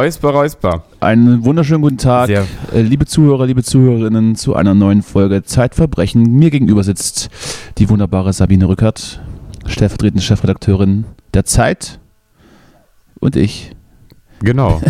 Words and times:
Räusper, 0.00 0.30
Räusper. 0.30 0.82
Einen 1.00 1.44
wunderschönen 1.44 1.82
guten 1.82 1.98
Tag, 1.98 2.28
Sehr. 2.28 2.46
äh, 2.72 2.80
liebe 2.80 3.04
Zuhörer, 3.04 3.44
liebe 3.44 3.62
Zuhörerinnen, 3.62 4.34
zu 4.34 4.56
einer 4.56 4.72
neuen 4.72 5.02
Folge 5.02 5.42
Zeitverbrechen. 5.42 6.22
Mir 6.22 6.48
gegenüber 6.48 6.82
sitzt 6.84 7.28
die 7.76 7.86
wunderbare 7.90 8.32
Sabine 8.32 8.66
Rückert, 8.66 9.20
stellvertretende 9.66 10.22
Chefredakteurin 10.22 11.04
der 11.34 11.44
Zeit 11.44 12.00
und 13.20 13.36
ich. 13.36 13.76
Genau. 14.40 14.80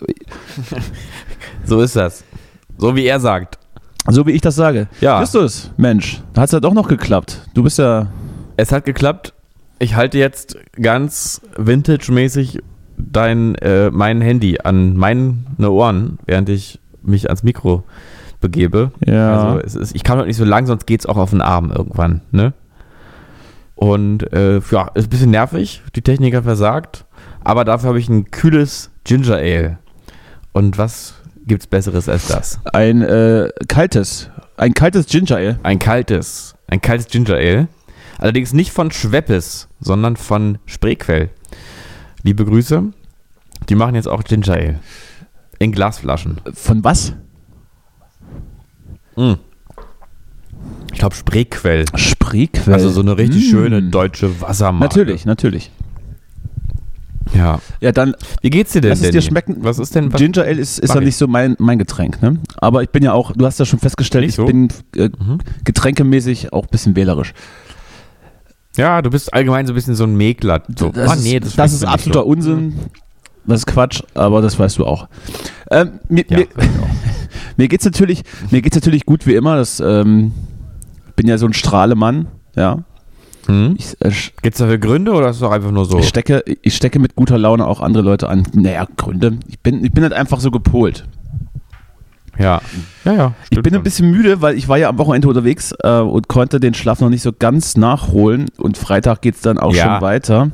so 1.64 1.80
ist 1.80 1.94
das. 1.94 2.24
So 2.78 2.96
wie 2.96 3.06
er 3.06 3.20
sagt. 3.20 3.60
So 4.08 4.26
wie 4.26 4.32
ich 4.32 4.40
das 4.40 4.56
sage. 4.56 4.88
Ja. 5.00 5.20
Justus, 5.20 5.70
Mensch, 5.76 6.20
da 6.32 6.40
hat 6.40 6.48
es 6.48 6.52
ja 6.52 6.58
doch 6.58 6.74
noch 6.74 6.88
geklappt. 6.88 7.42
Du 7.54 7.62
bist 7.62 7.78
ja. 7.78 8.08
Es 8.56 8.72
hat 8.72 8.86
geklappt. 8.86 9.34
Ich 9.78 9.94
halte 9.94 10.18
jetzt 10.18 10.58
ganz 10.80 11.42
vintage-mäßig 11.56 12.58
dein, 12.96 13.54
äh, 13.56 13.90
mein 13.90 14.20
Handy 14.20 14.58
an 14.62 14.96
meine 14.96 15.70
Ohren, 15.70 16.18
während 16.26 16.48
ich 16.48 16.80
mich 17.02 17.26
ans 17.26 17.42
Mikro 17.42 17.84
begebe. 18.40 18.92
Ja. 19.04 19.44
Also 19.44 19.60
es 19.60 19.74
ist, 19.74 19.94
ich 19.94 20.02
kann 20.04 20.18
heute 20.18 20.28
nicht 20.28 20.36
so 20.36 20.44
lang, 20.44 20.66
sonst 20.66 20.86
geht 20.86 21.00
es 21.00 21.06
auch 21.06 21.16
auf 21.16 21.30
den 21.30 21.40
Arm 21.40 21.70
irgendwann. 21.70 22.20
Ne? 22.30 22.52
Und 23.74 24.32
äh, 24.32 24.60
ja, 24.70 24.88
ist 24.94 25.06
ein 25.06 25.10
bisschen 25.10 25.30
nervig. 25.30 25.82
Die 25.94 26.02
Technik 26.02 26.34
hat 26.34 26.44
versagt. 26.44 27.04
Aber 27.44 27.64
dafür 27.64 27.90
habe 27.90 27.98
ich 27.98 28.08
ein 28.08 28.30
kühles 28.30 28.90
Ginger 29.04 29.36
Ale. 29.36 29.78
Und 30.52 30.78
was 30.78 31.14
gibt's 31.46 31.66
Besseres 31.66 32.08
als 32.08 32.26
das? 32.26 32.58
Ein 32.72 33.02
äh, 33.02 33.50
kaltes, 33.68 34.30
ein 34.56 34.74
kaltes 34.74 35.06
Ginger 35.06 35.36
Ale. 35.36 35.60
Ein 35.62 35.78
kaltes, 35.78 36.56
ein 36.66 36.80
kaltes 36.80 37.06
Ginger 37.08 37.34
Ale. 37.34 37.68
Allerdings 38.18 38.52
nicht 38.54 38.72
von 38.72 38.90
Schweppes, 38.90 39.68
sondern 39.78 40.16
von 40.16 40.58
Spreequell. 40.64 41.30
Liebe 42.26 42.44
Grüße. 42.44 42.82
Die 43.68 43.74
machen 43.76 43.94
jetzt 43.94 44.08
auch 44.08 44.24
Ginger 44.24 44.54
Ale. 44.54 44.80
In 45.60 45.70
Glasflaschen. 45.70 46.40
Von 46.54 46.82
was? 46.82 47.12
Ich 50.92 50.98
glaube 50.98 51.14
Spreequell. 51.14 51.84
Spreequell. 51.94 52.74
Also 52.74 52.90
so 52.90 53.00
eine 53.00 53.16
richtig 53.16 53.46
Mm. 53.46 53.50
schöne 53.50 53.80
deutsche 53.84 54.40
Wassermarke. 54.40 54.98
Natürlich, 54.98 55.24
natürlich. 55.24 55.70
Ja. 57.32 57.60
Ja, 57.80 57.92
dann 57.92 58.16
Wie 58.42 58.50
geht's 58.50 58.72
dir 58.72 58.80
denn? 58.80 58.90
Lass 58.90 59.02
es 59.02 59.10
dir 59.12 59.22
schmecken. 59.22 59.58
Was 59.60 59.78
ist 59.78 59.94
denn 59.94 60.12
was? 60.12 60.20
Ginger 60.20 60.42
Ale 60.42 60.60
ist, 60.60 60.80
ist 60.80 60.94
ja 60.94 61.00
ich? 61.00 61.06
nicht 61.06 61.16
so 61.16 61.28
mein, 61.28 61.54
mein 61.60 61.78
Getränk, 61.78 62.20
ne? 62.22 62.38
Aber 62.56 62.82
ich 62.82 62.90
bin 62.90 63.04
ja 63.04 63.12
auch, 63.12 63.30
du 63.32 63.46
hast 63.46 63.60
ja 63.60 63.64
schon 63.64 63.78
festgestellt, 63.78 64.22
Nicht 64.22 64.30
ich 64.30 64.36
so? 64.36 64.46
bin 64.46 64.68
äh, 64.96 65.10
Mhm. 65.16 65.38
getränkemäßig 65.62 66.52
auch 66.52 66.64
ein 66.64 66.70
bisschen 66.70 66.96
wählerisch. 66.96 67.34
Ja, 68.76 69.02
du 69.02 69.10
bist 69.10 69.32
allgemein 69.32 69.66
so 69.66 69.72
ein 69.72 69.76
bisschen 69.76 69.94
so 69.94 70.04
ein 70.04 70.16
Mäkler. 70.16 70.62
So. 70.78 70.90
Das, 70.90 71.08
Ah, 71.10 71.14
ist, 71.14 71.24
nee, 71.24 71.40
das, 71.40 71.48
ist 71.50 71.56
mir 71.58 71.64
nicht 71.64 71.84
absoluter 71.88 72.20
so. 72.20 72.26
Unsinn. 72.26 72.74
Das 73.46 73.60
ist 73.60 73.66
Quatsch, 73.66 74.02
aber 74.14 74.42
das 74.42 74.58
weißt 74.58 74.78
du 74.78 74.86
auch. 74.86 75.08
Ähm, 75.70 76.00
mir 76.08 76.24
Ja, 76.28 76.38
mir, 76.38 76.46
mir 77.56 77.68
geht's 77.68 77.84
natürlich, 77.84 78.22
mir 78.50 78.60
geht's 78.62 78.76
natürlich 78.76 79.06
gut 79.06 79.26
wie 79.26 79.34
immer. 79.34 79.56
Das, 79.56 79.80
ähm, 79.80 80.32
bin 81.14 81.28
ja 81.28 81.38
so 81.38 81.46
ein 81.46 81.52
Strahlemann, 81.52 82.26
ja. 82.56 82.82
Hm? 83.46 83.76
Äh, 84.00 84.08
sch- 84.08 84.32
Gibt's 84.42 84.58
dafür 84.58 84.78
Gründe 84.78 85.12
oder 85.12 85.28
ist 85.30 85.36
es 85.36 85.40
doch 85.40 85.52
einfach 85.52 85.70
nur 85.70 85.84
so? 85.86 86.00
ich, 86.00 86.08
stecke, 86.08 86.42
ich 86.62 86.74
stecke 86.74 86.98
mit 86.98 87.14
guter 87.14 87.38
Laune 87.38 87.66
auch 87.66 87.80
andere 87.80 88.02
Leute 88.02 88.28
an. 88.28 88.42
Naja, 88.54 88.86
Gründe. 88.96 89.38
Ich 89.48 89.60
bin, 89.60 89.84
ich 89.84 89.92
bin 89.92 90.02
halt 90.02 90.12
einfach 90.12 90.40
so 90.40 90.50
gepolt. 90.50 91.06
Ja. 92.38 92.60
Ja, 93.04 93.12
ja. 93.12 93.32
Ich 93.50 93.60
bin 93.62 93.72
ein 93.72 93.76
schon. 93.76 93.82
bisschen 93.84 94.10
müde, 94.10 94.42
weil 94.42 94.56
ich 94.56 94.68
war 94.68 94.76
ja 94.78 94.88
am 94.88 94.98
Wochenende 94.98 95.28
unterwegs 95.28 95.72
äh, 95.82 95.98
und 96.00 96.28
konnte 96.28 96.60
den 96.60 96.74
Schlaf 96.74 97.00
noch 97.00 97.08
nicht 97.08 97.22
so 97.22 97.32
ganz 97.36 97.76
nachholen. 97.76 98.46
Und 98.58 98.76
Freitag 98.78 99.22
geht 99.22 99.36
es 99.36 99.40
dann 99.40 99.58
auch 99.58 99.72
Ja. 99.74 99.84
schon 99.94 100.00
weiter. 100.02 100.50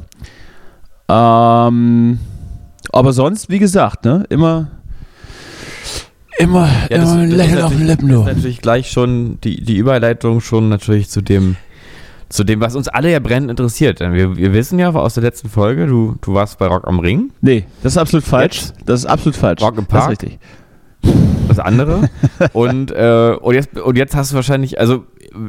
Ähm, 1.09 2.19
aber 2.93 3.13
sonst, 3.13 3.49
wie 3.51 3.59
gesagt, 3.59 4.05
ne, 4.05 4.25
immer, 4.29 4.69
immer, 6.39 6.69
Ja, 6.91 6.99
das, 6.99 7.13
immer 7.13 7.23
ein 7.23 7.29
das 7.31 7.39
Lächeln 7.39 7.63
auf 7.63 7.73
den 7.73 7.87
Lippen. 7.87 8.09
das 8.09 8.21
ist 8.21 8.27
natürlich 8.27 8.61
gleich 8.63 8.91
schon 8.91 9.39
die, 9.43 9.63
die 9.63 9.77
Überleitung 9.77 10.41
schon 10.41 10.69
natürlich 10.69 11.09
zu 11.11 11.21
dem, 11.21 11.57
zu 12.29 12.45
dem, 12.45 12.61
was 12.61 12.75
uns 12.77 12.89
alle 12.89 13.11
ja 13.11 13.19
brennend 13.19 13.51
interessiert. 13.51 14.01
Denn 14.01 14.13
wir, 14.15 14.37
wir 14.37 14.53
wissen 14.55 14.79
ja 14.79 14.91
aus 14.91 15.15
der 15.15 15.23
letzten 15.23 15.49
Folge, 15.49 15.87
du, 15.87 16.17
du 16.23 16.35
warst 16.35 16.59
bei 16.59 16.67
Rock 16.67 16.87
am 16.87 16.99
Ring, 17.01 17.31
Nee, 17.41 17.65
das 17.83 17.93
ist 17.93 17.99
absolut 17.99 18.25
falsch. 18.25 18.63
Jetzt? 18.63 18.75
Das 18.87 19.01
ist 19.01 19.07
absolut 19.07 19.37
falsch. 19.37 19.61
Rock 19.61 19.77
im 19.79 19.85
Das 19.85 19.85
ist 19.85 19.91
Park? 19.91 20.11
richtig. 20.11 20.39
Das 21.57 21.65
andere. 21.65 22.09
und, 22.53 22.91
äh, 22.91 23.37
und, 23.41 23.55
jetzt, 23.55 23.79
und 23.79 23.97
jetzt 23.97 24.15
hast 24.15 24.33
du 24.33 24.37
wahrscheinlich, 24.37 24.79
also 24.79 25.05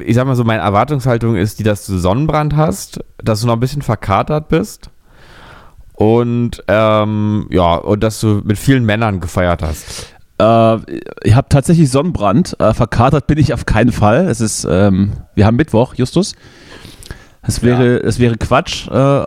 ich 0.06 0.16
sag 0.16 0.25
mal 0.25 0.36
so, 0.36 0.44
meine 0.44 0.62
Erwartungshaltung 0.62 1.36
ist 1.36 1.59
die, 1.59 1.64
dass 1.64 1.86
du 1.86 1.97
Sonnenbrand 1.97 2.56
hast, 2.56 3.00
dass 3.22 3.41
du 3.41 3.47
noch 3.47 3.53
ein 3.53 3.59
bisschen 3.59 3.81
verkatert 3.81 4.50
bist. 4.50 4.90
Und 5.94 6.64
ähm, 6.68 7.47
ja, 7.50 7.75
und 7.75 8.02
dass 8.02 8.19
du 8.19 8.41
mit 8.44 8.58
vielen 8.58 8.86
Männern 8.86 9.19
gefeiert 9.19 9.62
hast. 9.62 10.08
Äh, 10.40 10.78
ich 11.24 11.36
habe 11.36 11.47
tatsächlich 11.50 11.90
Sonnenbrand. 11.90 12.59
Äh, 12.59 12.74
verkatert 12.74 13.28
bin 13.28 13.38
ich 13.38 13.53
auf 13.53 13.66
keinen 13.66 13.91
Fall. 13.91 14.28
Es 14.28 14.41
ist, 14.41 14.68
ähm, 14.70 15.14
wir 15.35 15.46
haben 15.46 15.56
Mittwoch, 15.56 15.94
Justus. 15.96 16.34
Es 17.46 17.62
wäre, 17.62 17.97
es 17.97 18.20
wäre 18.20 18.38
Quatsch. 18.38 18.88
Äh, 18.88 19.22
äh, 19.22 19.25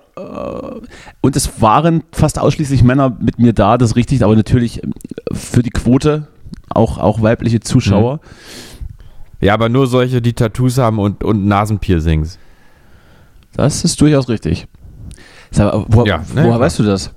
und 1.20 1.36
es 1.36 1.60
waren 1.60 2.02
fast 2.12 2.38
ausschließlich 2.38 2.82
Männer 2.82 3.16
mit 3.20 3.38
mir 3.38 3.52
da, 3.52 3.76
das 3.76 3.90
ist 3.90 3.96
richtig, 3.96 4.24
aber 4.24 4.34
natürlich 4.34 4.82
ähm, 4.82 4.94
für 5.32 5.62
die 5.62 5.70
Quote 5.70 6.26
auch, 6.68 6.98
auch 6.98 7.22
weibliche 7.22 7.60
Zuschauer. 7.60 8.20
Ja, 9.40 9.54
aber 9.54 9.68
nur 9.68 9.86
solche, 9.86 10.22
die 10.22 10.32
Tattoos 10.32 10.78
haben 10.78 10.98
und, 10.98 11.22
und 11.22 11.46
Nasenpiercings. 11.46 12.38
Das 13.54 13.84
ist 13.84 14.00
durchaus 14.00 14.28
richtig. 14.28 14.66
Sag 15.50 15.72
wo, 15.88 16.04
Ja, 16.04 16.18
ne, 16.18 16.24
woher 16.34 16.44
klar. 16.46 16.60
weißt 16.60 16.78
du 16.78 16.82
das? 16.82 17.12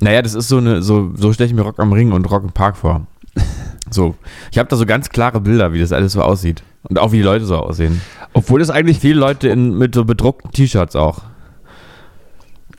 Naja, 0.00 0.22
das 0.22 0.34
ist 0.34 0.48
so 0.48 0.58
eine, 0.58 0.82
so, 0.82 1.12
so 1.14 1.32
stelle 1.32 1.48
ich 1.48 1.54
mir 1.54 1.62
Rock 1.62 1.78
am 1.80 1.92
Ring 1.92 2.12
und 2.12 2.30
Rock 2.30 2.44
im 2.44 2.52
Park 2.52 2.76
vor. 2.76 3.06
So. 3.88 4.16
Ich 4.50 4.58
habe 4.58 4.68
da 4.68 4.74
so 4.74 4.84
ganz 4.84 5.10
klare 5.10 5.40
Bilder, 5.40 5.72
wie 5.72 5.78
das 5.78 5.92
alles 5.92 6.14
so 6.14 6.20
aussieht. 6.20 6.64
Und 6.82 6.98
auch 6.98 7.12
wie 7.12 7.18
die 7.18 7.22
Leute 7.22 7.44
so 7.44 7.54
aussehen. 7.56 8.00
Obwohl 8.32 8.60
es 8.60 8.68
eigentlich, 8.68 8.98
Viele 8.98 9.20
Leute 9.20 9.48
in, 9.48 9.78
mit 9.78 9.94
so 9.94 10.04
bedruckten 10.04 10.50
T-Shirts 10.50 10.96
auch. 10.96 11.22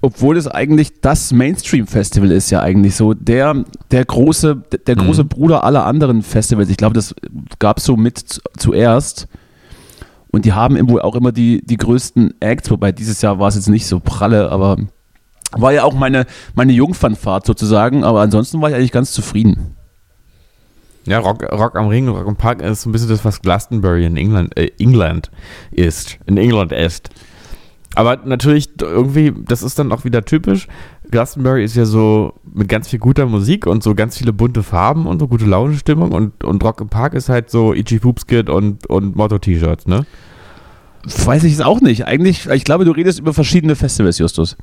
Obwohl 0.02 0.38
es 0.38 0.48
eigentlich 0.48 1.02
das 1.02 1.32
Mainstream-Festival 1.34 2.32
ist 2.32 2.50
ja 2.52 2.62
eigentlich 2.62 2.96
so 2.96 3.14
der, 3.14 3.64
der 3.92 4.06
große, 4.06 4.64
der 4.86 4.96
Mhm. 4.96 5.00
große 5.06 5.24
Bruder 5.26 5.64
aller 5.64 5.86
anderen 5.86 6.22
Festivals. 6.22 6.70
Ich 6.70 6.78
glaube, 6.78 6.94
das 6.94 7.16
gab 7.60 7.78
es 7.80 7.86
so 7.86 7.98
mit 7.98 8.18
zu- 8.20 8.42
zuerst. 8.58 9.28
Und 10.30 10.46
die 10.46 10.54
haben 10.54 10.90
wohl 10.90 11.02
auch 11.02 11.16
immer 11.16 11.32
die, 11.32 11.62
die 11.66 11.78
größten 11.78 12.36
Acts, 12.42 12.70
wobei 12.70 12.92
dieses 12.92 13.22
Jahr 13.22 13.40
war 13.40 13.48
es 13.48 13.56
jetzt 13.56 13.70
nicht 13.70 13.88
so 13.88 14.00
pralle, 14.00 14.52
aber 14.52 14.78
war 15.54 15.72
ja 15.72 15.84
auch 15.84 15.94
meine, 15.96 16.26
meine 16.54 16.74
Jungfernfahrt 16.74 17.46
sozusagen, 17.46 18.04
aber 18.04 18.22
ansonsten 18.22 18.62
war 18.62 18.70
ich 18.70 18.76
eigentlich 18.76 18.92
ganz 18.92 19.14
zufrieden. 19.14 19.76
Ja, 21.06 21.20
Rock, 21.20 21.42
Rock 21.54 21.78
am 21.78 21.88
Ring, 21.88 22.10
Rock 22.10 22.28
im 22.28 22.36
Park 22.36 22.62
ist 22.62 22.82
so 22.82 22.90
ein 22.90 22.92
bisschen 22.92 23.08
das, 23.08 23.24
was 23.24 23.42
Glastonbury 23.42 24.06
in 24.06 24.18
England, 24.18 24.56
äh, 24.58 24.70
England 24.78 25.32
ist. 25.72 26.20
In 26.26 26.36
England 26.38 26.74
ist. 26.74 27.10
Aber 27.98 28.20
natürlich 28.26 28.70
irgendwie, 28.80 29.34
das 29.36 29.64
ist 29.64 29.80
dann 29.80 29.92
auch 29.92 30.06
wieder 30.06 30.24
typisch. 30.24 30.68
Glastonbury 31.10 31.64
ist 31.64 31.76
ja 31.76 31.86
so 31.86 32.34
mit 32.54 32.70
ganz 32.70 32.88
viel 32.90 33.00
guter 33.00 33.26
Musik 33.26 33.66
und 33.66 33.82
so 33.82 33.96
ganz 33.96 34.18
viele 34.18 34.34
bunte 34.34 34.62
Farben 34.62 35.08
und 35.08 35.20
so 35.20 35.28
gute 35.28 35.46
Launenstimmung 35.46 36.12
und, 36.12 36.44
und 36.44 36.64
Rock 36.64 36.82
im 36.82 36.90
Park 36.90 37.16
ist 37.16 37.28
halt 37.28 37.50
so 37.50 37.74
Itchy 37.74 37.98
Poopskit 37.98 38.50
und, 38.50 38.88
und 38.88 39.16
Motto-T-Shirts, 39.16 39.88
ne? 39.88 40.06
Weiß 41.26 41.44
ich 41.44 41.54
es 41.54 41.62
auch 41.62 41.82
nicht. 41.82 42.06
Eigentlich, 42.06 42.48
ich 42.48 42.66
glaube, 42.66 42.86
du 42.86 42.92
redest 42.92 43.20
über 43.20 43.34
verschiedene 43.34 43.76
Festivals, 43.76 44.20
Justus. 44.20 44.58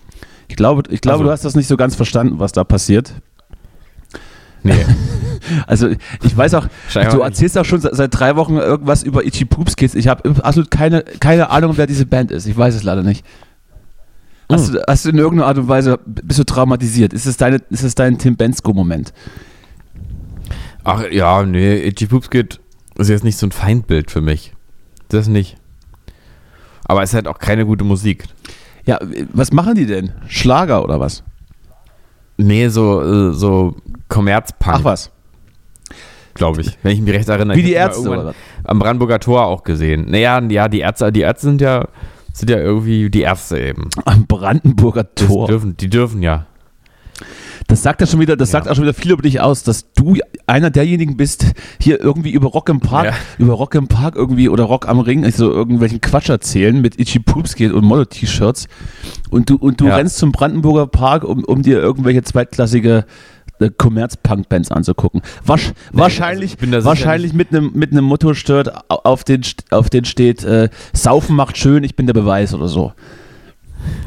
Ich 0.47 0.55
glaube, 0.55 0.83
ich 0.91 1.01
glaube 1.01 1.15
Also. 1.15 1.25
du 1.25 1.31
hast 1.31 1.45
das 1.45 1.57
nicht 1.57 1.67
so 1.67 1.77
ganz 1.77 1.97
verstanden, 1.97 2.39
was 2.39 2.53
da 2.53 2.63
passiert. 2.63 3.15
Nee. 4.65 4.85
Also 5.67 5.89
ich 6.23 6.35
weiß 6.35 6.55
auch, 6.55 6.67
Scheinbar 6.89 7.15
du 7.15 7.21
erzählst 7.21 7.59
auch 7.59 7.67
schon 7.67 7.79
seit, 7.79 7.95
seit 7.95 8.19
drei 8.19 8.35
Wochen 8.35 8.57
irgendwas 8.57 9.03
über 9.03 9.27
Itchy 9.27 9.45
Poops 9.45 9.77
Kids. 9.77 9.95
Ich 9.95 10.09
habe 10.09 10.43
absolut 10.43 10.71
keine, 10.71 11.03
keine 11.21 11.51
Ahnung, 11.51 11.77
wer 11.77 11.87
diese 11.87 12.07
Band 12.07 12.31
ist. 12.31 12.47
Ich 12.47 12.57
weiß 12.57 12.75
es 12.75 12.83
leider 12.83 13.03
nicht. 13.03 13.27
Hast, 14.51 14.69
Hm. 14.69 14.75
du, 14.77 14.83
hast 14.89 15.05
du 15.05 15.11
in 15.11 15.19
irgendeiner 15.19 15.49
Art 15.49 15.59
und 15.59 15.69
Weise, 15.69 15.99
bist 16.07 16.39
du 16.39 16.45
traumatisiert? 16.45 17.13
Ist 17.13 17.27
es, 17.27 17.37
deine, 17.37 17.61
ist 17.69 17.83
es 17.83 17.95
dein 17.95 18.17
Tim 18.17 18.37
Bensko-Moment? 18.37 19.13
Ach 20.83 21.03
ja, 21.11 21.43
nee, 21.43 21.77
Itchy 21.87 22.07
Poopskit 22.07 22.61
ist 22.97 23.11
jetzt 23.11 23.25
nicht 23.25 23.37
so 23.37 23.47
ein 23.47 23.53
Feindbild 23.53 24.11
für 24.11 24.23
mich. 24.23 24.55
Das 25.09 25.29
nicht. 25.29 25.57
Aber 26.87 27.03
es 27.03 27.11
ist 27.11 27.15
halt 27.15 27.29
auch 27.29 27.39
keine 27.39 27.67
gute 27.67 27.85
Musik. 27.85 28.25
Ja, 28.87 28.99
was 29.33 29.53
machen 29.53 29.75
die 29.75 29.87
denn? 29.87 30.13
Schlager 30.27 30.83
oder 30.85 31.01
was? 31.01 31.23
Nee, 32.37 32.69
so, 32.69 33.03
äh, 33.03 33.33
so 33.35 33.77
Kommerzpunk, 34.15 34.77
Ach 34.81 34.85
was. 34.85 35.11
glaube 36.35 36.61
ich. 36.63 36.79
Wenn 36.83 36.93
ich 36.93 37.01
mich 37.01 37.13
recht 37.15 37.29
erinnere. 37.29 37.57
Wie 37.57 37.63
die 37.63 37.73
Ärzte 37.73 38.09
oder? 38.09 38.35
Am 38.65 38.79
Brandenburger 38.79 39.19
Tor 39.21 39.47
auch 39.47 39.63
gesehen. 39.65 40.07
Naja, 40.11 40.41
ja, 40.49 40.69
die 40.69 40.81
Ärzte, 40.81 41.13
die 41.13 41.21
Ärzte 41.23 41.47
sind 41.49 41.61
ja, 41.61 41.89
sind 42.33 42.51
ja 42.51 42.59
irgendwie 42.59 43.11
die 43.11 43.23
Ärzte 43.23 43.59
eben. 43.61 43.89
Am 44.05 44.27
Brandenburger 44.27 45.15
Tor. 45.15 45.47
dürfen, 45.49 45.77
die 45.77 45.89
dürfen 45.91 46.23
ja. 46.23 46.47
Das 47.69 47.83
sagt 47.83 48.01
ja 48.01 48.07
schon 48.07 48.21
wieder, 48.21 48.37
das 48.37 48.51
Ja. 48.51 48.59
sagt 48.59 48.69
auch 48.69 48.75
schon 48.75 48.83
wieder 48.85 48.93
viel 48.95 49.13
über 49.13 49.23
dich 49.23 49.41
aus, 49.41 49.63
dass 49.63 49.93
du 49.95 50.17
einer 50.47 50.71
derjenigen 50.71 51.17
bist, 51.17 51.53
hier 51.81 51.99
irgendwie 52.01 52.33
über 52.33 52.49
Rock 52.49 52.69
im 52.69 52.81
Park, 52.81 53.07
Ja. 53.07 53.13
über 53.39 53.55
Rock 53.55 53.75
im 53.77 53.87
Park 53.89 54.17
irgendwie 54.17 54.49
oder 54.49 54.65
Rock 54.65 54.87
am 54.89 54.99
Ring, 54.99 55.25
also 55.25 55.51
irgendwelchen 55.51 56.01
Quatsch 56.01 56.29
erzählen 56.29 56.79
mit 56.81 56.99
Itchy 57.01 57.21
Poops 57.21 57.55
geht 57.55 57.73
und 57.73 57.85
Model-T-Shirts 57.85 58.67
und 59.31 59.49
du 59.49 59.57
und 59.57 59.81
du 59.81 59.87
Ja. 59.87 59.97
rennst 59.97 60.19
zum 60.19 60.33
Brandenburger 60.33 60.87
Park, 60.89 61.25
um, 61.25 61.45
um 61.45 61.63
dir 61.63 61.79
irgendwelche 61.79 62.23
zweitklassige 62.23 63.07
Commerz-Punk-Bands 63.77 64.71
anzugucken. 64.71 65.23
Wasch, 65.45 65.73
wahrscheinlich, 65.93 66.57
also 66.61 66.87
wahrscheinlich 66.87 67.33
mit 67.33 67.51
einem 67.51 67.73
mit 67.75 67.93
einem 67.93 68.05
Motto-Shirt 68.05 68.73
auf 68.89 69.25
den 69.25 69.43
auf 69.71 69.91
den 69.91 70.05
steht 70.05 70.45
äh, 70.45 70.69
Saufen 70.93 71.37
macht 71.37 71.57
schön, 71.57 71.85
ich 71.85 71.97
bin 71.97 72.07
der 72.07 72.15
Beweis 72.15 72.55
oder 72.55 72.69
so. 72.69 72.93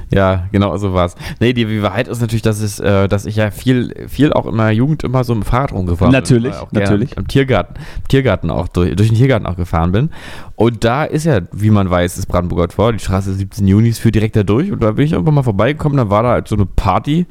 Ja, 0.09 0.48
genau 0.51 0.77
so 0.77 0.94
war's. 0.94 1.15
Nee, 1.39 1.54
die 1.54 1.81
Wahrheit 1.81 2.07
ist 2.07 2.21
natürlich, 2.21 2.42
dass, 2.42 2.62
es, 2.62 2.80
äh, 2.80 3.07
dass 3.09 3.25
ich 3.25 3.36
ja 3.36 3.51
viel, 3.51 4.07
viel 4.07 4.31
auch 4.31 4.45
in 4.45 4.56
meiner 4.56 4.71
Jugend 4.71 5.04
immer 5.04 5.24
so 5.24 5.33
im 5.33 5.44
Fahrrad 5.44 5.74
rumgefahren 5.74 6.13
Natürlich, 6.13 6.56
bin. 6.56 6.69
Gerne 6.71 6.86
natürlich. 6.86 7.18
Am 7.18 7.27
Tiergarten, 7.27 7.75
im 7.75 8.07
Tiergarten 8.07 8.50
auch, 8.50 8.69
durch, 8.69 8.95
durch 8.95 9.09
den 9.09 9.18
Tiergarten 9.18 9.45
auch 9.45 9.57
gefahren 9.57 9.92
bin. 9.92 10.09
Und 10.56 10.83
da 10.83 11.04
ist 11.04 11.25
ja, 11.25 11.42
wie 11.51 11.69
man 11.69 11.89
weiß, 11.89 12.15
das 12.15 12.25
Brandenburger 12.25 12.69
Tor, 12.69 12.94
die 12.94 13.00
Straße 13.00 13.33
17 13.33 13.68
Junis 13.68 14.00
führt 14.00 14.15
direkt 14.15 14.36
da 14.38 14.44
durch. 14.44 14.71
Und 14.71 14.81
da 14.81 14.92
bin 14.92 15.06
ich 15.06 15.13
einfach 15.13 15.31
mal 15.31 15.44
vorbeigekommen, 15.44 15.98
da 15.98 16.10
war 16.10 16.24
da 16.24 16.30
halt 16.30 16.48
so 16.48 16.56
eine 16.56 16.65
Party, 16.65 17.25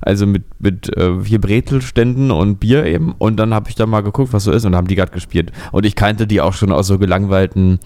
also 0.00 0.26
mit, 0.26 0.44
mit 0.60 0.96
äh, 0.96 1.20
vier 1.20 1.40
Brezelständen 1.40 2.30
und 2.30 2.60
Bier 2.60 2.86
eben. 2.86 3.14
Und 3.18 3.36
dann 3.36 3.52
habe 3.52 3.68
ich 3.68 3.74
da 3.74 3.86
mal 3.86 4.02
geguckt, 4.02 4.32
was 4.32 4.44
so 4.44 4.52
ist 4.52 4.64
und 4.64 4.72
da 4.72 4.78
haben 4.78 4.86
die 4.86 4.94
gerade 4.94 5.12
gespielt. 5.12 5.50
Und 5.72 5.84
ich 5.84 5.96
kannte 5.96 6.28
die 6.28 6.40
auch 6.40 6.52
schon 6.52 6.70
aus 6.70 6.86
so 6.86 6.98
gelangweilten 6.98 7.80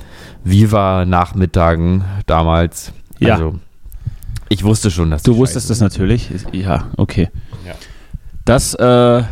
Viva-Nachmittagen 0.44 2.04
damals. 2.26 2.92
Ja. 3.18 3.34
Also, 3.34 3.54
ich 4.48 4.64
wusste 4.64 4.90
schon, 4.90 5.10
dass 5.10 5.22
Du 5.22 5.36
wusstest 5.36 5.70
das 5.70 5.80
natürlich. 5.80 6.30
Ja, 6.52 6.90
okay. 6.96 7.28
Ja. 7.66 7.74
Das, 8.44 8.74
äh, 8.74 9.22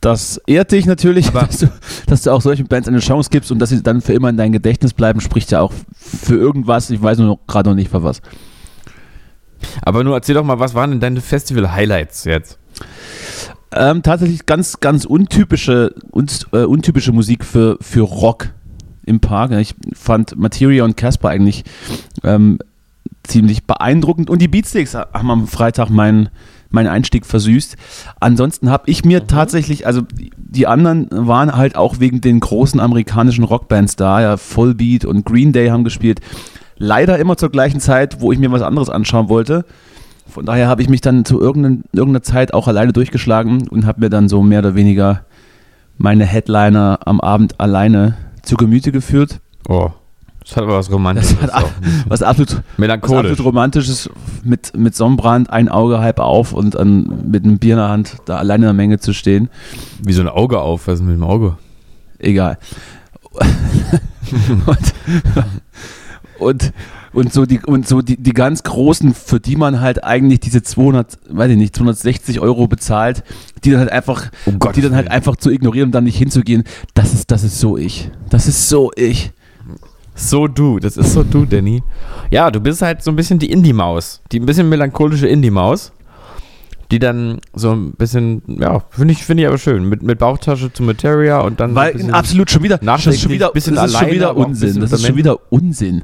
das 0.00 0.40
ehrt 0.46 0.72
dich 0.72 0.86
natürlich, 0.86 1.30
dass 1.30 1.58
du, 1.58 1.72
dass 2.06 2.22
du 2.22 2.30
auch 2.30 2.40
solchen 2.40 2.66
Bands 2.66 2.88
eine 2.88 2.98
Chance 2.98 3.30
gibst 3.30 3.50
und 3.52 3.58
dass 3.58 3.70
sie 3.70 3.82
dann 3.82 4.00
für 4.00 4.12
immer 4.12 4.28
in 4.28 4.36
dein 4.36 4.52
Gedächtnis 4.52 4.92
bleiben, 4.92 5.20
spricht 5.20 5.50
ja 5.52 5.60
auch 5.60 5.72
für 5.96 6.36
irgendwas. 6.36 6.90
Ich 6.90 7.00
weiß 7.00 7.18
nur 7.18 7.38
gerade 7.46 7.70
noch 7.70 7.76
nicht 7.76 7.90
für 7.90 8.02
was. 8.02 8.20
Aber 9.82 10.04
nur 10.04 10.14
erzähl 10.14 10.34
doch 10.34 10.44
mal, 10.44 10.58
was 10.58 10.74
waren 10.74 10.90
denn 10.90 11.00
deine 11.00 11.20
Festival-Highlights 11.20 12.24
jetzt? 12.24 12.58
Ähm, 13.72 14.02
tatsächlich 14.02 14.46
ganz, 14.46 14.78
ganz 14.80 15.04
untypische, 15.04 15.94
un, 16.12 16.26
äh, 16.52 16.64
untypische 16.64 17.12
Musik 17.12 17.44
für, 17.44 17.78
für 17.80 18.02
Rock 18.02 18.50
im 19.06 19.20
Park. 19.20 19.52
Ich 19.52 19.74
fand 19.94 20.36
Materia 20.36 20.84
und 20.84 20.96
Casper 20.96 21.30
eigentlich 21.30 21.64
ähm, 22.22 22.58
ziemlich 23.24 23.64
beeindruckend 23.66 24.30
und 24.30 24.40
die 24.40 24.48
Beatsticks 24.48 24.94
haben 24.94 25.30
am 25.30 25.46
Freitag 25.46 25.90
meinen 25.90 26.28
meinen 26.70 26.88
Einstieg 26.88 27.24
versüßt. 27.24 27.76
Ansonsten 28.18 28.68
habe 28.68 28.90
ich 28.90 29.04
mir 29.04 29.28
tatsächlich, 29.28 29.86
also 29.86 30.02
die- 30.36 30.66
anderen 30.66 31.08
waren 31.12 31.54
halt 31.56 31.76
auch 31.76 32.00
wegen 32.00 32.20
den 32.20 32.40
großen 32.40 32.80
amerikanischen 32.80 33.44
Rockbands 33.44 33.94
da, 33.94 34.20
ja, 34.20 34.36
Fullbeat 34.36 35.04
und 35.04 35.24
Green 35.24 35.52
Day 35.52 35.68
haben 35.68 35.84
gespielt. 35.84 36.20
Leider 36.76 37.16
immer 37.20 37.36
zur 37.36 37.50
gleichen 37.50 37.78
Zeit, 37.78 38.20
wo 38.20 38.32
ich 38.32 38.40
mir 38.40 38.50
was 38.50 38.62
anderes 38.62 38.88
anschauen 38.90 39.28
wollte. 39.28 39.64
Von 40.26 40.46
daher 40.46 40.66
habe 40.66 40.82
ich 40.82 40.88
mich 40.88 41.00
dann 41.00 41.24
zu 41.24 41.40
irgendein, 41.40 41.84
irgendeiner 41.92 42.22
Zeit 42.24 42.52
auch 42.52 42.66
alleine 42.66 42.92
durchgeschlagen 42.92 43.68
und 43.68 43.86
habe 43.86 44.00
mir 44.00 44.10
dann 44.10 44.28
so 44.28 44.42
mehr 44.42 44.58
oder 44.58 44.74
weniger 44.74 45.24
meine 45.96 46.24
Headliner 46.24 46.98
am 47.04 47.20
Abend 47.20 47.60
alleine 47.60 48.16
zu 48.42 48.56
Gemüte 48.56 48.90
geführt. 48.90 49.40
Oh, 49.68 49.90
das 50.46 50.56
hat 50.56 50.64
aber 50.64 50.76
was 50.76 50.90
Romantisches. 50.90 51.36
Das 51.40 51.42
hat 51.42 51.64
auch. 51.64 51.70
Was 52.08 52.22
absolut, 52.22 52.50
was 52.56 52.62
Melancholisch. 52.76 53.30
absolut 53.30 53.44
romantisches 53.44 54.10
mit, 54.42 54.76
mit 54.76 54.94
Sonnenbrand, 54.94 55.48
ein 55.50 55.70
Auge 55.70 56.00
halb 56.00 56.18
auf 56.20 56.52
und 56.52 56.74
dann 56.74 57.30
mit 57.30 57.44
einem 57.44 57.58
Bier 57.58 57.74
in 57.74 57.78
der 57.78 57.88
Hand 57.88 58.16
da 58.26 58.36
alleine 58.36 58.64
in 58.64 58.68
der 58.68 58.72
Menge 58.74 58.98
zu 58.98 59.14
stehen. 59.14 59.48
Wie 60.02 60.12
so 60.12 60.20
ein 60.20 60.28
Auge 60.28 60.60
auf. 60.60 60.86
Was 60.86 61.00
ist 61.00 61.06
mit 61.06 61.14
dem 61.14 61.24
Auge? 61.24 61.56
Egal. 62.18 62.58
und, 64.66 64.94
und, 66.38 66.72
und 67.12 67.32
so, 67.32 67.46
die, 67.46 67.60
und 67.60 67.88
so 67.88 68.02
die, 68.02 68.16
die 68.16 68.32
ganz 68.32 68.62
großen, 68.62 69.14
für 69.14 69.40
die 69.40 69.56
man 69.56 69.80
halt 69.80 70.04
eigentlich 70.04 70.40
diese 70.40 70.62
200, 70.62 71.18
weiß 71.30 71.50
ich 71.52 71.56
nicht, 71.56 71.74
260 71.74 72.40
Euro 72.40 72.68
bezahlt, 72.68 73.24
die 73.64 73.70
dann 73.70 73.80
halt 73.80 73.92
einfach, 73.92 74.30
Um 74.44 74.58
Gottes 74.58 74.76
die 74.76 74.82
dann 74.82 74.94
halt 74.94 75.10
einfach 75.10 75.36
zu 75.36 75.50
ignorieren 75.50 75.88
und 75.88 75.92
dann 75.92 76.04
nicht 76.04 76.18
hinzugehen, 76.18 76.64
das 76.92 77.14
ist, 77.14 77.30
das 77.30 77.44
ist 77.44 77.58
so 77.58 77.76
ich. 77.78 78.10
Das 78.28 78.46
ist 78.46 78.68
so 78.68 78.90
ich. 78.94 79.32
So 80.14 80.46
du, 80.46 80.78
das 80.78 80.96
ist 80.96 81.12
so 81.12 81.22
du, 81.24 81.44
Danny. 81.44 81.82
Ja, 82.30 82.50
du 82.50 82.60
bist 82.60 82.82
halt 82.82 83.02
so 83.02 83.10
ein 83.10 83.16
bisschen 83.16 83.38
die 83.38 83.50
Indie-Maus. 83.50 84.22
Die 84.30 84.38
ein 84.40 84.46
bisschen 84.46 84.68
melancholische 84.68 85.26
Indie-Maus. 85.26 85.92
Die 86.90 86.98
dann 86.98 87.40
so 87.54 87.72
ein 87.72 87.92
bisschen, 87.92 88.42
ja, 88.46 88.80
finde 88.90 89.12
ich, 89.12 89.24
finde 89.24 89.42
ich 89.42 89.48
aber 89.48 89.58
schön. 89.58 89.88
Mit, 89.88 90.02
mit 90.02 90.18
Bauchtasche 90.18 90.72
zu 90.72 90.82
Materia 90.84 91.40
und 91.40 91.58
dann. 91.58 91.70
so 91.70 91.76
Weil 91.76 91.92
bisschen- 91.94 92.12
absolut 92.14 92.50
schon 92.50 92.62
wieder, 92.62 92.78
das 92.78 93.06
ist 93.06 93.20
schon 93.22 93.30
wieder, 93.32 93.50
bisschen 93.50 93.74
das 93.74 93.90
ist 93.92 93.98
schon 93.98 94.10
wieder 94.10 94.36
Unsinn. 94.36 94.80
Das 94.80 94.92
ist 94.92 95.04
schon 95.06 95.16
wieder 95.16 95.38
Unsinn. 95.50 96.02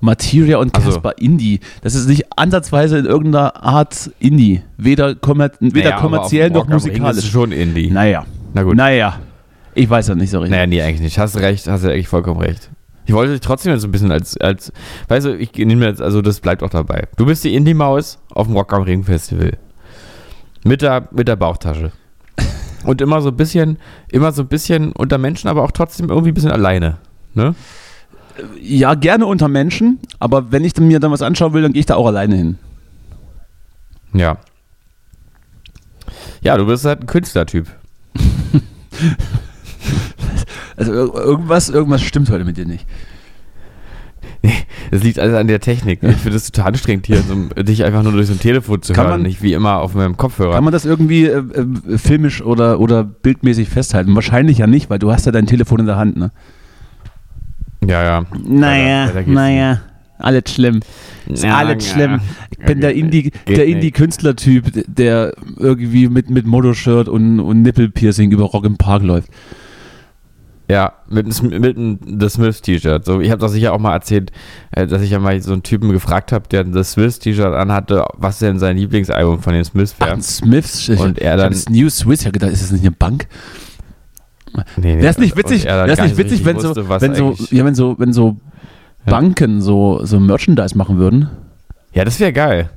Materia 0.00 0.58
und 0.58 0.70
Ach 0.76 0.80
so. 0.82 0.90
Casper 0.92 1.18
Indie. 1.18 1.58
Das 1.82 1.96
ist 1.96 2.06
nicht 2.08 2.26
ansatzweise 2.36 2.98
in 2.98 3.06
irgendeiner 3.06 3.60
Art 3.64 4.12
Indie. 4.20 4.62
Weder, 4.76 5.16
kommer 5.16 5.50
weder 5.58 5.90
Naja, 5.90 6.00
kommerziell 6.00 6.50
noch 6.50 6.66
am 6.66 6.72
Ring 6.72 6.76
ist 6.78 6.86
musikalisch. 6.86 7.30
schon 7.30 7.50
Indie. 7.50 7.90
Naja. 7.90 8.24
Na 8.54 8.62
gut. 8.62 8.76
Naja. 8.76 9.18
Ich 9.74 9.90
weiß 9.90 10.08
ja 10.08 10.14
nicht 10.14 10.30
so 10.30 10.38
richtig. 10.38 10.52
Naja, 10.52 10.66
nee, 10.68 10.80
eigentlich 10.82 11.00
nicht. 11.00 11.18
Hast 11.18 11.36
recht, 11.38 11.66
hast 11.66 11.82
ja 11.82 11.90
eigentlich 11.90 12.06
vollkommen 12.06 12.40
recht. 12.40 12.70
Ich 13.08 13.14
wollte 13.14 13.32
dich 13.32 13.40
trotzdem 13.40 13.72
jetzt 13.72 13.80
so 13.80 13.88
ein 13.88 13.90
bisschen 13.90 14.12
als, 14.12 14.36
als 14.36 14.70
weißt 15.08 15.26
du, 15.26 15.38
ich 15.38 15.54
nehme 15.54 15.86
jetzt, 15.86 16.02
also 16.02 16.20
das 16.20 16.40
bleibt 16.40 16.62
auch 16.62 16.68
dabei. 16.68 17.08
Du 17.16 17.24
bist 17.24 17.42
die 17.42 17.54
Indie-Maus 17.54 18.18
auf 18.34 18.48
dem 18.48 18.54
Rock 18.54 18.74
am 18.74 18.82
Ring 18.82 19.02
Festival. 19.02 19.56
Mit 20.62 20.82
der, 20.82 21.08
mit 21.10 21.26
der 21.26 21.36
Bauchtasche. 21.36 21.92
Und 22.84 23.00
immer 23.00 23.22
so 23.22 23.30
ein 23.30 23.36
bisschen, 23.36 23.78
immer 24.10 24.30
so 24.32 24.42
ein 24.42 24.48
bisschen 24.48 24.92
unter 24.92 25.16
Menschen, 25.16 25.48
aber 25.48 25.62
auch 25.64 25.70
trotzdem 25.70 26.10
irgendwie 26.10 26.32
ein 26.32 26.34
bisschen 26.34 26.50
alleine. 26.50 26.98
Ne? 27.32 27.54
Ja, 28.60 28.92
gerne 28.92 29.24
unter 29.24 29.48
Menschen, 29.48 30.00
aber 30.18 30.52
wenn 30.52 30.62
ich 30.62 30.76
mir 30.76 31.00
dann 31.00 31.10
was 31.10 31.22
anschauen 31.22 31.54
will, 31.54 31.62
dann 31.62 31.72
gehe 31.72 31.80
ich 31.80 31.86
da 31.86 31.96
auch 31.96 32.08
alleine 32.08 32.36
hin. 32.36 32.58
Ja. 34.12 34.36
Ja, 36.42 36.58
du 36.58 36.66
bist 36.66 36.84
halt 36.84 37.00
ein 37.00 37.06
Künstlertyp. 37.06 37.68
Also 40.78 40.92
ir- 40.92 41.14
irgendwas, 41.14 41.68
irgendwas 41.68 42.02
stimmt 42.02 42.30
heute 42.30 42.44
mit 42.44 42.56
dir 42.56 42.64
nicht. 42.66 42.86
Das 44.90 45.02
liegt 45.02 45.18
alles 45.18 45.34
an 45.34 45.48
der 45.48 45.58
Technik. 45.60 46.02
Ich 46.02 46.16
finde 46.16 46.36
es 46.36 46.50
total 46.50 46.68
anstrengend, 46.68 47.06
hier 47.06 47.20
so, 47.22 47.34
dich 47.62 47.84
einfach 47.84 48.02
nur 48.02 48.12
durch 48.12 48.28
so 48.28 48.32
ein 48.34 48.38
Telefon 48.40 48.80
zu 48.82 48.92
Kann 48.92 49.04
hören, 49.06 49.14
man- 49.20 49.22
nicht 49.22 49.42
wie 49.42 49.52
immer 49.52 49.78
auf 49.78 49.94
meinem 49.94 50.16
Kopfhörer. 50.16 50.54
Kann 50.54 50.64
man 50.64 50.72
das 50.72 50.84
irgendwie 50.84 51.24
äh, 51.26 51.38
äh, 51.38 51.98
filmisch 51.98 52.40
oder, 52.42 52.78
oder 52.80 53.02
bildmäßig 53.04 53.68
festhalten? 53.68 54.14
Wahrscheinlich 54.14 54.58
ja 54.58 54.66
nicht, 54.66 54.88
weil 54.90 54.98
du 54.98 55.10
hast 55.10 55.26
ja 55.26 55.32
dein 55.32 55.46
Telefon 55.46 55.80
in 55.80 55.86
der 55.86 55.96
Hand, 55.96 56.16
ne? 56.16 56.30
ja, 57.86 58.02
ja. 58.02 58.24
Naja, 58.46 59.10
naja. 59.26 59.80
Alles 60.20 60.44
schlimm. 60.52 60.80
Ist 61.28 61.44
Ja, 61.44 61.58
alles 61.58 61.86
ja. 61.88 61.94
schlimm. 61.94 62.20
Ich 62.50 62.58
bin 62.66 62.80
der 62.80 62.94
Indie, 62.94 63.30
der. 63.46 63.66
Indie-Künstlertyp, 63.66 64.84
der 64.88 65.32
irgendwie 65.56 66.08
mit, 66.08 66.28
mit 66.28 66.44
Moto-Shirt 66.46 67.08
und, 67.08 67.38
und 67.38 67.62
Nippelpiercing 67.62 68.32
über 68.32 68.44
Rock 68.44 68.64
im 68.64 68.76
Park 68.78 69.02
läuft. 69.04 69.28
Ja, 70.70 70.92
mit, 71.08 71.24
einem- 71.24 71.60
mit 71.62 71.76
einem 71.78 71.98
The 72.20 72.28
Smiths 72.28 72.60
T-Shirt. 72.60 73.02
So, 73.04 73.20
ich 73.20 73.30
habe 73.30 73.40
das 73.40 73.52
sicher 73.52 73.72
auch 73.72 73.78
mal 73.78 73.94
erzählt, 73.94 74.32
äh, 74.70 74.86
dass 74.86 75.00
ich 75.00 75.10
ja 75.10 75.18
mal 75.18 75.40
so 75.40 75.52
einen 75.54 75.62
Typen 75.62 75.90
gefragt 75.92 76.30
habe, 76.30 76.46
der 76.48 76.60
ein 76.60 76.74
The 76.74 76.84
Smiths 76.84 77.18
T-Shirt 77.20 77.54
anhatte, 77.54 78.04
was 78.18 78.38
denn 78.38 78.58
sein 78.58 78.76
Lieblingsalbum 78.76 79.40
von 79.40 79.54
den 79.54 79.64
Smiths 79.64 79.98
wäre. 79.98 80.12
ein 80.12 80.20
Smiths. 80.22 80.88
Und 80.90 81.18
er 81.20 81.38
dann- 81.38 81.52
das 81.52 81.70
New 81.70 81.88
Swiss, 81.88 82.20
ich 82.20 82.26
hab 82.26 82.34
gedacht, 82.34 82.50
ist 82.52 82.62
das 82.62 82.70
nicht 82.72 82.82
eine 82.82 82.90
Bank? 82.92 83.28
Nee, 84.54 84.62
nee, 84.76 84.96
Wäre 84.98 85.08
es 85.08 85.18
nicht 85.18 85.36
witzig, 85.36 85.60
es 85.60 85.64
gar 85.66 85.86
nicht 85.86 85.98
so 85.98 86.18
witzig, 86.18 86.44
wenn 86.44 86.58
so, 86.58 86.68
wusste, 86.68 86.88
was 86.88 87.02
wenn 87.02 87.14
so, 87.14 87.34
ja, 87.50 87.64
wenn 87.64 87.74
so, 87.74 87.94
wenn 87.98 88.12
so 88.12 88.36
Ja. 89.06 89.12
Banken 89.12 89.60
so, 89.62 90.04
so 90.04 90.18
Merchandise 90.20 90.76
machen 90.76 90.98
würden? 90.98 91.28
Ja, 91.92 92.04
das 92.04 92.18
wäre 92.20 92.32
geil. 92.32 92.70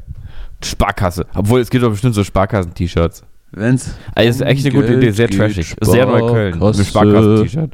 Sparkasse. 0.64 1.26
Obwohl, 1.34 1.60
es 1.60 1.70
gibt 1.70 1.84
doch 1.84 1.90
bestimmt 1.90 2.14
so 2.16 2.24
Sparkassen-T-Shirts. 2.24 3.24
Wenn's 3.52 3.96
Also, 4.16 4.28
das 4.28 4.36
ist 4.38 4.42
echt 4.42 4.66
eine 4.66 4.76
gute 4.76 4.88
Geld 4.88 5.04
Idee, 5.04 5.12
sehr 5.12 5.30
trashig. 5.30 5.76
Sehr 5.82 6.06
Neukölln. 6.06 6.60
Mit 6.60 6.76
Sparkasse. 6.76 6.86
Sparkassen-T-Shirt. 6.86 7.72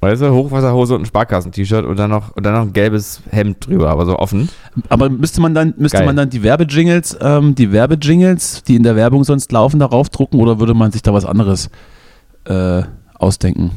Weißt 0.00 0.22
du, 0.22 0.30
Hochwasserhose 0.30 0.94
und 0.94 1.02
ein 1.02 1.06
Sparkassen-T-Shirt 1.06 1.84
und 1.84 1.96
dann 1.98 2.10
noch 2.10 2.36
und 2.36 2.44
dann 2.44 2.52
noch 2.52 2.62
ein 2.62 2.72
gelbes 2.72 3.22
Hemd 3.30 3.66
drüber, 3.66 3.88
aber 3.90 4.04
so 4.04 4.18
offen. 4.18 4.48
Aber 4.88 5.08
müsste 5.08 5.40
man 5.40 5.54
dann, 5.54 5.74
müsste 5.78 5.98
Geil. 5.98 6.06
man 6.06 6.16
dann 6.16 6.30
die 6.30 6.42
Werbejingles, 6.42 7.16
ähm, 7.20 7.54
die 7.54 7.72
Werbejingles, 7.72 8.62
die 8.64 8.76
in 8.76 8.82
der 8.82 8.94
Werbung 8.94 9.24
sonst 9.24 9.50
laufen, 9.52 9.80
darauf 9.80 10.10
drucken 10.10 10.38
oder 10.38 10.60
würde 10.60 10.74
man 10.74 10.92
sich 10.92 11.02
da 11.02 11.14
was 11.14 11.24
anderes 11.24 11.70
äh, 12.44 12.82
ausdenken? 13.14 13.70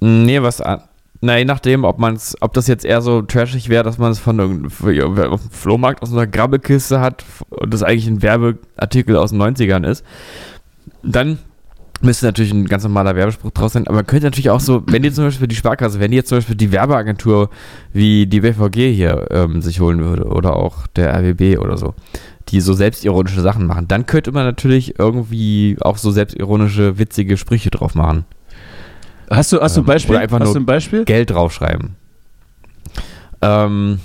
Nee, 0.00 0.40
was 0.42 0.60
an. 0.60 0.82
Na, 1.24 1.38
je 1.38 1.44
nachdem, 1.44 1.84
ob 1.84 2.00
man's, 2.00 2.34
ob 2.40 2.52
das 2.52 2.66
jetzt 2.66 2.84
eher 2.84 3.00
so 3.00 3.22
trashig 3.22 3.68
wäre, 3.68 3.84
dass 3.84 3.96
man 3.96 4.10
es 4.10 4.18
von 4.18 4.40
irgendeinem 4.40 5.38
Flohmarkt 5.38 6.02
aus 6.02 6.12
einer 6.12 6.26
Grabbelkiste 6.26 6.98
hat 6.98 7.24
und 7.48 7.72
das 7.72 7.84
eigentlich 7.84 8.08
ein 8.08 8.22
Werbeartikel 8.22 9.16
aus 9.16 9.30
den 9.30 9.40
90ern 9.40 9.86
ist, 9.86 10.04
dann 11.04 11.38
müsste 12.00 12.26
natürlich 12.26 12.52
ein 12.52 12.66
ganz 12.66 12.82
normaler 12.82 13.14
Werbespruch 13.14 13.52
draus 13.52 13.74
sein. 13.74 13.86
Aber 13.86 13.98
man 13.98 14.06
könnte 14.08 14.26
natürlich 14.26 14.50
auch 14.50 14.58
so, 14.58 14.82
wenn 14.88 15.04
ihr 15.04 15.12
zum 15.12 15.26
Beispiel 15.26 15.46
die 15.46 15.54
Sparkasse, 15.54 16.00
wenn 16.00 16.10
ihr 16.10 16.24
zum 16.24 16.38
Beispiel 16.38 16.56
die 16.56 16.72
Werbeagentur 16.72 17.50
wie 17.92 18.26
die 18.26 18.40
BVG 18.40 18.92
hier 18.92 19.28
ähm, 19.30 19.62
sich 19.62 19.78
holen 19.78 20.00
würde 20.00 20.24
oder 20.24 20.56
auch 20.56 20.88
der 20.88 21.14
RWB 21.14 21.58
oder 21.58 21.76
so, 21.76 21.94
die 22.48 22.60
so 22.60 22.72
selbstironische 22.72 23.42
Sachen 23.42 23.68
machen, 23.68 23.86
dann 23.86 24.06
könnte 24.06 24.32
man 24.32 24.44
natürlich 24.44 24.98
irgendwie 24.98 25.76
auch 25.82 25.98
so 25.98 26.10
selbstironische, 26.10 26.98
witzige 26.98 27.36
Sprüche 27.36 27.70
drauf 27.70 27.94
machen. 27.94 28.24
Hast 29.32 29.52
du, 29.52 29.60
hast 29.60 29.76
du 29.76 29.80
ein 29.80 29.84
Ähm, 29.84 29.86
Beispiel? 29.86 30.14
oder 30.14 30.22
einfach 30.22 30.40
hast 30.40 30.46
nur 30.48 30.54
du 30.54 30.60
ein 30.60 30.66
Beispiel? 30.66 31.04
Geld 31.04 31.30
draufschreiben. 31.30 31.96
Ähm, 33.40 33.98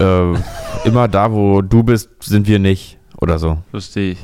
äh, 0.00 0.32
immer 0.84 1.08
da, 1.08 1.32
wo 1.32 1.62
du 1.62 1.82
bist, 1.82 2.10
sind 2.22 2.46
wir 2.46 2.58
nicht. 2.58 2.98
Oder 3.20 3.38
so. 3.38 3.58
Verstehe 3.70 4.12
ich. 4.12 4.18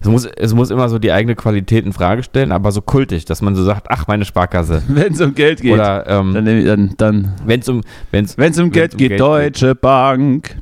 Es 0.00 0.06
muss, 0.08 0.24
es 0.26 0.54
muss 0.54 0.70
immer 0.70 0.88
so 0.88 0.98
die 0.98 1.10
eigene 1.12 1.34
Qualität 1.34 1.84
in 1.84 1.92
Frage 1.92 2.22
stellen, 2.22 2.52
aber 2.52 2.70
so 2.70 2.80
kultig, 2.82 3.24
dass 3.24 3.42
man 3.42 3.54
so 3.56 3.64
sagt, 3.64 3.86
ach, 3.90 4.06
meine 4.06 4.24
Sparkasse. 4.24 4.82
Wenn 4.88 5.12
es 5.12 5.20
um 5.20 5.34
Geld 5.34 5.60
geht, 5.60 5.72
Oder 5.72 6.04
dann, 6.04 6.36
ähm, 6.36 6.44
nehm 6.44 6.58
ich- 6.58 6.66
dann, 6.66 6.94
dann 6.98 7.34
wenn 7.46 7.60
es 7.60 7.68
um, 7.68 7.80
wenn's, 8.10 8.38
wenn 8.38 8.52
es 8.52 8.58
um 8.58 8.70
Geld 8.70 8.92
um 8.94 8.98
geht, 8.98 9.08
Geld 9.10 9.20
Deutsche 9.20 9.74
Bank. 9.74 10.56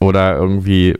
oder 0.00 0.36
irgendwie, 0.36 0.94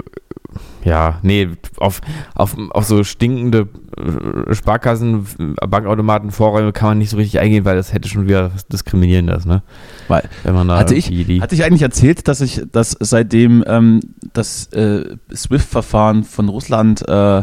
ja, 0.89 1.19
nee, 1.23 1.49
auf, 1.77 2.01
auf, 2.35 2.57
auf 2.71 2.85
so 2.87 3.05
stinkende 3.05 3.69
äh, 3.97 4.55
Sparkassen, 4.55 5.27
Bankautomaten, 5.69 6.31
Vorräume 6.31 6.73
kann 6.73 6.89
man 6.89 6.99
nicht 6.99 7.11
so 7.11 7.19
richtig 7.19 7.41
eingehen, 7.41 7.65
weil 7.65 7.77
das 7.77 7.93
hätte 7.93 8.09
schon 8.09 8.27
wieder 8.27 8.51
Diskriminierendes, 8.73 9.45
ne? 9.45 9.63
Weil, 10.09 10.29
Wenn 10.45 10.55
man 10.55 10.69
da 10.69 10.79
hatte 10.79 10.95
ich, 10.95 11.11
hatte 11.41 11.55
ich 11.55 11.65
eigentlich 11.65 11.83
erzählt, 11.83 12.27
dass 12.27 12.41
ich, 12.41 12.63
dass 12.73 12.97
seitdem 12.99 13.63
ähm, 13.67 14.01
das 14.33 14.73
äh, 14.73 15.17
SWIFT-Verfahren 15.35 16.25
von 16.25 16.49
Russland 16.49 17.07
äh, 17.07 17.43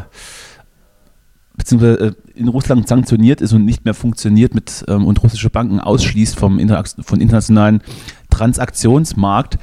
beziehungsweise 1.55 1.99
äh, 1.99 2.13
in 2.33 2.47
Russland 2.47 2.87
sanktioniert 2.87 3.41
ist 3.41 3.53
und 3.53 3.63
nicht 3.63 3.85
mehr 3.85 3.93
funktioniert 3.93 4.55
mit 4.55 4.83
ähm, 4.87 5.05
und 5.05 5.23
russische 5.23 5.49
Banken 5.49 5.79
ausschließt 5.79 6.37
vom 6.37 6.59
Interak 6.59 6.89
von 7.01 7.21
internationalen 7.21 7.81
Transaktionsmarkt, 8.29 9.57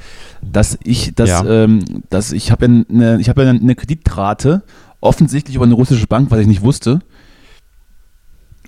dass 0.51 0.77
ich, 0.83 1.13
dass, 1.15 1.29
Ja. 1.29 1.45
ähm, 1.63 1.79
dass 2.09 2.31
ich 2.31 2.51
habe 2.51 2.65
ja 2.65 2.83
eine, 2.89 3.19
ich 3.19 3.29
habe 3.29 3.43
ja 3.43 3.49
eine 3.49 3.75
Kreditrate 3.75 4.63
offensichtlich 5.01 5.55
über 5.55 5.65
eine 5.65 5.73
russische 5.73 6.07
Bank, 6.07 6.31
was 6.31 6.39
ich 6.39 6.47
nicht 6.47 6.61
wusste. 6.61 6.99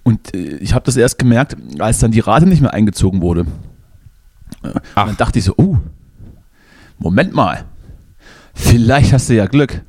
Und 0.04 0.34
äh, 0.36 0.58
ich 0.58 0.74
habe 0.74 0.86
das 0.86 0.98
erst 0.98 1.18
gemerkt, 1.18 1.56
als 1.80 2.00
dann 2.00 2.12
die 2.12 2.20
Rate 2.20 2.46
nicht 2.46 2.62
mehr 2.62 2.74
eingezogen 2.74 3.22
wurde. 3.22 3.42
Und 4.62 4.82
Ach. 4.96 5.08
dann 5.08 5.18
dachte 5.18 5.40
ich 5.40 5.46
so, 5.46 5.54
oh, 5.58 5.78
Moment 6.98 7.34
mal, 7.34 7.66
vielleicht 8.54 9.14
hast 9.14 9.30
du 9.30 9.36
ja 9.36 9.48
Glück. 9.48 9.82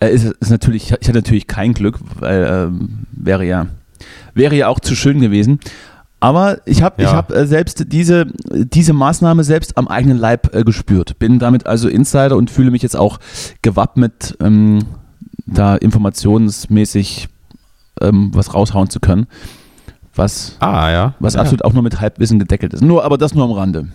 Äh, 0.00 0.10
ist, 0.12 0.24
ist 0.24 0.50
natürlich, 0.50 0.84
ich 0.86 0.92
hatte 0.92 1.12
natürlich 1.12 1.46
kein 1.46 1.74
Glück, 1.74 1.98
weil 2.18 2.46
ähm, 2.50 3.06
wäre 3.12 3.44
ja 3.44 3.66
wäre 4.34 4.54
ja 4.56 4.68
auch 4.68 4.80
zu 4.80 4.96
schön 4.96 5.20
gewesen. 5.20 5.60
Aber 6.22 6.58
ich 6.66 6.82
habe 6.82 7.02
Ja. 7.02 7.08
ich 7.08 7.14
hab, 7.14 7.32
äh, 7.32 7.46
selbst 7.46 7.84
diese, 7.92 8.26
diese 8.52 8.92
Maßnahme 8.92 9.42
selbst 9.42 9.76
am 9.76 9.88
eigenen 9.88 10.18
Leib 10.18 10.54
äh, 10.54 10.62
gespürt. 10.62 11.18
Bin 11.18 11.38
damit 11.40 11.66
also 11.66 11.88
Insider 11.88 12.36
und 12.36 12.48
fühle 12.50 12.70
mich 12.70 12.82
jetzt 12.82 12.96
auch 12.96 13.18
gewappnet, 13.62 14.36
ähm, 14.40 14.84
da 15.46 15.74
informationsmäßig 15.74 17.28
ähm, 18.00 18.30
was 18.34 18.54
raushauen 18.54 18.88
zu 18.88 19.00
können. 19.00 19.26
Was, 20.14 20.56
Ah, 20.60 20.90
ja. 20.90 21.14
was 21.18 21.34
ja. 21.34 21.40
absolut 21.40 21.64
auch 21.64 21.72
nur 21.72 21.82
mit 21.82 22.00
Halbwissen 22.00 22.38
gedeckelt 22.38 22.72
ist. 22.74 22.82
Nur, 22.82 23.04
aber 23.04 23.18
das 23.18 23.34
nur 23.34 23.44
am 23.44 23.50
Rande. 23.52 23.88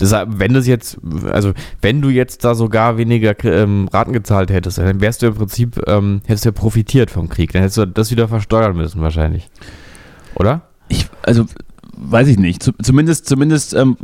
Deshalb, 0.00 0.40
wenn 0.40 0.54
das 0.54 0.66
jetzt, 0.66 0.98
also 1.30 1.52
wenn 1.80 2.02
du 2.02 2.08
jetzt 2.08 2.44
da 2.44 2.56
sogar 2.56 2.98
weniger 2.98 3.34
ähm, 3.44 3.88
Raten 3.92 4.12
gezahlt 4.12 4.50
hättest, 4.50 4.78
dann 4.78 5.00
wärst 5.00 5.22
du 5.22 5.26
im 5.28 5.34
Prinzip, 5.34 5.80
ähm, 5.86 6.22
hättest 6.26 6.44
du 6.44 6.48
ja 6.48 6.52
profitiert 6.52 7.10
vom 7.12 7.28
Krieg. 7.28 7.52
Dann 7.52 7.62
hättest 7.62 7.78
du 7.78 7.86
das 7.86 8.10
wieder 8.10 8.26
versteuern 8.26 8.76
müssen 8.76 9.00
wahrscheinlich. 9.00 9.48
Oder? 10.34 10.62
Ich, 10.88 11.08
also 11.22 11.46
weiß 11.96 12.28
ich 12.28 12.38
nicht. 12.38 12.62
Zu, 12.62 12.72
zumindest, 12.82 13.26
zumindest 13.28 13.74
ähm, 13.74 13.96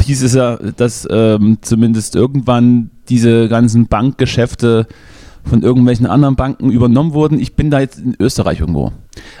hieß 0.00 0.22
es 0.22 0.34
ja, 0.34 0.56
dass 0.56 1.06
ähm, 1.10 1.58
zumindest 1.62 2.14
irgendwann 2.16 2.90
diese 3.08 3.48
ganzen 3.48 3.86
Bankgeschäfte 3.88 4.86
von 5.44 5.62
irgendwelchen 5.62 6.06
anderen 6.06 6.36
Banken 6.36 6.70
übernommen 6.70 7.14
wurden. 7.14 7.38
Ich 7.40 7.56
bin 7.56 7.70
da 7.70 7.80
jetzt 7.80 7.98
in 7.98 8.14
Österreich 8.20 8.60
irgendwo. 8.60 8.92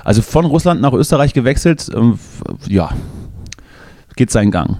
Also 0.04 0.22
von 0.22 0.46
Russland 0.46 0.80
nach 0.80 0.92
Österreich 0.94 1.34
gewechselt. 1.34 1.90
Ähm, 1.94 2.18
ja, 2.66 2.90
geht 4.16 4.30
seinen 4.30 4.50
Gang. 4.50 4.78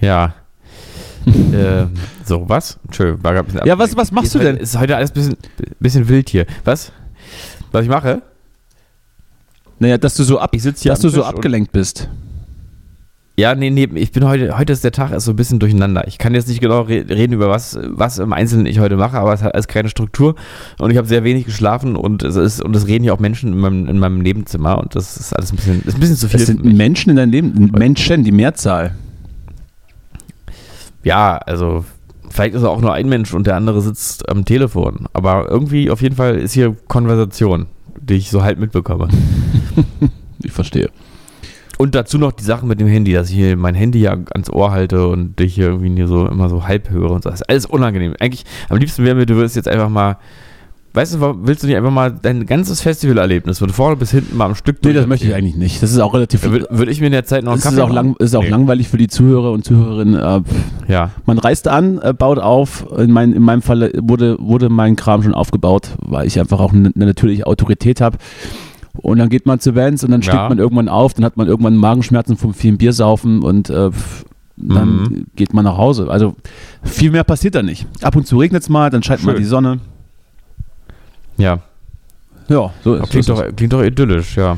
Ja. 0.00 0.34
ähm, 1.26 1.90
so, 2.24 2.48
was? 2.48 2.78
Entschuldigung, 2.84 3.22
war 3.24 3.32
ein 3.36 3.44
bisschen 3.44 3.60
Ja, 3.66 3.78
was- 3.78 3.96
was 3.96 4.10
machst 4.12 4.34
du 4.34 4.38
denn? 4.38 4.56
Ist 4.56 4.78
heute 4.78 4.96
alles 4.96 5.10
ein 5.10 5.14
bisschen, 5.14 5.36
bisschen 5.78 6.08
wild 6.08 6.28
hier. 6.30 6.46
Was? 6.64 6.92
Was 7.72 7.82
ich 7.84 7.90
mache? 7.90 8.22
Naja, 9.80 9.98
dass 9.98 10.14
du 10.14 10.22
so, 10.22 10.38
ab, 10.38 10.50
Ich 10.54 10.62
sitze 10.62 10.82
hier 10.82 10.92
dass 10.92 11.00
du 11.00 11.08
so 11.08 11.24
abgelenkt 11.24 11.72
bist. 11.72 12.08
Ja, 13.36 13.54
nee, 13.54 13.70
nee, 13.70 13.88
ich 13.94 14.12
bin 14.12 14.26
heute, 14.26 14.58
heute 14.58 14.74
ist 14.74 14.84
der 14.84 14.92
Tag 14.92 15.12
ist 15.12 15.24
so 15.24 15.32
ein 15.32 15.36
bisschen 15.36 15.58
durcheinander. 15.58 16.06
Ich 16.06 16.18
kann 16.18 16.34
jetzt 16.34 16.48
nicht 16.48 16.60
genau 16.60 16.82
re 16.82 17.06
reden 17.08 17.32
über 17.32 17.48
was, 17.48 17.78
was 17.82 18.18
im 18.18 18.34
Einzelnen 18.34 18.66
ich 18.66 18.80
heute 18.80 18.96
mache, 18.96 19.16
aber 19.16 19.32
es 19.32 19.42
hat 19.42 19.54
alles 19.54 19.66
keine 19.66 19.88
Struktur 19.88 20.34
und 20.78 20.90
ich 20.90 20.98
habe 20.98 21.08
sehr 21.08 21.24
wenig 21.24 21.46
geschlafen 21.46 21.96
und 21.96 22.22
es 22.22 22.36
ist, 22.36 22.62
und 22.62 22.76
es 22.76 22.86
reden 22.86 23.04
hier 23.04 23.14
auch 23.14 23.18
Menschen 23.18 23.54
in 23.54 23.58
meinem, 23.58 23.88
in 23.88 23.98
meinem 23.98 24.18
Nebenzimmer 24.18 24.76
und 24.76 24.94
das 24.94 25.16
ist 25.16 25.32
alles 25.32 25.52
ein 25.52 25.56
bisschen, 25.56 25.82
ist 25.86 25.94
ein 25.94 26.00
bisschen 26.00 26.16
zu 26.16 26.28
viel. 26.28 26.40
Das 26.40 26.48
sind. 26.48 26.62
Menschen 26.62 27.08
in 27.08 27.16
deinem 27.16 27.30
Leben, 27.30 27.70
Menschen, 27.74 28.24
die 28.24 28.32
Mehrzahl. 28.32 28.94
Ja, 31.02 31.38
also 31.38 31.86
vielleicht 32.28 32.54
ist 32.54 32.62
er 32.62 32.68
auch 32.68 32.82
nur 32.82 32.92
ein 32.92 33.08
Mensch 33.08 33.32
und 33.32 33.46
der 33.46 33.56
andere 33.56 33.80
sitzt 33.80 34.28
am 34.28 34.44
Telefon, 34.44 35.06
aber 35.14 35.48
irgendwie 35.48 35.90
auf 35.90 36.02
jeden 36.02 36.16
Fall 36.16 36.36
ist 36.36 36.52
hier 36.52 36.76
Konversation, 36.88 37.68
die 38.10 38.16
ich 38.16 38.30
so 38.30 38.42
halt 38.42 38.58
mitbekomme. 38.58 39.08
Ich 40.42 40.52
verstehe. 40.52 40.88
Und 41.76 41.94
dazu 41.94 42.16
noch 42.16 42.32
die 42.32 42.44
Sachen 42.44 42.66
mit 42.66 42.80
dem 42.80 42.88
Handy, 42.88 43.12
dass 43.12 43.28
ich 43.28 43.36
hier 43.36 43.56
mein 43.58 43.74
Handy 43.74 44.00
ja 44.00 44.12
ans 44.12 44.48
Ohr 44.48 44.70
halte 44.70 45.06
und 45.06 45.38
dich 45.38 45.54
hier 45.54 45.66
irgendwie 45.66 46.06
so 46.06 46.26
immer 46.26 46.48
so 46.48 46.66
halb 46.66 46.88
höre 46.88 47.10
und 47.10 47.22
so. 47.22 47.28
Das 47.28 47.42
ist 47.42 47.48
alles 47.50 47.66
unangenehm. 47.66 48.14
Eigentlich, 48.18 48.44
am 48.70 48.78
liebsten 48.78 49.04
wäre 49.04 49.14
mir, 49.14 49.26
du 49.26 49.34
würdest 49.36 49.56
jetzt 49.56 49.68
einfach 49.68 49.90
mal, 49.90 50.16
weißt 50.92 51.14
du, 51.14 51.34
willst 51.42 51.62
du 51.62 51.66
nicht 51.66 51.76
einfach 51.76 51.90
mal 51.90 52.10
dein 52.10 52.46
ganzes 52.46 52.80
Festivalerlebnis 52.80 53.58
von 53.58 53.70
vorne 53.70 53.96
bis 53.96 54.10
hinten 54.10 54.36
mal 54.36 54.46
am 54.46 54.54
Stück 54.54 54.78
Nee, 54.84 54.92
das 54.92 55.06
möchte 55.06 55.26
ich 55.26 55.34
eigentlich 55.34 55.56
nicht. 55.56 55.82
Das 55.82 55.90
ist 55.92 55.98
auch 55.98 56.14
relativ 56.14 56.42
Würde 56.42 56.66
würd 56.70 56.88
ich 56.88 57.00
mir 57.00 57.06
in 57.06 57.12
der 57.12 57.24
Zeit 57.24 57.44
noch 57.44 57.52
einen 57.52 57.58
Es 57.60 57.64
ist 57.64 57.70
Kaffee 57.76 57.82
auch, 57.82 57.92
lang, 57.94 58.16
ist 58.18 58.34
auch 58.34 58.42
Nee. 58.42 58.48
langweilig 58.48 58.88
für 58.88 58.96
die 58.98 59.08
Zuhörer 59.08 59.52
und 59.52 59.64
Zuhörerinnen. 59.64 60.14
Äh, 60.14 60.40
Ja, 60.92 61.10
man 61.26 61.38
reist 61.38 61.68
an, 61.68 61.98
äh, 62.02 62.12
baut 62.12 62.38
auf. 62.38 62.86
In, 62.98 63.12
mein, 63.12 63.32
in 63.32 63.42
meinem 63.42 63.62
Fall 63.62 63.92
wurde, 64.00 64.36
wurde 64.40 64.68
mein 64.68 64.96
Kram 64.96 65.22
schon 65.22 65.34
aufgebaut, 65.34 65.90
weil 66.00 66.26
ich 66.26 66.38
einfach 66.40 66.58
auch 66.60 66.72
eine, 66.72 66.90
natürliche 66.94 67.46
Autorität 67.46 68.00
habe. 68.00 68.18
Und 68.94 69.18
dann 69.18 69.28
geht 69.28 69.46
man 69.46 69.60
zu 69.60 69.76
Vans 69.76 70.02
und 70.02 70.10
dann 70.10 70.22
steht 70.22 70.34
Ja. 70.34 70.48
man 70.48 70.58
irgendwann 70.58 70.88
auf, 70.88 71.14
dann 71.14 71.24
hat 71.24 71.36
man 71.36 71.46
irgendwann 71.46 71.76
Magenschmerzen 71.76 72.36
vom 72.36 72.52
vielen 72.54 72.76
Biersaufen 72.76 73.42
und 73.42 73.70
äh, 73.70 73.90
dann 74.56 74.88
Mhm. 75.02 75.26
geht 75.36 75.54
man 75.54 75.64
nach 75.64 75.78
Hause. 75.78 76.08
Also 76.10 76.34
viel 76.82 77.10
mehr 77.12 77.24
passiert 77.24 77.54
da 77.54 77.62
nicht. 77.62 77.86
Ab 78.02 78.16
und 78.16 78.26
zu 78.26 78.36
regnet 78.38 78.62
es 78.62 78.68
mal, 78.68 78.90
dann 78.90 79.02
scheint 79.02 79.22
mal 79.24 79.32
Schön. 79.32 79.40
die 79.42 79.46
Sonne. 79.48 79.78
Ja. 81.40 81.58
Ja, 82.48 82.70
so 82.82 82.94
ist, 82.94 83.10
Klingt 83.10 83.28
doch, 83.28 83.44
klingt 83.54 83.72
doch 83.72 83.82
idyllisch, 83.82 84.36
ja. 84.36 84.56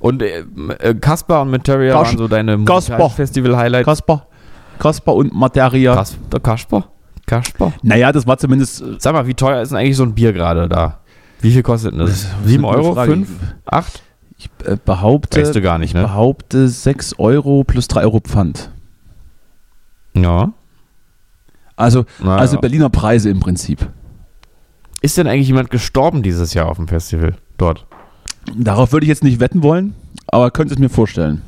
Und 0.00 0.22
äh, 0.22 0.42
äh, 0.78 0.94
Kaspar 0.94 1.42
und 1.42 1.50
Materia 1.50 1.92
Kas- 1.92 2.08
waren 2.08 2.18
so 2.18 2.28
deine 2.28 2.58
Kaspar. 2.64 3.10
Festival-Highlights. 3.10 3.84
Kasper, 3.84 4.26
Kasper 4.78 5.14
und 5.14 5.34
Materia. 5.34 5.94
Kas 5.94 6.16
der 6.32 6.40
Kasper? 6.40 6.84
Kasper. 7.26 7.72
Naja, 7.82 8.10
das 8.12 8.26
war 8.26 8.38
zumindest. 8.38 8.80
äh, 8.80 8.96
Sag 8.98 9.12
mal, 9.12 9.26
wie 9.26 9.34
teuer 9.34 9.60
ist 9.60 9.68
denn 9.70 9.78
eigentlich 9.78 9.96
so 9.96 10.04
ein 10.04 10.14
Bier 10.14 10.32
gerade 10.32 10.66
da? 10.68 11.00
Wie 11.42 11.50
viel 11.52 11.62
kostet 11.62 11.92
denn 11.92 11.98
das? 12.00 12.08
Das 12.10 12.18
ist 12.22 12.34
eine 12.38 12.48
7 12.48 12.62
gute 12.62 12.76
Euro? 12.78 12.94
Frage. 12.94 13.12
5? 13.12 13.28
8? 13.66 14.02
Ich 14.38 14.50
äh, 14.64 14.76
behaupte. 14.82 15.40
Weißt 15.40 15.54
du 15.54 15.60
gar 15.60 15.78
nicht, 15.78 15.90
ich 15.90 15.94
ne? 15.94 16.02
behaupte 16.02 16.68
6 16.68 17.18
Euro 17.18 17.64
plus 17.64 17.86
3 17.88 18.02
Euro 18.02 18.20
Pfand. 18.20 18.70
Ja. 20.14 20.52
Also, 21.76 22.06
Na 22.20 22.36
also. 22.36 22.58
Berliner 22.58 22.88
Preise 22.88 23.28
im 23.28 23.40
Prinzip. 23.40 23.86
Ist 25.06 25.16
denn 25.18 25.28
eigentlich 25.28 25.46
jemand 25.46 25.70
gestorben 25.70 26.24
dieses 26.24 26.52
Jahr 26.52 26.66
auf 26.68 26.78
dem 26.78 26.88
Festival 26.88 27.36
dort? 27.58 27.86
Darauf 28.58 28.90
würde 28.90 29.04
ich 29.04 29.08
jetzt 29.08 29.22
nicht 29.22 29.38
wetten 29.38 29.62
wollen, 29.62 29.94
aber 30.26 30.50
könnte 30.50 30.74
es 30.74 30.80
mir 30.80 30.88
vorstellen. 30.88 31.42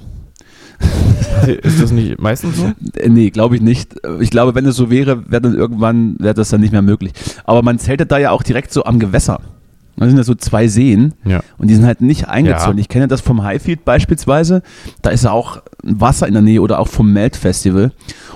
ist 1.63 1.83
das 1.83 1.91
nicht 1.91 2.21
meistens 2.21 2.57
so? 2.57 2.73
Äh, 2.95 3.09
Nee, 3.09 3.31
glaube 3.31 3.57
ich 3.57 3.61
nicht. 3.61 3.97
Ich 4.21 4.31
glaube, 4.31 4.55
wenn 4.55 4.65
es 4.65 4.77
so 4.77 4.91
wäre, 4.91 5.29
wäre 5.29 5.43
dann 5.43 5.55
irgendwann, 5.57 6.15
wäre 6.21 6.35
das 6.35 6.51
dann 6.51 6.61
nicht 6.61 6.71
mehr 6.71 6.83
möglich. 6.83 7.11
Aber 7.47 7.63
man 7.63 7.81
zeltet 7.81 8.13
da 8.13 8.19
ja 8.19 8.31
auch 8.31 8.45
direkt 8.45 8.73
so 8.73 8.85
am 8.85 9.01
Gewässer. 9.01 9.41
Da 9.97 10.07
sind 10.07 10.17
ja 10.17 10.23
so 10.23 10.37
zwei 10.37 10.69
Seen 10.69 11.15
Ja. 11.25 11.41
und 11.57 11.67
die 11.67 11.75
sind 11.75 11.85
halt 11.85 12.01
nicht 12.01 12.29
eingezäunt. 12.29 12.77
Ja. 12.79 12.81
Ich 12.81 12.89
kenne 12.89 13.09
das 13.09 13.21
vom 13.23 13.43
Highfield 13.43 13.85
beispielsweise. 13.85 14.63
Da 15.03 15.11
ist 15.11 15.25
ja 15.25 15.33
auch 15.33 15.63
Wasser 15.83 16.29
in 16.29 16.35
der 16.35 16.43
Nähe 16.43 16.63
oder 16.63 16.79
auch 16.79 16.87
vom 16.87 17.13
Melt 17.13 17.35
Festival. 17.35 17.91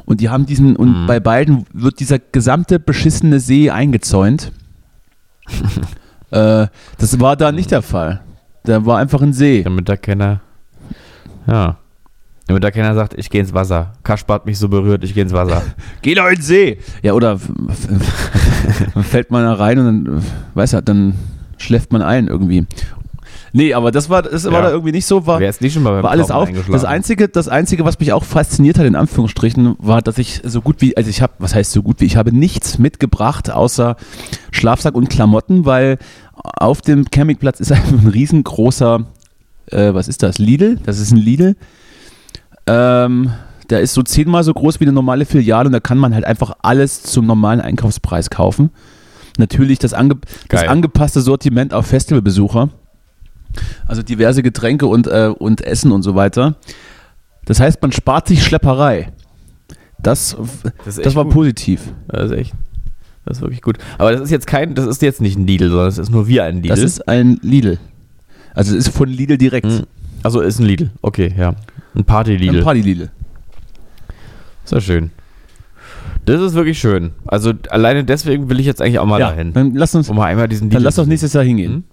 Und 0.05 0.21
die 0.21 0.31
haben 0.31 0.47
diesen, 0.47 0.75
und 0.75 1.02
Mhm. 1.02 1.07
bei 1.07 1.21
beiden 1.21 1.64
wird 1.73 2.00
dieser 2.00 2.19
gesamte 2.19 2.81
beschissene 2.81 3.38
See 3.38 3.71
eingezäunt. 3.71 4.50
äh, 6.30 6.66
das 6.99 7.21
war 7.21 7.37
da 7.37 7.52
nicht 7.52 7.71
der 7.71 7.82
Fall. 7.82 8.21
Da 8.64 8.85
war 8.87 8.99
einfach 8.99 9.23
ein 9.23 9.32
See. 9.32 9.62
Damit 9.62 9.88
da 9.88 9.97
keiner. 9.97 10.40
Ja. 11.47 11.78
Damit 12.47 12.64
da 12.64 12.71
keiner 12.71 12.94
sagt, 12.94 13.14
ich 13.16 13.30
gehe 13.30 13.40
ins 13.40 13.54
Wasser. 13.54 13.92
Kaspar 14.02 14.37
hat 14.37 14.47
mich 14.47 14.59
so 14.59 14.68
berührt, 14.68 15.04
ich 15.04 15.14
gehe 15.14 15.23
ins 15.23 15.32
Wasser. 15.32 15.62
Geh 16.02 16.14
doch 16.14 16.28
ins 16.28 16.47
See. 16.47 16.78
Ja, 17.02 17.12
oder 17.12 17.38
fällt 19.02 19.30
man 19.30 19.44
da 19.44 19.54
rein 19.54 19.78
und 19.78 19.85
dann, 19.85 20.25
weiß 20.54 20.73
ja, 20.73 20.80
dann 20.80 21.14
schläft 21.56 21.92
man 21.92 22.02
ein 22.02 22.26
irgendwie. 22.28 22.66
Nee, 23.52 23.75
aber 23.75 23.90
das 23.90 24.09
war, 24.09 24.23
das 24.23 24.44
war 24.44 24.52
Ja. 24.52 24.62
da 24.62 24.71
irgendwie 24.71 24.92
nicht 24.92 25.04
so, 25.06 25.26
war, 25.26 25.38
Wer 25.40 25.50
ist 25.50 25.61
nicht 25.61 25.75
schon 25.75 25.82
mal 25.82 25.92
beim 25.92 26.02
war 26.04 26.11
alles 26.11 26.30
auf. 26.30 26.49
Das 26.71 26.85
einzige, 26.85 27.28
das 27.28 27.49
einzige, 27.49 27.85
was 27.85 27.99
mich 28.00 28.12
auch 28.12 28.25
fasziniert 28.25 28.78
hat, 28.78 28.87
in 28.87 28.97
Anführungsstrichen, 28.97 29.76
war, 29.78 30.00
dass 30.00 30.16
ich 30.18 30.40
so 30.44 30.62
gut 30.62 30.76
wie, 30.80 30.97
also 30.97 31.11
ich 31.11 31.21
habe, 31.21 31.35
was 31.38 31.54
heißt 31.54 31.71
so 31.73 31.82
gut 31.82 32.00
wie, 32.00 32.06
ich 32.06 32.16
habe 32.16 32.35
nichts 32.35 32.78
mitgebracht 32.78 33.50
außer 33.50 33.97
Schlafsack 34.50 34.94
und 34.94 35.11
Klamotten, 35.11 35.66
weil 35.66 35.99
auf 36.35 36.80
dem 36.80 37.04
Campingplatz 37.11 37.61
ist 37.61 37.73
einfach 37.73 37.92
ein 37.92 38.09
riesengroßer, 38.09 39.04
äh, 39.66 39.92
was 39.92 40.09
ist 40.09 40.23
das, 40.23 40.38
Lidl? 40.38 40.78
Das 40.85 40.99
ist 40.99 41.11
ein 41.11 41.18
Lidl. 41.18 41.56
Ähm, 42.66 43.32
der 43.71 43.80
ist 43.80 43.94
so 43.94 44.02
zehnmal 44.02 44.44
so 44.44 44.52
groß 44.54 44.80
wie 44.80 44.85
eine 44.85 44.92
normale 44.92 45.25
Filiale 45.25 45.66
und 45.66 45.73
da 45.73 45.80
kann 45.80 45.99
man 45.99 46.14
halt 46.14 46.25
einfach 46.25 46.52
alles 46.62 47.02
zum 47.02 47.26
normalen 47.26 47.61
Einkaufspreis 47.61 48.30
kaufen. 48.30 48.71
Natürlich 49.38 49.78
das, 49.78 49.94
ange 49.94 50.16
das 50.49 50.62
angepasste 50.64 51.21
Sortiment 51.21 51.73
auf 51.73 51.87
Festivalbesucher. 51.87 52.68
Also 53.87 54.02
diverse 54.02 54.42
Getränke 54.42 54.87
und, 54.87 55.06
äh, 55.06 55.32
und 55.37 55.61
Essen 55.62 55.92
und 55.92 56.02
so 56.02 56.14
weiter. 56.14 56.56
Das 57.44 57.61
heißt, 57.61 57.82
man 57.82 57.92
spart 57.92 58.28
sich 58.28 58.42
Schlepperei. 58.44 59.12
Das, 60.00 60.37
Das, 60.85 60.97
das 60.97 61.14
war 61.14 61.25
gut. 61.25 61.32
positiv. 61.35 61.92
Das 62.09 62.30
ist 62.30 62.37
echt. 62.37 62.52
Das 63.25 63.37
ist 63.38 63.42
wirklich 63.42 63.62
gut. 63.62 63.78
Aber 63.99 64.12
das 64.12 64.21
ist 64.21 64.30
jetzt 64.30 64.47
kein, 64.47 64.75
das 64.75 64.87
ist 64.87 65.00
jetzt 65.02 65.21
nicht 65.21 65.38
ein 65.38 65.47
Lidl, 65.47 65.68
sondern 65.71 65.88
es 65.88 65.99
ist 65.99 66.11
nur 66.11 66.26
wie 66.26 66.40
ein 66.40 66.56
Lidl. 66.56 66.68
Das 66.68 66.80
ist 66.80 67.06
ein 67.09 67.38
Lidl. 67.42 67.78
Also 68.54 68.76
es 68.76 68.88
ist 68.88 68.97
von 68.97 69.09
Lidl 69.09 69.38
direkt. 69.38 69.66
Hm. 69.66 69.85
Also 70.25 70.40
ist 70.40 70.59
ein 70.59 70.66
Lidl. 70.66 70.90
Okay, 71.02 71.32
ja. 71.37 71.54
Ein 71.94 72.04
Party-Lidl. 72.04 72.59
Ein 72.59 72.64
Party-Lidl. 72.64 73.11
Ist 74.64 74.73
ja 74.73 74.80
schön. 74.80 75.11
Das 76.25 76.40
ist 76.40 76.54
wirklich 76.54 76.78
schön. 76.78 77.11
Also 77.26 77.52
alleine 77.71 78.04
deswegen 78.04 78.49
will 78.49 78.61
ich 78.61 78.66
jetzt 78.66 78.80
eigentlich 78.80 78.99
auch 78.99 79.06
mal 79.06 79.21
Ja, 79.21 79.30
dahin. 79.30 79.52
dann 79.52 79.75
lass 79.75 79.94
uns, 79.94 80.09
Um 80.09 80.16
mal 80.16 80.26
einmal 80.26 80.49
diesen 80.49 80.71
dann 80.71 80.78
Lidl 80.78 80.85
lass 80.85 80.94
doch 80.97 81.04
zu 81.04 81.09
nächstes 81.09 81.32
Jahr 81.32 81.44
hingehen. 81.44 81.85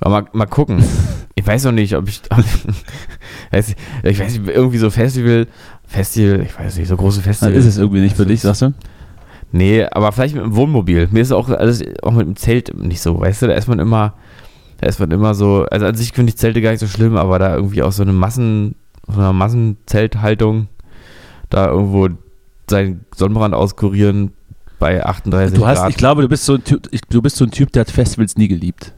Mal, 0.00 0.26
mal 0.32 0.46
gucken. 0.46 0.82
Ich 1.36 1.46
weiß 1.46 1.64
noch 1.64 1.72
nicht, 1.72 1.96
ob 1.96 2.06
ich. 2.06 2.20
ich 3.52 4.20
weiß 4.20 4.38
nicht, 4.38 4.48
irgendwie 4.48 4.76
so 4.76 4.90
Festival. 4.90 5.46
Festival, 5.86 6.42
ich 6.42 6.58
weiß 6.58 6.76
nicht, 6.76 6.88
so 6.88 6.96
große 6.98 7.20
Dann 7.20 7.24
Festival. 7.24 7.54
ist 7.54 7.64
es 7.64 7.78
irgendwie 7.78 8.00
nicht 8.00 8.14
für 8.16 8.26
dich, 8.26 8.42
sagst 8.42 8.60
du? 8.60 8.74
Nee, 9.52 9.86
aber 9.90 10.12
vielleicht 10.12 10.34
mit 10.34 10.44
dem 10.44 10.54
Wohnmobil. 10.54 11.08
Mir 11.10 11.22
ist 11.22 11.32
auch 11.32 11.48
alles, 11.48 11.82
auch 12.02 12.12
mit 12.12 12.26
dem 12.26 12.36
Zelt 12.36 12.74
nicht 12.76 13.00
so, 13.00 13.18
weißt 13.20 13.42
du, 13.42 13.46
da 13.46 13.54
ist 13.54 13.68
man 13.68 13.78
immer, 13.78 14.14
da 14.78 14.86
ist 14.86 15.00
man 15.00 15.10
immer 15.10 15.34
so, 15.34 15.64
also 15.70 15.86
an 15.86 15.94
sich 15.94 16.12
finde 16.12 16.30
ich 16.30 16.36
Zelte 16.36 16.60
gar 16.60 16.72
nicht 16.72 16.80
so 16.80 16.86
schlimm, 16.86 17.16
aber 17.16 17.38
da 17.38 17.56
irgendwie 17.56 17.82
auch 17.82 17.92
so 17.92 18.02
eine 18.02 18.12
Massen, 18.12 18.74
so 19.08 19.20
eine 19.20 19.32
Massenzelthaltung, 19.32 20.68
da 21.48 21.68
irgendwo 21.68 22.08
seinen 22.68 23.06
Sonnenbrand 23.16 23.54
auskurieren 23.54 24.32
bei 24.78 25.04
38 25.04 25.58
Du 25.58 25.66
hast, 25.66 25.78
Grad. 25.78 25.90
ich 25.90 25.96
glaube, 25.96 26.22
du 26.22 26.28
bist 26.28 26.44
so 26.44 26.54
ein 26.54 26.64
Typ, 26.64 26.86
ich, 26.90 27.00
du 27.02 27.22
bist 27.22 27.36
so 27.36 27.44
ein 27.44 27.50
Typ, 27.50 27.72
der 27.72 27.80
hat 27.80 27.90
Festivals 27.90 28.36
nie 28.36 28.48
geliebt. 28.48 28.92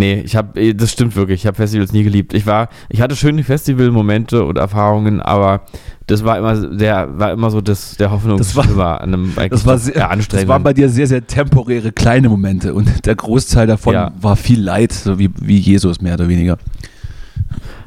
Nee, 0.00 0.22
ich 0.24 0.36
habe, 0.36 0.74
das 0.76 0.92
stimmt 0.92 1.16
wirklich. 1.16 1.40
Ich 1.40 1.46
habe 1.48 1.56
Festivals 1.56 1.92
nie 1.92 2.04
geliebt. 2.04 2.32
Ich 2.32 2.46
war, 2.46 2.68
ich 2.88 3.00
hatte 3.00 3.16
schöne 3.16 3.42
Festivalmomente 3.42 4.44
und 4.44 4.56
Erfahrungen, 4.56 5.20
aber 5.20 5.62
das 6.06 6.22
war 6.24 6.38
immer 6.38 6.54
sehr, 6.78 7.18
war 7.18 7.32
immer 7.32 7.50
so 7.50 7.60
das, 7.60 7.96
der 7.96 8.12
Hoffnung 8.12 8.38
Das 8.38 8.54
war- 8.54 9.00
an 9.00 9.12
einem 9.12 9.32
Das 9.50 9.66
war, 9.66 9.76
sehr, 9.76 9.96
eher 9.96 10.16
das 10.16 10.46
waren 10.46 10.62
bei 10.62 10.72
dir 10.72 10.88
sehr, 10.88 11.08
sehr 11.08 11.26
temporäre 11.26 11.90
kleine 11.90 12.28
Momente 12.28 12.74
und 12.74 13.06
der 13.06 13.16
Großteil 13.16 13.66
davon 13.66 13.92
Ja. 13.94 14.12
war 14.20 14.36
viel 14.36 14.62
Leid, 14.62 14.92
so 14.92 15.18
wie, 15.18 15.30
wie 15.42 15.58
Jesus 15.58 16.00
mehr 16.00 16.14
oder 16.14 16.28
weniger. 16.28 16.58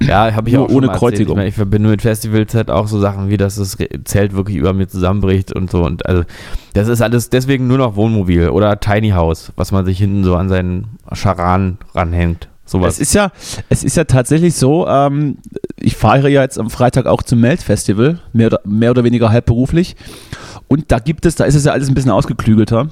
Ja, 0.08 0.34
habe 0.34 0.50
ich 0.50 0.56
Nur 0.56 0.66
auch 0.66 0.72
ohne. 0.72 0.90
Kreuzigung. 0.90 1.34
Ich, 1.34 1.38
meine, 1.38 1.50
ich 1.50 1.56
verbinde 1.56 1.90
mit 1.90 2.02
Festivals 2.02 2.54
halt 2.54 2.70
auch 2.70 2.88
so 2.88 3.00
Sachen 3.00 3.30
wie, 3.30 3.38
dass 3.38 3.56
das 3.56 3.78
Zelt 4.06 4.34
wirklich 4.34 4.58
über 4.58 4.74
mir 4.74 4.88
zusammenbricht 4.88 5.54
und 5.54 5.72
so. 5.72 5.84
Und 5.84 6.06
also, 6.06 6.24
das 6.74 6.88
ist 6.88 7.02
alles 7.02 7.30
deswegen 7.30 7.68
nur 7.68 7.78
noch 7.78 7.96
Wohnmobil 7.96 8.50
oder 8.50 8.80
Tiny 8.80 9.10
House, 9.12 9.52
was 9.56 9.72
man 9.72 9.86
sich 9.86 9.98
hinten 9.98 10.24
so 10.24 10.36
an 10.36 10.50
seinen 10.50 10.98
Charan 11.14 11.78
ranhängt. 11.94 12.50
Sowas. 12.66 12.96
Es 12.96 13.00
ist 13.02 13.14
ja, 13.14 13.32
es 13.70 13.84
ist 13.84 13.98
ja 13.98 14.06
tatsächlich 14.06 14.56
so, 14.56 14.88
ähm, 14.88 15.38
ich 15.78 15.98
fahre 15.98 16.30
ja 16.30 16.42
jetzt 16.42 16.58
am 16.58 16.70
Freitag 16.70 17.06
auch 17.06 17.22
zum 17.22 17.42
Melt-Festival, 17.42 18.20
mehr 18.32 18.48
oder, 18.48 18.60
mehr 18.64 18.92
oder 18.92 19.04
weniger 19.04 19.30
halbberuflich. 19.30 19.96
Und 20.70 20.92
da 20.92 21.00
gibt 21.00 21.26
es, 21.26 21.36
da 21.36 21.44
ist 21.44 21.56
es 21.56 21.66
ja 21.66 21.74
alles 21.74 21.90
ein 21.90 21.96
bisschen 21.96 22.12
ausgeklügelter. 22.12 22.90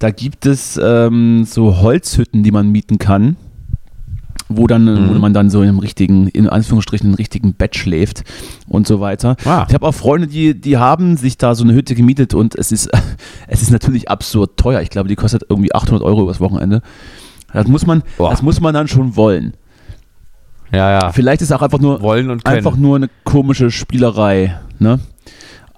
Da 0.00 0.10
gibt 0.10 0.46
es 0.46 0.80
ähm, 0.82 1.44
so 1.44 1.80
Holzhütten, 1.80 2.42
die 2.42 2.50
man 2.50 2.70
mieten 2.72 2.98
kann, 2.98 3.36
wo 4.48 4.66
dann, 4.66 4.84
Mhm. 4.84 5.08
wo 5.08 5.18
man 5.18 5.32
dann 5.32 5.48
so 5.50 5.62
in 5.62 5.68
einem 5.68 5.78
richtigen, 5.78 6.28
in 6.28 6.48
Anführungsstrichen, 6.48 7.06
einem 7.08 7.14
richtigen 7.14 7.54
Bett 7.54 7.76
schläft 7.76 8.24
und 8.68 8.86
so 8.86 9.00
weiter. 9.00 9.36
Ah. 9.44 9.64
Ich 9.68 9.74
habe 9.74 9.86
auch 9.86 9.94
Freunde, 9.94 10.26
die, 10.26 10.60
die 10.60 10.76
haben 10.76 11.16
sich 11.16 11.38
da 11.38 11.54
so 11.54 11.64
eine 11.64 11.72
Hütte 11.72 11.94
gemietet 11.94 12.34
und 12.34 12.54
es 12.54 12.70
ist, 12.72 12.90
es 13.48 13.62
ist 13.62 13.70
natürlich 13.70 14.08
absurd 14.10 14.56
teuer. 14.56 14.80
Ich 14.82 14.90
glaube, 14.90 15.08
die 15.08 15.16
kostet 15.16 15.44
irgendwie 15.48 15.74
800 15.74 16.02
Euro 16.02 16.22
übers 16.22 16.40
Wochenende. 16.40 16.82
Das 17.52 17.68
muss 17.68 17.86
man, 17.86 18.02
Boah. 18.18 18.30
das 18.30 18.42
muss 18.42 18.60
man 18.60 18.74
dann 18.74 18.88
schon 18.88 19.16
wollen. 19.16 19.54
ja, 20.72 20.90
ja. 20.90 21.12
Vielleicht 21.12 21.40
ist 21.42 21.52
auch 21.52 21.62
einfach 21.62 21.78
nur, 21.78 22.02
Wollen 22.02 22.30
und 22.30 22.44
können. 22.44 22.56
einfach 22.56 22.76
nur 22.76 22.96
eine 22.96 23.08
komische 23.24 23.70
Spielerei, 23.70 24.58
ne? 24.78 24.98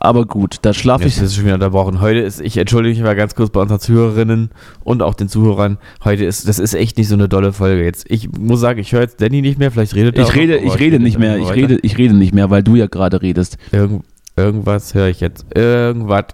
Aber 0.07 0.25
gut, 0.25 0.59
da 0.63 0.73
schlafe 0.73 1.03
Jetzt 1.03 1.17
ich. 1.17 1.23
ist 1.25 1.29
es 1.31 1.35
schon 1.35 1.47
wieder 1.47 1.55
unterbrochen. 1.55 2.01
Heute 2.01 2.21
ist, 2.21 2.41
ich 2.41 2.57
entschuldige 2.59 2.95
mich 2.95 3.03
mal 3.03 3.17
ganz 3.17 3.35
kurz 3.35 3.51
bei 3.51 3.61
unseren 3.61 3.81
Zuhörerinnen 3.81 4.51
und 4.85 5.03
auch 5.03 5.15
den 5.15 5.29
Zuhörern. 5.29 5.79
Heute 6.05 6.25
ist, 6.25 6.47
das 6.47 6.61
ist 6.61 6.75
echt 6.75 6.97
nicht 6.97 7.09
so 7.09 7.15
eine 7.15 7.29
dolle 7.29 7.53
Folge. 7.53 7.83
Jetzt, 7.83 8.07
ich 8.09 8.31
muss 8.31 8.61
sagen, 8.61 8.79
ich 8.79 8.93
höre 8.93 9.01
jetzt 9.01 9.21
Danny 9.21 9.43
nicht 9.43 9.59
mehr, 9.59 9.73
vielleicht 9.73 9.97
redet 9.97 10.17
er 10.17 10.23
Ich 10.23 10.29
auch 10.31 10.35
rede, 10.37 10.53
noch, 10.55 10.61
aber 10.63 10.75
ich 10.75 10.79
rede 10.79 11.01
nicht 11.01 11.19
mehr. 11.19 11.39
Ich 11.39 11.51
rede, 11.53 11.81
ich 11.83 11.99
rede 11.99 12.15
nicht 12.15 12.33
mehr, 12.33 12.51
weil 12.51 12.63
du 12.63 12.77
ja 12.77 12.87
gerade 12.87 13.21
redest. 13.21 13.59
Irgend, 13.73 14.05
irgendwas 14.37 14.95
höre 14.95 15.09
ich 15.09 15.19
jetzt. 15.19 15.45
Irgendwas. 15.57 16.27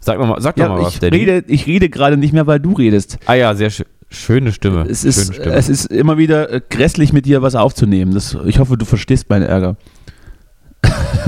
Sag 0.00 0.18
noch 0.18 0.26
mal, 0.26 0.40
sag 0.42 0.56
doch 0.56 0.62
Ja, 0.64 0.68
mal 0.68 0.82
was, 0.82 0.92
ich 0.92 1.00
Danny. 1.00 1.16
rede, 1.16 1.44
ich 1.48 1.66
rede 1.66 1.88
gerade 1.88 2.18
nicht 2.18 2.34
mehr, 2.34 2.46
weil 2.46 2.60
du 2.60 2.74
redest. 2.74 3.16
Ah 3.24 3.32
ja, 3.34 3.54
sehr 3.54 3.70
schön. 3.70 3.86
Schöne 4.10 4.52
Stimme. 4.52 4.84
Es 4.90 5.04
ist, 5.04 5.22
Schöne 5.28 5.34
Stimme. 5.40 5.54
es 5.54 5.68
ist 5.70 5.86
immer 5.86 6.18
wieder 6.18 6.52
äh, 6.52 6.60
grässlich 6.68 7.14
mit 7.14 7.24
dir 7.24 7.40
was 7.40 7.54
aufzunehmen. 7.54 8.12
Das, 8.12 8.36
ich 8.44 8.58
hoffe, 8.58 8.76
du 8.76 8.84
verstehst 8.84 9.30
meinen 9.30 9.44
Ärger. 9.46 9.76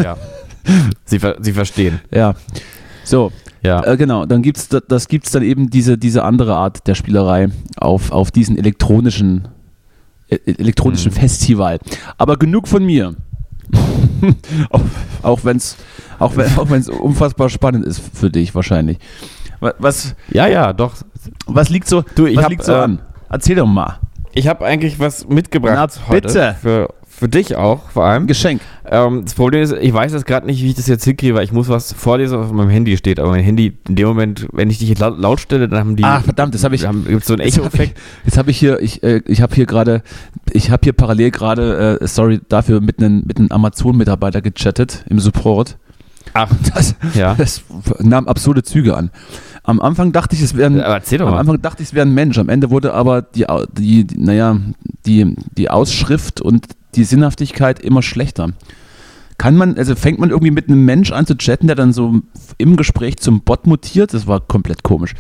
ja. 0.02 0.18
Sie, 1.05 1.18
ver 1.18 1.37
sie 1.40 1.52
verstehen. 1.52 2.00
Ja. 2.12 2.35
So, 3.05 3.31
Ja. 3.62 3.85
äh, 3.85 3.96
genau. 3.96 4.26
Dann 4.26 4.42
gibt's 4.42 4.68
da- 4.68 4.81
das 4.87 5.09
gibt's 5.09 5.31
dann 5.31 5.42
eben 5.42 5.70
diese, 5.70 5.96
diese 5.98 6.24
andere 6.24 6.57
Art 6.57 6.87
der 6.87 6.94
Spielerei 6.94 7.48
auf, 7.76 8.11
auf 8.12 8.31
diesen 8.31 8.59
elektronischen, 8.59 9.48
äh, 10.29 10.38
elektronischen 10.46 11.12
Mhm. 11.12 11.16
Festival. 11.16 11.79
Aber 12.18 12.37
genug 12.37 12.66
von 12.68 12.85
mir. 12.85 13.14
auch 14.70 14.83
auch 15.22 15.44
wenn 15.44 15.57
es 15.57 15.76
auch 16.18 16.37
wenn, 16.37 16.46
auch 16.57 16.70
wenn's 16.70 16.88
unfassbar 16.88 17.48
spannend 17.48 17.85
ist 17.85 18.00
für 18.14 18.31
dich 18.31 18.55
wahrscheinlich. 18.55 18.98
Wa- 19.61 19.74
Was, 19.79 20.14
ja, 20.31 20.46
ja, 20.46 20.72
doch. 20.72 20.94
was 21.46 21.68
liegt 21.68 21.88
so, 21.88 22.02
Du, 22.14 22.26
ich 22.26 22.37
was 22.37 22.44
hab, 22.44 22.50
liegt 22.50 22.64
so 22.64 22.72
äh, 22.72 22.76
an? 22.76 23.00
Erzähl 23.29 23.57
doch 23.57 23.66
mal. 23.66 23.98
Ich 24.33 24.48
habe 24.48 24.64
eigentlich 24.64 24.98
was 25.00 25.26
mitgebracht 25.29 25.74
Na, 25.76 26.11
bitte. 26.12 26.29
heute. 26.29 26.57
Für, 26.61 26.94
für 27.18 27.29
dich 27.29 27.57
auch, 27.57 27.90
vor 27.90 28.05
allem. 28.05 28.26
Geschenk. 28.26 28.61
Ähm, 28.88 29.22
das 29.24 29.35
Problem 29.35 29.62
ist, 29.62 29.72
ich 29.72 29.92
weiß 29.92 30.12
jetzt 30.12 30.26
gerade 30.26 30.46
nicht, 30.46 30.62
wie 30.62 30.68
ich 30.68 30.74
das 30.74 30.87
jetzt 30.87 31.05
hinkriege, 31.05 31.35
weil 31.35 31.44
ich 31.44 31.52
muss 31.52 31.68
was 31.68 31.92
vorlesen, 31.92 32.38
was 32.38 32.46
auf 32.46 32.52
meinem 32.52 32.68
Handy 32.70 32.96
steht. 32.96 33.18
Aber 33.18 33.31
mein 33.31 33.42
Handy, 33.42 33.76
in 33.88 33.96
dem 33.96 34.07
Moment, 34.09 34.46
wenn 34.52 34.70
ich 34.70 34.79
dich 34.79 34.96
laut, 34.98 35.18
laut 35.18 35.40
stelle, 35.40 35.68
dann 35.68 35.79
haben 35.81 35.96
die. 35.96 36.05
Ah, 36.05 36.20
verdammt, 36.20 36.55
das 36.55 36.62
habe 36.62 36.74
ich. 36.74 36.87
Haben, 36.87 37.05
gibt's 37.07 37.26
so 37.26 37.35
einen 37.35 37.42
Jetzt 37.44 37.57
habe 37.59 37.66
ich, 37.68 37.74
Echo-Effekt. 37.74 37.98
jetzt 38.24 38.38
hab 38.38 38.48
ich 38.48 38.59
hier, 38.59 38.81
ich, 38.81 39.02
äh, 39.02 39.22
ich 39.26 39.40
habe 39.42 39.55
hier 39.55 39.66
gerade, 39.66 40.02
ich 40.52 40.70
habe 40.70 40.81
hier 40.85 40.92
parallel 40.92 41.31
gerade, 41.31 41.98
äh, 42.00 42.07
sorry 42.07 42.40
dafür, 42.48 42.81
mit 42.81 43.00
einem 43.00 43.24
mit 43.26 43.38
einem 43.38 43.48
Amazon-Mitarbeiter 43.50 44.40
gechattet 44.42 45.05
im 45.09 45.18
Support. 45.18 45.79
Ach, 46.35 46.48
Das, 46.74 46.94
Ja. 47.14 47.35
das 47.35 47.62
nahm 47.98 48.29
absurde 48.29 48.62
Züge 48.62 48.96
an. 48.96 49.11
Am 49.62 49.81
Anfang 49.81 50.12
dachte 50.12 50.37
ich, 50.37 50.42
es 50.42 50.57
wäre 50.57 50.68
ein, 50.70 50.81
am. 50.81 51.35
Anfang 51.35 51.61
dachte 51.61 51.83
ich, 51.83 51.88
es 51.88 51.94
wäre 51.94 52.07
ein 52.07 52.14
Mensch. 52.14 52.38
Am 52.38 52.48
Ende 52.48 52.70
wurde 52.70 52.94
aber 52.94 53.22
die, 53.22 53.46
die 53.76 54.07
naja, 54.16 54.57
die, 55.07 55.35
die 55.57 55.70
Ausschrift 55.70 56.40
und 56.40 56.66
die 56.96 57.04
Sinnhaftigkeit 57.04 57.78
immer 57.80 58.02
schlechter. 58.02 58.50
Kann 59.38 59.56
man, 59.56 59.76
also 59.76 59.94
fängt 59.94 60.18
man 60.18 60.30
irgendwie 60.30 60.50
mit 60.50 60.68
einem 60.68 60.85
Mensch 60.85 61.12
an 61.12 61.26
zu 61.26 61.37
chatten, 61.37 61.66
der 61.66 61.76
dann 61.76 61.92
so 61.92 62.20
im 62.59 62.76
Gespräch 62.76 63.18
zum 63.18 63.42
Bot 63.42 63.66
mutiert? 63.66 64.14
Das 64.14 64.26
war 64.26 64.40
komplett 64.40 64.82
komisch. 64.82 65.14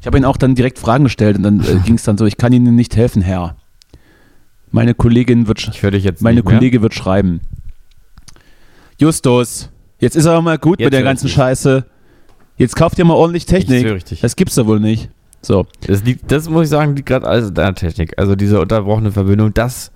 Ich 0.00 0.06
habe 0.06 0.16
ihn 0.18 0.24
auch 0.24 0.36
dann 0.36 0.54
direkt 0.54 0.78
Fragen 0.78 1.04
gestellt 1.04 1.36
und 1.36 1.42
dann 1.42 1.60
äh, 1.60 1.80
ging 1.84 1.96
es 1.96 2.04
dann 2.04 2.16
so, 2.16 2.26
ich 2.26 2.36
kann 2.36 2.52
Ihnen 2.52 2.76
nicht 2.76 2.94
helfen, 2.96 3.22
Herr. 3.22 3.56
Meine 4.70 4.94
Kollegin 4.94 5.48
wird, 5.48 5.68
Ich 5.72 5.82
höre 5.82 5.90
dich 5.90 6.04
jetzt 6.04 6.22
meine 6.22 6.42
mehr. 6.42 6.54
Kollege 6.54 6.80
wird 6.80 6.94
schreiben. 6.94 7.40
Justus, 8.98 9.70
jetzt 9.98 10.16
ist 10.16 10.26
aber 10.26 10.42
mal 10.42 10.58
gut 10.58 10.78
Jetzt 10.78 10.86
mit 10.86 10.92
der 10.94 11.02
ganzen. 11.02 11.28
Scheiße. 11.28 11.84
Jetzt 12.56 12.76
kauft 12.76 12.98
ihr 12.98 13.04
mal 13.04 13.14
ordentlich 13.14 13.46
Technik. 13.46 14.04
Das 14.20 14.36
gibt's 14.36 14.54
doch 14.54 14.66
wohl 14.66 14.80
nicht. 14.80 15.10
So. 15.42 15.66
Das, 15.86 16.02
liegt, 16.04 16.30
das 16.30 16.48
muss 16.48 16.64
ich 16.64 16.70
sagen, 16.70 16.96
liegt 16.96 17.06
gerade 17.08 17.26
alles 17.26 17.48
an 17.48 17.54
deiner 17.54 17.74
Technik. 17.74 18.18
Also 18.18 18.34
diese 18.36 18.60
unterbrochene 18.60 19.12
Verbindung, 19.12 19.52
das, 19.54 19.92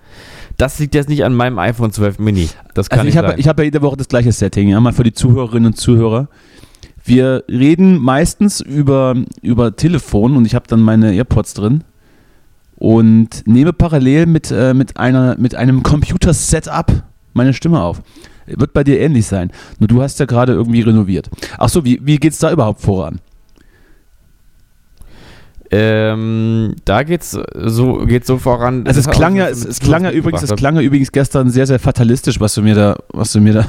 das 0.61 0.79
liegt 0.79 0.94
jetzt 0.94 1.09
nicht 1.09 1.25
an 1.25 1.35
meinem 1.35 1.59
iPhone 1.59 1.90
12 1.90 2.18
Mini. 2.18 2.49
Das 2.75 2.90
kann 2.90 3.01
Also 3.01 3.09
ich 3.09 3.16
habe 3.16 3.35
ich 3.38 3.49
hab 3.49 3.59
ja 3.59 3.64
jede 3.64 3.81
Woche 3.81 3.96
das 3.96 4.09
gleiche 4.09 4.31
Setting, 4.31 4.68
ja, 4.68 4.81
mal 4.81 4.92
für 4.92 5.05
die 5.05 5.12
Zuhörerinnen 5.12 5.66
und 5.66 5.77
Zuhörer. 5.77 6.29
Wir 7.03 7.44
reden 7.49 7.99
meistens 7.99 8.61
über, 8.61 9.14
über 9.40 9.75
Telefon 9.75 10.37
und 10.37 10.44
ich 10.44 10.55
habe 10.55 10.66
dann 10.68 10.81
meine 10.81 11.14
AirPods 11.14 11.55
drin 11.55 11.85
und 12.77 13.46
nehme 13.46 13.73
parallel 13.73 14.27
mit, 14.27 14.51
äh, 14.51 14.75
mit, 14.75 14.99
einer, 14.99 15.37
mit 15.38 15.55
einem 15.55 15.83
Computer-Setup 15.83 17.05
meine 17.33 17.55
Stimme 17.55 17.83
auf. 17.83 18.03
Wird 18.46 18.73
bei 18.73 18.85
dir 18.85 19.01
ähnlich 19.01 19.27
sein. 19.27 19.53
Nur 19.79 19.88
du 19.88 20.03
hast 20.03 20.18
ja 20.18 20.27
gerade 20.27 20.53
irgendwie 20.53 20.83
renoviert. 20.83 21.31
Achso, 21.57 21.85
wie, 21.85 22.01
wie 22.03 22.16
geht's 22.16 22.38
da 22.38 22.51
überhaupt 22.53 22.81
voran? 22.81 23.20
Ähm, 25.71 26.75
da 26.85 27.03
geht's 27.05 27.31
so, 27.31 27.99
geht's 28.07 28.27
so 28.27 28.39
voran. 28.39 28.87
Also 28.87 29.01
es 29.01 29.09
klang 29.09 29.37
ja, 29.37 29.49
es, 29.49 29.65
es 29.65 29.79
klang 29.81 30.05
ja 30.05 30.11
übrigens, 30.11 30.43
es 30.43 30.55
klang 30.57 30.75
ja 30.77 30.83
übrigens 30.83 31.13
gestern 31.13 31.51
sehr, 31.51 31.67
sehr 31.67 31.79
fatalistisch, 31.79 32.41
was 32.41 32.55
du 32.55 32.63
mir 32.63 32.75
da, 32.75 32.97
was 33.13 33.33
du 33.33 33.41
mir 33.41 33.53
da 33.53 33.67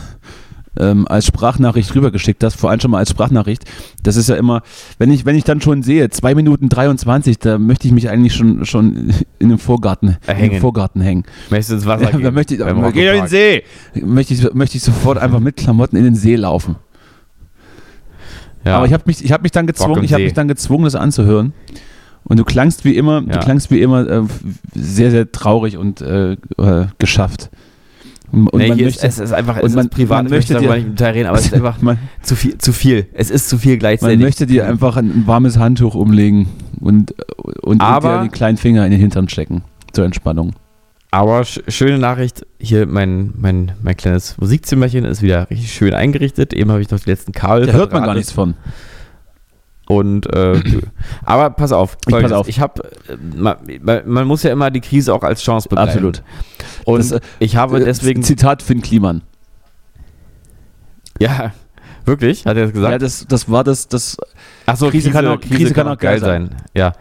ähm, 0.80 1.08
als 1.08 1.26
Sprachnachricht 1.26 1.94
rübergeschickt 1.94 2.44
hast, 2.44 2.56
vor 2.56 2.70
allem 2.70 2.80
schon 2.80 2.92
mal 2.92 3.00
als 3.00 3.10
Sprachnachricht. 3.10 3.66
Das 4.04 4.16
ist 4.16 4.30
ja 4.30 4.36
immer, 4.36 4.62
wenn 4.98 5.12
ich, 5.12 5.26
wenn 5.26 5.36
ich 5.36 5.44
dann 5.44 5.62
schon 5.62 5.84
sehe, 5.84 6.10
2 6.10 6.34
Minuten 6.36 6.70
23, 6.70 7.40
da 7.40 7.58
möchte 7.58 7.88
ich 7.88 7.94
mich 7.94 8.10
eigentlich 8.10 8.34
schon, 8.34 8.66
schon 8.66 9.14
in 9.40 9.50
den 9.50 9.58
Vorgarten, 9.58 10.10
in 10.10 10.16
den 10.28 10.36
Hängen. 10.36 10.62
Vorgarten 10.62 11.02
hängen. 11.02 11.24
Möchtest 11.50 11.72
du 11.72 11.76
ins 11.76 11.86
Wasser 11.86 12.06
Ja, 12.06 12.12
gehen? 12.12 12.24
da 12.24 12.32
möchte 12.32 12.56
ich, 12.56 12.62
geh 12.94 13.08
in 13.10 13.16
den. 13.16 13.28
See! 13.28 13.64
Möchte 14.02 14.34
ich, 14.34 14.54
möchte 14.54 14.78
ich 14.78 14.84
sofort 14.84 15.18
einfach 15.18 15.40
mit 15.40 15.58
Klamotten 15.58 15.98
in 15.98 16.04
den 16.06 16.16
See 16.16 16.36
laufen. 16.36 16.78
Ja. 18.66 18.78
Aber 18.78 18.86
ich 18.86 18.94
habe 18.94 19.04
mich, 19.08 19.24
ich 19.24 19.32
habe 19.32 19.44
mich 19.44 19.52
dann 19.52 19.68
gezwungen, 19.68 20.04
ich 20.04 20.14
habe 20.14 20.24
mich 20.24 20.34
dann 20.34 20.48
gezwungen, 20.48 20.86
das 20.86 20.96
anzuhören. 20.96 21.54
Und 22.24 22.38
du 22.38 22.44
klangst 22.46 22.86
wie 22.86 22.96
immer, 22.96 23.22
du 23.22 23.32
Ja. 23.32 23.40
klangst 23.40 23.72
wie 23.72 23.82
immer 23.82 24.08
äh, 24.08 24.22
sehr, 24.74 25.12
sehr 25.12 25.32
traurig 25.32 25.78
und 25.78 26.02
äh, 26.02 26.34
äh, 26.34 26.86
geschafft. 27.00 27.50
Und 28.32 28.54
nee, 28.54 28.70
man 28.70 28.78
möchte, 28.78 29.06
es 29.06 29.20
ist 29.20 29.34
einfach, 29.34 29.58
und 29.60 29.66
es 29.68 29.76
man- 29.76 29.88
ist 29.88 29.92
privat, 29.92 30.20
man 30.20 30.26
ich 30.28 30.32
möchte 30.32 30.54
möchte 30.54 30.66
darüber 30.68 30.80
dir- 30.82 30.90
nicht 30.90 31.02
reden, 31.16 31.28
aber 31.28 31.38
es 31.38 31.46
ist 31.48 31.54
einfach 31.56 31.82
man, 31.82 31.98
zu 32.22 32.36
viel, 32.38 32.58
zu 32.60 32.72
viel. 32.72 33.08
Es 33.12 33.30
ist 33.30 33.50
zu 33.50 33.58
viel 33.58 33.74
man 33.74 33.80
gleichzeitig. 33.80 34.20
möchte 34.22 34.46
dir 34.46 34.68
einfach 34.68 34.96
ein, 34.96 35.24
warmes 35.28 35.58
Handtuch 35.58 35.96
umlegen 35.96 36.48
und, 36.80 37.12
und, 37.38 37.56
und 37.64 37.82
Aber- 37.82 38.18
dir 38.20 38.22
den 38.22 38.32
kleinen 38.32 38.58
Finger 38.58 38.86
in 38.86 38.92
den 38.92 39.02
Hintern 39.02 39.28
stecken 39.28 39.64
zur 39.92 40.06
Entspannung. 40.06 40.54
Aber 41.14 41.44
sch 41.44 41.60
schöne 41.68 42.00
Nachricht, 42.00 42.46
hier 42.58 42.86
mein, 42.86 43.34
mein, 43.38 43.74
mein 43.84 43.98
kleines 43.98 44.38
Musikzimmerchen 44.38 45.04
ist 45.04 45.22
wieder 45.22 45.50
richtig 45.50 45.74
schön 45.74 45.94
eingerichtet. 45.94 46.54
Eben 46.54 46.72
habe 46.72 46.82
ich 46.82 46.90
noch 46.90 47.02
die 47.02 47.10
letzten 47.10 47.34
Kabel 47.34 47.66
Da 47.66 47.74
hört 47.74 47.92
man 47.92 48.04
gar 48.04 48.14
nichts 48.16 48.32
von. 48.32 48.54
Und 49.92 50.34
äh, 50.34 50.62
aber 51.26 51.50
pass 51.50 51.72
auf, 51.74 51.98
Ich 52.08 52.14
pass 52.16 52.32
auf. 52.32 52.48
ich 52.48 52.60
habe 52.62 52.82
man, 53.36 53.58
man 54.06 54.26
muss 54.28 54.44
ja 54.44 54.52
immer 54.52 54.72
die 54.72 54.80
Krise 54.80 55.14
auch 55.14 55.24
als 55.24 55.42
Chance 55.44 55.68
begreifen. 55.68 55.90
Absolut. 55.90 56.24
Und 56.86 57.00
Das, 57.00 57.12
äh, 57.12 57.20
ich 57.40 57.58
habe 57.58 57.80
deswegen 57.84 58.24
Zitat 58.24 58.62
Finn 58.62 58.82
Kliman. 58.82 59.22
ja 61.20 61.52
wirklich, 62.06 62.46
hat 62.46 62.58
er 62.58 62.64
das 62.66 62.74
gesagt? 62.74 62.92
Ja, 62.94 62.98
das, 62.98 63.26
das 63.28 63.50
war 63.52 63.64
das, 63.64 63.88
das 63.88 64.18
Ach 64.66 64.76
so, 64.78 64.90
Krise 64.90 65.12
kann 65.12 65.28
auch- 65.28 65.40
Krise 65.40 65.74
kann 65.74 65.88
auch 65.88 65.98
geil 65.98 66.20
sein. 66.20 66.50
Ja, 66.74 66.94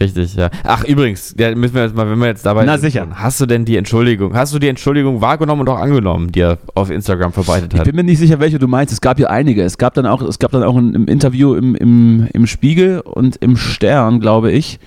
richtig, 0.00 0.34
ja. 0.34 0.50
Ach 0.64 0.84
übrigens, 0.84 1.34
ja, 1.38 1.54
müssen 1.54 1.74
wir 1.74 1.82
jetzt 1.82 1.94
mal, 1.94 2.10
wenn 2.10 2.18
wir 2.18 2.26
jetzt 2.28 2.44
dabei 2.46 2.64
Na, 2.64 2.78
sind, 2.78 2.90
sicher. 2.92 3.08
hast 3.12 3.40
du 3.40 3.46
denn 3.46 3.64
die 3.64 3.76
Entschuldigung, 3.76 4.34
hast 4.34 4.54
du 4.54 4.58
die 4.58 4.68
Entschuldigung 4.68 5.20
wahrgenommen 5.20 5.60
und 5.62 5.68
auch 5.68 5.78
angenommen, 5.78 6.32
die 6.32 6.40
er 6.40 6.58
auf 6.74 6.90
Instagram 6.90 7.32
verbreitet 7.32 7.72
Ich 7.74 7.78
hat? 7.80 7.86
bin 7.86 7.96
mir 7.96 8.04
nicht 8.04 8.18
sicher, 8.18 8.40
welche 8.40 8.58
du 8.58 8.66
meinst. 8.68 8.92
Es 8.92 9.00
gab 9.00 9.18
ja 9.18 9.28
einige. 9.28 9.62
Es 9.62 9.78
gab 9.78 9.94
dann 9.94 10.06
auch, 10.06 10.22
es 10.22 10.38
gab 10.38 10.50
dann 10.52 10.62
auch 10.62 10.76
ein, 10.76 10.94
im 10.94 11.06
Interview 11.06 11.54
im, 11.54 11.74
im, 11.74 12.28
im 12.32 12.46
Spiegel 12.46 13.00
und 13.00 13.36
im 13.36 13.56
Stern, 13.56 14.20
glaube 14.20 14.50
ich, 14.52 14.78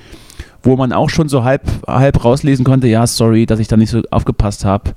wo 0.64 0.76
man 0.78 0.94
auch 0.94 1.10
schon 1.10 1.30
so 1.30 1.44
halb, 1.44 1.62
halb 1.88 2.24
rauslesen 2.24 2.64
konnte, 2.66 2.88
ja, 2.88 3.06
sorry, 3.06 3.46
dass 3.46 3.60
ich 3.60 3.68
da 3.68 3.78
nicht 3.78 3.90
so 3.90 4.02
aufgepasst 4.12 4.66
habe. 4.66 4.92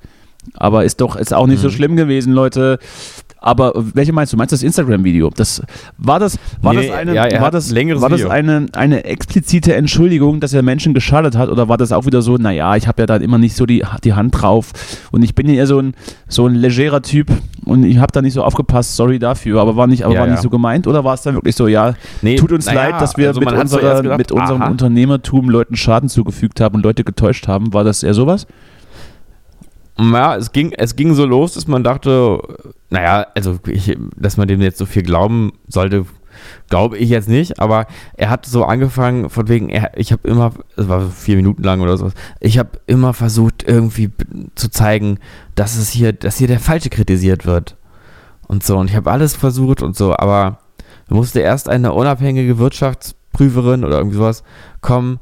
Aber 0.55 0.85
ist 0.85 1.01
doch, 1.01 1.17
ist 1.17 1.35
auch 1.35 1.49
nicht 1.49 1.61
so 1.61 1.67
Mhm. 1.69 1.73
schlimm 1.73 1.97
gewesen, 1.97 2.33
Leute. 2.33 2.79
Aber 3.47 3.73
welche 3.77 4.13
meinst 4.13 4.33
du? 4.33 4.37
Meinst 4.37 4.51
du 4.51 4.57
das 4.57 4.65
Instagram-Video? 4.65 5.31
Das 5.31 5.63
war 5.99 6.19
das, 6.19 6.37
war 6.61 6.75
Nee, 6.75 6.89
das 6.89 6.97
eine, 6.97 7.15
ja, 7.15 7.41
war 7.41 7.53
das, 7.53 7.73
ein 7.73 8.01
war 8.01 8.11
das 8.11 8.25
eine, 8.25 8.67
eine 8.73 9.05
explizite 9.05 9.73
Entschuldigung, 9.77 10.41
dass 10.41 10.53
er 10.53 10.63
Menschen 10.63 10.95
geschadet 10.95 11.37
hat? 11.37 11.49
Oder 11.49 11.69
war 11.69 11.77
das 11.77 11.93
auch 11.93 12.07
wieder 12.07 12.23
so, 12.23 12.39
naja, 12.39 12.75
ich 12.75 12.89
habe 12.89 13.03
ja 13.03 13.07
da 13.07 13.15
immer 13.17 13.39
nicht 13.39 13.55
so 13.55 13.65
die, 13.65 13.85
die 14.03 14.15
Hand 14.15 14.35
drauf 14.43 14.73
und 15.13 15.23
ich 15.23 15.37
bin 15.37 15.49
ja 15.49 15.55
eher 15.55 15.69
so 15.69 15.79
ein, 15.79 15.95
so 16.27 16.49
ein 16.49 16.57
legerer 16.57 17.03
Typ 17.03 17.29
und 17.65 17.85
ich 17.85 17.99
habe 17.99 18.11
da 18.11 18.21
nicht 18.21 18.33
so 18.33 18.43
aufgepasst, 18.43 18.97
sorry 18.97 19.21
dafür, 19.21 19.61
aber 19.61 19.77
war 19.77 19.87
nicht, 19.87 20.05
aber 20.05 20.15
Ja, 20.15 20.21
war 20.23 20.27
nicht 20.27 20.43
so 20.43 20.51
gemeint? 20.51 20.89
Oder 20.89 21.05
war 21.05 21.15
es 21.15 21.23
dann 21.23 21.37
wirklich 21.37 21.55
so, 21.55 21.69
ja, 21.69 21.95
Nee, 22.23 22.35
tut 22.35 22.51
uns 22.51 22.67
leid, 22.67 23.01
dass 23.01 23.17
wir 23.17 23.29
also 23.29 23.39
mit, 23.39 23.53
unserer, 23.53 24.03
gedacht, 24.03 24.19
mit 24.19 24.33
unserem 24.33 24.63
aha. 24.63 24.71
Unternehmertum 24.73 25.51
Leuten 25.51 25.77
Schaden 25.77 26.09
zugefügt 26.09 26.61
haben 26.61 26.75
und 26.75 26.83
Leute 26.83 27.05
getäuscht 27.05 27.47
haben? 27.47 27.73
War 27.73 27.85
das 27.85 28.03
eher 28.03 28.15
sowas? 28.15 28.49
Ja, 29.99 30.37
es 30.37 30.53
ging, 30.53 30.73
es 30.73 30.97
ging 30.97 31.15
so 31.15 31.25
los, 31.25 31.55
dass 31.55 31.67
man 31.67 31.83
dachte, 31.83 32.41
naja, 32.91 33.27
also 33.35 33.59
ich, 33.67 33.97
dass 34.17 34.37
man 34.37 34.49
dem 34.49 34.61
jetzt 34.61 34.79
so 34.79 34.87
viel 34.87 35.03
glauben 35.03 35.53
sollte, 35.69 36.05
glaube 36.69 36.99
ich 36.99 37.09
jetzt 37.09 37.29
nicht, 37.29 37.61
aber 37.61 37.87
er 38.15 38.29
hat 38.29 38.45
so 38.45 38.65
angefangen, 38.65 39.31
von 39.31 39.49
wegen, 39.49 39.71
er, 39.71 39.97
ich 39.97 40.13
habe 40.13 40.29
immer, 40.29 40.53
es 40.77 40.89
war 40.89 41.09
vier 41.09 41.37
Minuten 41.37 41.63
lang 41.63 41.81
oder 41.81 41.97
so, 41.97 42.11
ich 42.41 42.59
habe 42.59 42.79
immer 42.87 43.15
versucht, 43.15 43.63
irgendwie 43.67 44.11
zu 44.55 44.71
zeigen, 44.71 45.19
dass 45.55 45.77
es 45.77 45.91
hier, 45.91 46.13
dass 46.13 46.37
hier 46.37 46.49
der 46.49 46.61
Falsche 46.61 46.91
kritisiert 46.91 47.47
wird. 47.47 47.77
Und 48.49 48.63
so, 48.63 48.77
und 48.77 48.91
ich 48.91 48.97
habe 48.97 49.11
alles 49.11 49.35
versucht 49.35 49.83
und 49.83 49.97
so, 49.97 50.15
aber 50.17 50.59
musste 51.09 51.41
erst 51.41 51.69
eine 51.69 51.93
unabhängige 51.93 52.59
Wirtschaftsprüferin 52.59 53.85
oder 53.85 53.99
irgendwie 53.99 54.17
sowas 54.17 54.43
kommen, 54.81 55.21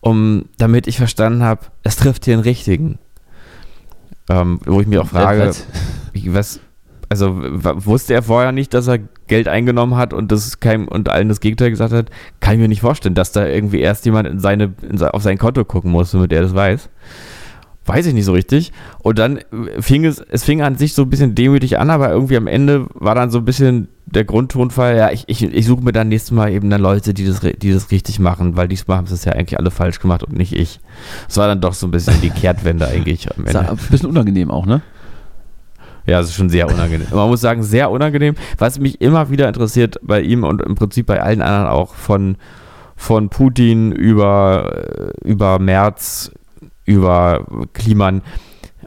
um, 0.00 0.46
damit 0.58 0.86
ich 0.86 0.96
verstanden 0.96 1.42
habe, 1.42 1.66
es 1.82 1.96
trifft 1.96 2.24
hier 2.24 2.36
den 2.36 2.42
Richtigen. 2.42 2.98
Ähm, 4.40 4.60
wo 4.64 4.80
ich 4.80 4.86
mich 4.86 4.98
auch 4.98 5.08
frage, 5.08 5.52
Was? 6.26 6.60
also 7.12 7.36
wusste 7.36 8.14
er 8.14 8.22
vorher 8.22 8.52
nicht, 8.52 8.72
dass 8.72 8.86
er 8.86 9.00
Geld 9.26 9.46
eingenommen 9.46 9.96
hat 9.96 10.14
und 10.14 10.32
das 10.32 10.60
kein, 10.60 10.88
und 10.88 11.10
allen 11.10 11.28
das 11.28 11.40
Gegenteil 11.40 11.68
gesagt 11.68 11.92
hat, 11.92 12.10
kann 12.40 12.54
ich 12.54 12.60
mir 12.60 12.68
nicht 12.68 12.80
vorstellen, 12.80 13.14
dass 13.14 13.32
da 13.32 13.46
irgendwie 13.46 13.80
erst 13.80 14.06
jemand 14.06 14.26
in 14.28 14.40
seine, 14.40 14.72
in 14.88 15.02
auf 15.02 15.22
sein 15.22 15.36
Konto 15.36 15.64
gucken 15.66 15.90
muss, 15.90 16.12
damit 16.12 16.32
er 16.32 16.40
das 16.40 16.54
weiß. 16.54 16.88
Weiß 17.84 18.06
ich 18.06 18.14
nicht 18.14 18.24
so 18.24 18.32
richtig. 18.32 18.72
Und 19.00 19.18
dann 19.18 19.38
äh, 19.38 19.80
fing 19.80 20.04
es, 20.04 20.18
es 20.18 20.44
fing 20.44 20.62
an 20.62 20.76
sich 20.76 20.94
so 20.94 21.02
ein 21.02 21.10
bisschen 21.10 21.34
demütig 21.34 21.78
an, 21.78 21.90
aber 21.90 22.10
irgendwie 22.10 22.36
am 22.36 22.46
Ende 22.46 22.86
war 22.94 23.14
dann 23.14 23.30
so 23.30 23.38
ein 23.38 23.44
bisschen 23.44 23.88
der 24.06 24.24
Grundtonfall, 24.24 24.96
ja, 24.96 25.10
ich, 25.10 25.24
ich, 25.26 25.42
ich 25.42 25.66
suche 25.66 25.82
mir 25.82 25.92
dann 25.92 26.08
nächstes 26.08 26.32
Mal 26.32 26.52
eben 26.52 26.68
dann 26.70 26.80
Leute, 26.80 27.14
die 27.14 27.26
das, 27.26 27.40
die 27.40 27.72
das 27.72 27.90
richtig 27.90 28.18
machen, 28.18 28.56
weil 28.56 28.68
diesmal 28.68 28.98
haben 28.98 29.06
sie 29.06 29.14
es 29.14 29.24
ja 29.24 29.32
eigentlich 29.32 29.58
alle 29.58 29.70
falsch 29.70 30.00
gemacht 30.00 30.22
und 30.22 30.36
nicht 30.36 30.54
ich. 30.54 30.80
Es 31.28 31.36
war 31.38 31.48
dann 31.48 31.60
doch 31.60 31.72
so 31.72 31.86
ein 31.86 31.90
bisschen 31.90 32.20
die 32.20 32.30
Kehrtwende 32.30 32.86
eigentlich 32.86 33.28
am 33.34 33.46
Ende. 33.46 33.70
ein 33.70 33.76
bisschen 33.76 34.10
unangenehm 34.10 34.50
auch, 34.50 34.66
ne? 34.66 34.82
Ja, 36.06 36.20
es 36.20 36.28
ist 36.28 36.34
schon 36.34 36.50
sehr 36.50 36.68
unangenehm. 36.68 37.06
Man 37.12 37.28
muss 37.28 37.40
sagen, 37.40 37.62
sehr 37.62 37.90
unangenehm. 37.90 38.34
Was 38.58 38.78
mich 38.78 39.00
immer 39.00 39.30
wieder 39.30 39.46
interessiert 39.46 39.98
bei 40.02 40.20
ihm 40.20 40.42
und 40.44 40.60
im 40.60 40.74
Prinzip 40.74 41.06
bei 41.06 41.22
allen 41.22 41.42
anderen 41.42 41.68
auch 41.68 41.94
von, 41.94 42.36
von 42.96 43.28
Putin 43.28 43.92
über, 43.92 45.12
äh, 45.24 45.28
über 45.28 45.58
Merz, 45.60 46.32
über 46.84 47.46
Kliman, 47.72 48.22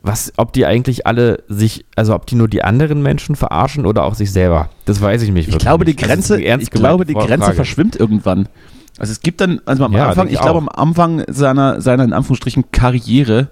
was, 0.02 0.34
ob 0.38 0.54
die 0.54 0.66
eigentlich 0.66 1.08
alle 1.08 1.44
sich, 1.48 1.86
also 1.96 2.14
ob 2.14 2.28
die 2.28 2.36
nur 2.36 2.48
die 2.48 2.64
anderen 2.64 3.02
Menschen 3.02 3.36
verarschen 3.36 3.86
oder 3.86 4.04
auch 4.04 4.14
sich 4.14 4.32
selber. 4.32 4.70
Das 4.86 5.02
weiß 5.02 5.24
ich 5.24 5.32
nicht 5.32 5.50
Ich 5.50 5.58
glaube, 5.58 5.86
die 5.86 5.96
Grenze, 5.96 6.40
ich 6.40 6.70
glaube, 6.70 7.06
die 7.06 7.14
Grenze 7.14 7.38
Frage. 7.38 7.56
verschwimmt 7.56 7.96
irgendwann. 7.96 8.48
Also 8.98 9.12
es 9.12 9.20
gibt 9.22 9.42
dann, 9.42 9.62
also 9.66 9.84
am 9.84 9.94
Ja, 9.94 10.10
Anfang, 10.10 10.28
ich 10.28 10.34
ich 10.34 10.42
glaube 10.42 10.60
am 10.60 10.70
Anfang 10.70 11.24
seiner, 11.28 11.82
seiner 11.82 12.04
in 12.04 12.14
Anführungsstrichen 12.14 12.72
Karriere 12.72 13.50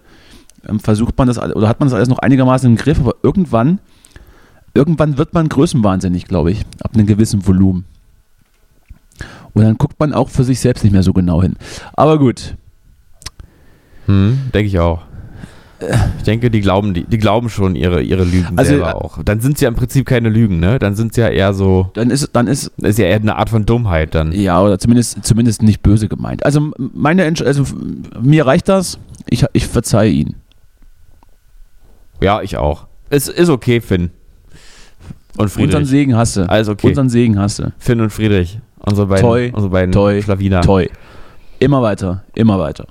ähm, 0.67 0.79
versucht 0.79 1.17
man 1.17 1.27
das 1.27 1.37
oder 1.37 1.67
hat 1.67 1.79
man 1.79 1.89
das 1.89 1.95
alles 1.95 2.07
noch 2.07 2.19
einigermaßen 2.19 2.69
im 2.69 2.77
Griff, 2.77 2.99
aber 2.99 3.15
irgendwann, 3.23 3.79
irgendwann 4.73 5.17
wird 5.17 5.33
man 5.33 5.49
größenwahnsinnig, 5.49 6.25
glaube 6.25 6.51
ich, 6.51 6.61
ab 6.81 6.91
einem 6.93 7.07
gewissen 7.07 7.45
Volumen. 7.45 7.85
Und 9.53 9.63
dann 9.63 9.77
guckt 9.77 9.99
man 9.99 10.13
auch 10.13 10.29
für 10.29 10.43
sich 10.43 10.59
selbst 10.59 10.83
nicht 10.83 10.93
mehr 10.93 11.03
so 11.03 11.13
genau 11.13 11.41
hin. 11.41 11.55
Aber 11.93 12.17
gut, 12.17 12.55
Hm, 14.07 14.39
denke 14.53 14.67
ich 14.67 14.79
auch. 14.79 15.01
Ich 16.17 16.23
denke, 16.23 16.49
die 16.49 16.61
glauben, 16.61 16.93
die, 16.93 17.03
die 17.03 17.17
glauben 17.17 17.49
schon 17.49 17.75
ihre, 17.75 18.01
ihre 18.01 18.23
Lügen 18.23 18.57
Also, 18.57 18.69
selber 18.71 18.91
äh, 18.91 18.93
auch. 18.93 19.21
Dann 19.23 19.41
sind 19.41 19.55
es 19.55 19.61
ja 19.61 19.67
im 19.67 19.75
Prinzip 19.75 20.05
keine 20.05 20.29
Lügen, 20.29 20.61
ne? 20.61 20.79
Dann 20.79 20.95
sind 20.95 21.11
es 21.11 21.17
ja 21.17 21.27
eher 21.27 21.53
so, 21.53 21.89
Dann 21.93 22.09
ist, 22.09 22.29
dann 22.33 22.47
ist, 22.47 22.71
ist 22.77 22.99
ja 22.99 23.05
eher 23.05 23.17
eine 23.17 23.35
Art 23.35 23.49
von 23.49 23.65
Dummheit 23.65 24.15
dann. 24.15 24.31
ja, 24.31 24.61
oder 24.61 24.79
zumindest, 24.79 25.25
zumindest 25.25 25.61
nicht 25.61 25.81
böse 25.83 26.07
gemeint. 26.07 26.45
Also 26.45 26.71
meine, 26.77 27.25
also 27.25 27.65
mir 28.21 28.45
reicht 28.45 28.69
das. 28.69 28.97
Ich, 29.29 29.45
ich 29.51 29.67
verzeihe 29.67 30.09
ihn. 30.11 30.35
Ja, 32.21 32.41
ich 32.41 32.55
auch. 32.55 32.87
Es 33.09 33.27
ist 33.27 33.49
okay, 33.49 33.81
Finn. 33.81 34.11
Und 35.35 35.45
Unseren 35.45 35.49
Friedrich. 35.69 35.87
Segen 35.89 36.15
hasse. 36.15 36.49
Alles 36.49 36.69
okay. 36.69 36.87
Unseren 36.87 37.09
Segen 37.09 37.37
hasse. 37.39 37.73
Finn 37.77 37.99
und 37.99 38.11
Friedrich. 38.11 38.59
Unsere 38.79 39.07
beiden, 39.07 39.25
Toi, 39.25 39.49
unsere 39.53 39.69
beiden 39.69 39.91
toi, 39.91 40.21
Schlawiner. 40.21 40.61
Toi. 40.61 40.87
Immer 41.59 41.81
weiter, 41.81 42.23
immer 42.35 42.59
weiter. 42.59 42.87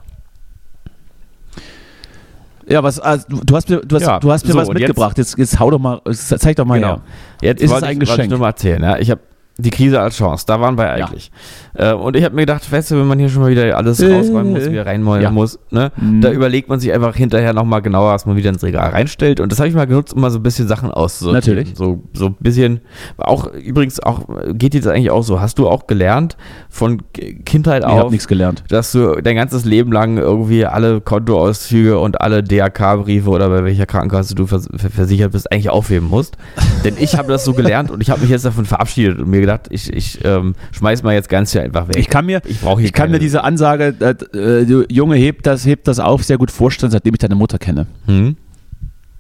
Ja, 2.68 2.83
was, 2.83 2.98
also, 3.01 3.27
du, 3.44 3.57
hast 3.57 3.68
mir, 3.68 3.81
du 3.81 3.96
hast, 3.96 4.03
Ja, 4.03 4.20
du 4.20 4.31
hast 4.33 4.46
mir 4.46 4.53
so, 4.53 4.59
was 4.59 4.68
jetzt- 4.68 4.79
mitgebracht. 4.79 5.18
Jetzt, 5.18 5.37
jetzt 5.38 5.59
hau 5.59 5.70
doch 5.70 5.79
mal, 5.79 6.01
zeig 6.12 6.57
doch 6.57 6.64
mal 6.64 6.77
Genau. 6.81 6.88
her. 6.88 7.01
Jetzt 7.42 7.61
Ist 7.61 7.66
es 7.66 7.72
wollte 7.72 7.87
ein 7.87 7.92
ich, 7.92 7.98
wollte 7.98 8.11
ich 8.12 8.16
Geschenk? 8.16 8.31
nur 8.31 8.38
mal 8.38 8.48
erzählen. 8.48 8.83
Ja? 8.83 8.98
Ich 8.98 9.11
habe 9.11 9.20
die 9.59 9.71
Krise 9.71 10.01
als 10.01 10.17
Chance. 10.17 10.45
Da 10.47 10.61
waren 10.61 10.77
wir 10.79 10.91
eigentlich. 10.91 11.31
Äh, 11.75 11.93
und 11.93 12.17
ich 12.17 12.25
habe 12.25 12.35
mir 12.35 12.43
gedacht, 12.43 12.71
weißt 12.71 12.91
du, 12.91 12.97
wenn 12.97 13.07
man 13.07 13.19
hier 13.19 13.29
schon 13.29 13.43
mal 13.43 13.51
wieder 13.51 13.77
alles 13.77 14.01
Äh, 14.01 14.12
rausräumen 14.15 14.53
muss, 14.53 14.69
wieder 14.71 14.87
reinmäulen 14.87 15.23
ja. 15.23 15.31
muss, 15.31 15.59
ne? 15.71 15.93
Mhm. 15.97 16.21
da 16.23 16.31
überlegt 16.33 16.69
man 16.69 16.81
sich 16.81 16.93
einfach 16.93 17.15
hinterher 17.15 17.53
nochmal 17.53 17.83
genauer, 17.83 18.12
was 18.12 18.25
man 18.27 18.37
wieder 18.37 18.49
ins 18.51 18.62
Regal 18.62 18.91
reinstellt. 18.91 19.41
Und 19.41 19.53
das 19.53 19.59
habe 19.59 19.69
ich 19.69 19.75
mal 19.75 19.87
genutzt, 19.87 20.15
um 20.15 20.21
mal 20.23 20.31
so 20.31 20.38
ein 20.38 20.43
bisschen 20.43 20.69
Sachen 20.69 20.91
auszusortieren. 20.91 21.57
Natürlich. 21.59 21.77
So, 21.77 22.03
so 22.15 22.27
ein 22.27 22.37
bisschen, 22.41 22.81
auch 23.19 23.47
übrigens 23.53 24.01
auch, 24.01 24.27
geht 24.55 24.73
dir 24.75 24.81
das 24.81 24.91
eigentlich 24.93 25.11
auch 25.11 25.23
so? 25.23 25.41
Hast 25.41 25.59
du 25.59 25.69
auch 25.69 25.87
gelernt 25.87 26.37
von 26.71 27.03
Kindheit 27.45 27.83
Ich 27.85 27.88
habe 27.88 28.05
auf, 28.05 28.11
nichts 28.11 28.29
gelernt. 28.29 28.65
dass 28.69 28.93
du 28.93 29.21
dein 29.23 29.37
ganzes 29.37 29.65
Leben 29.65 29.93
lang 29.93 30.17
irgendwie 30.19 30.65
alle 30.65 31.01
Kontoauszüge 31.01 31.99
und 31.99 32.21
alle 32.21 32.43
DRK-Briefe 32.43 33.29
oder 33.29 33.49
bei 33.49 33.65
welcher 33.65 33.87
Krankenkasse 33.87 34.35
du 34.35 34.47
vers 34.47 34.69
ver- 34.77 34.91
versichert 34.91 35.33
bist, 35.33 35.51
eigentlich 35.53 35.71
aufheben 35.71 36.09
musst. 36.09 36.37
Denn 36.85 36.95
ich 36.99 37.17
habe 37.17 37.29
das 37.29 37.45
so 37.45 37.53
gelernt 37.53 37.91
und 37.91 38.01
ich 38.01 38.11
habe 38.11 38.21
mich 38.23 38.31
jetzt 38.31 38.45
davon 38.45 38.65
verabschiedet 38.65 39.19
und 39.21 39.29
mir 39.29 39.41
gedacht, 39.42 39.66
ich, 39.70 39.92
ich 39.92 40.24
ähm, 40.24 40.55
schmeiß 40.72 41.02
mal 41.02 41.12
jetzt 41.14 41.28
ganz 41.28 41.52
hier 41.52 41.62
einfach 41.62 41.88
weg. 41.88 41.96
Ich 41.98 42.09
kann 42.09 42.24
mir, 42.26 42.40
ich 42.46 42.59
ich 42.81 42.92
kann 42.92 43.11
mir 43.11 43.18
diese 43.18 43.44
Ansage, 43.44 43.94
äh, 44.00 44.37
äh, 44.37 44.87
Junge, 44.90 45.16
heb 45.16 45.42
das, 45.42 45.66
heb 45.66 45.85
das 45.85 45.98
auf, 45.98 46.24
sehr 46.24 46.38
gut 46.38 46.50
vorstellen, 46.50 46.90
seitdem 46.90 47.14
ich 47.14 47.18
deine 47.18 47.35
Mutter 47.35 47.59
kenne. 47.59 47.87
Hm? 48.07 48.37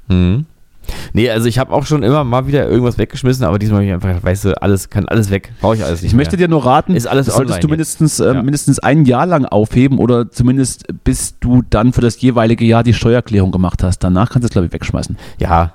Hm? 0.08 0.46
Nee, 1.12 1.30
also 1.30 1.46
ich 1.46 1.58
habe 1.58 1.72
auch 1.72 1.86
schon 1.86 2.02
immer 2.02 2.24
mal 2.24 2.46
wieder 2.46 2.68
irgendwas 2.68 2.98
weggeschmissen, 2.98 3.44
aber 3.44 3.58
diesmal 3.58 3.78
habe 3.78 3.86
ich 3.86 3.92
einfach 3.92 4.08
gedacht, 4.08 4.24
weißt 4.24 4.44
du, 4.46 4.62
alles 4.62 4.90
kann 4.90 5.06
alles 5.06 5.30
weg. 5.30 5.52
Brauche 5.60 5.76
ich 5.76 5.84
alles 5.84 6.02
nicht 6.02 6.10
Ich 6.10 6.16
möchte 6.16 6.36
mehr. 6.36 6.48
dir 6.48 6.50
nur 6.50 6.64
raten, 6.66 6.96
Ist 6.96 7.06
alles 7.06 7.26
solltest 7.26 7.62
du 7.62 7.68
mindestens, 7.68 8.18
äh, 8.18 8.34
Ja. 8.34 8.42
mindestens 8.42 8.78
ein 8.80 9.04
Jahr 9.04 9.26
lang 9.26 9.44
aufheben 9.44 9.98
oder 9.98 10.30
zumindest 10.30 10.86
bis 11.04 11.38
du 11.38 11.62
dann 11.70 11.92
für 11.92 12.00
das 12.00 12.20
jeweilige 12.20 12.64
Jahr 12.64 12.82
die 12.82 12.94
Steuererklärung 12.94 13.52
gemacht 13.52 13.82
hast. 13.84 14.00
Danach 14.00 14.30
kannst 14.30 14.44
du 14.44 14.46
es, 14.48 14.52
glaube 14.52 14.66
ich, 14.66 14.72
wegschmeißen. 14.72 15.16
Ja, 15.38 15.72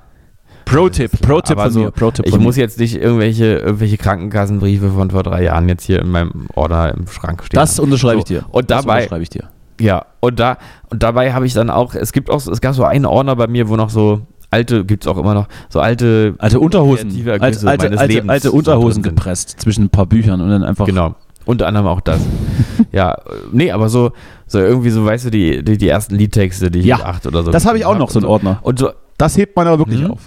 Pro-Tipp, 0.68 1.10
Pro-Tipp 1.22 1.58
von 1.60 1.70
so, 1.70 1.80
mir. 1.80 1.90
Pro-Tipp 1.90 2.26
ich 2.26 2.32
von 2.32 2.42
muss 2.42 2.56
mir. 2.56 2.62
jetzt 2.62 2.78
nicht 2.78 2.96
irgendwelche, 2.96 3.56
irgendwelche 3.58 3.96
Krankenkassenbriefe 3.98 4.90
von 4.90 5.10
vor 5.10 5.22
drei 5.22 5.42
Jahren 5.44 5.68
jetzt 5.68 5.84
hier 5.84 6.00
in 6.00 6.10
meinem 6.10 6.46
Ordner 6.54 6.94
im 6.96 7.06
Schrank 7.08 7.42
stehen. 7.44 7.58
Das 7.58 7.78
unterschreibe 7.78 8.18
ich 8.20 8.26
So, 8.28 8.34
dir. 8.34 8.44
und 8.50 8.70
das 8.70 8.82
dabei- 8.84 8.96
unterschreibe 8.98 9.22
ich 9.22 9.30
dir. 9.30 9.44
Ja, 9.80 10.06
und 10.20 10.40
da 10.40 10.58
und 10.90 11.02
dabei 11.04 11.32
habe 11.32 11.46
ich 11.46 11.54
dann 11.54 11.70
auch, 11.70 11.94
es 11.94 12.12
gibt 12.12 12.30
auch, 12.30 12.44
es 12.46 12.60
gab 12.60 12.74
so 12.74 12.84
einen 12.84 13.06
Ordner 13.06 13.36
bei 13.36 13.46
mir, 13.46 13.68
wo 13.68 13.76
noch 13.76 13.90
so 13.90 14.22
alte, 14.50 14.84
gibt 14.84 15.04
es 15.04 15.08
auch 15.08 15.16
immer 15.18 15.34
noch, 15.34 15.46
so 15.68 15.78
alte, 15.80 16.34
Alte 16.38 16.58
Unterhosen, 16.58 17.10
alte, 17.28 17.40
alte, 17.42 17.64
meines 17.84 17.98
alte, 18.00 18.12
Lebens 18.14 18.30
alte 18.30 18.48
so 18.48 18.54
Unterhosen 18.54 19.04
sind. 19.04 19.14
gepresst 19.14 19.60
zwischen 19.60 19.84
ein 19.84 19.88
paar 19.90 20.06
Büchern 20.06 20.40
und 20.40 20.50
dann 20.50 20.64
einfach. 20.64 20.84
Genau. 20.86 21.14
Unter 21.44 21.66
anderem 21.68 21.86
auch 21.86 22.00
das. 22.00 22.20
ja, 22.92 23.16
nee, 23.52 23.70
aber 23.70 23.88
so, 23.88 24.10
so 24.46 24.58
irgendwie 24.58 24.90
so, 24.90 25.04
weißt 25.06 25.26
du, 25.26 25.30
die, 25.30 25.64
die, 25.64 25.78
die 25.78 25.88
ersten 25.88 26.14
Liedtexte, 26.16 26.70
die 26.70 26.80
ich 26.80 26.84
Ja, 26.86 26.96
acht 27.04 27.26
oder 27.26 27.42
so. 27.42 27.50
Das 27.52 27.64
habe 27.64 27.78
ich 27.78 27.86
auch 27.86 27.96
noch, 27.96 28.10
so 28.10 28.18
einen 28.18 28.26
Ordner. 28.26 28.58
Und 28.62 28.78
so, 28.80 28.90
Das 29.16 29.36
hebt 29.38 29.56
man 29.56 29.66
aber 29.66 29.78
wirklich 29.78 30.00
Mhm. 30.02 30.10
auf. 30.10 30.20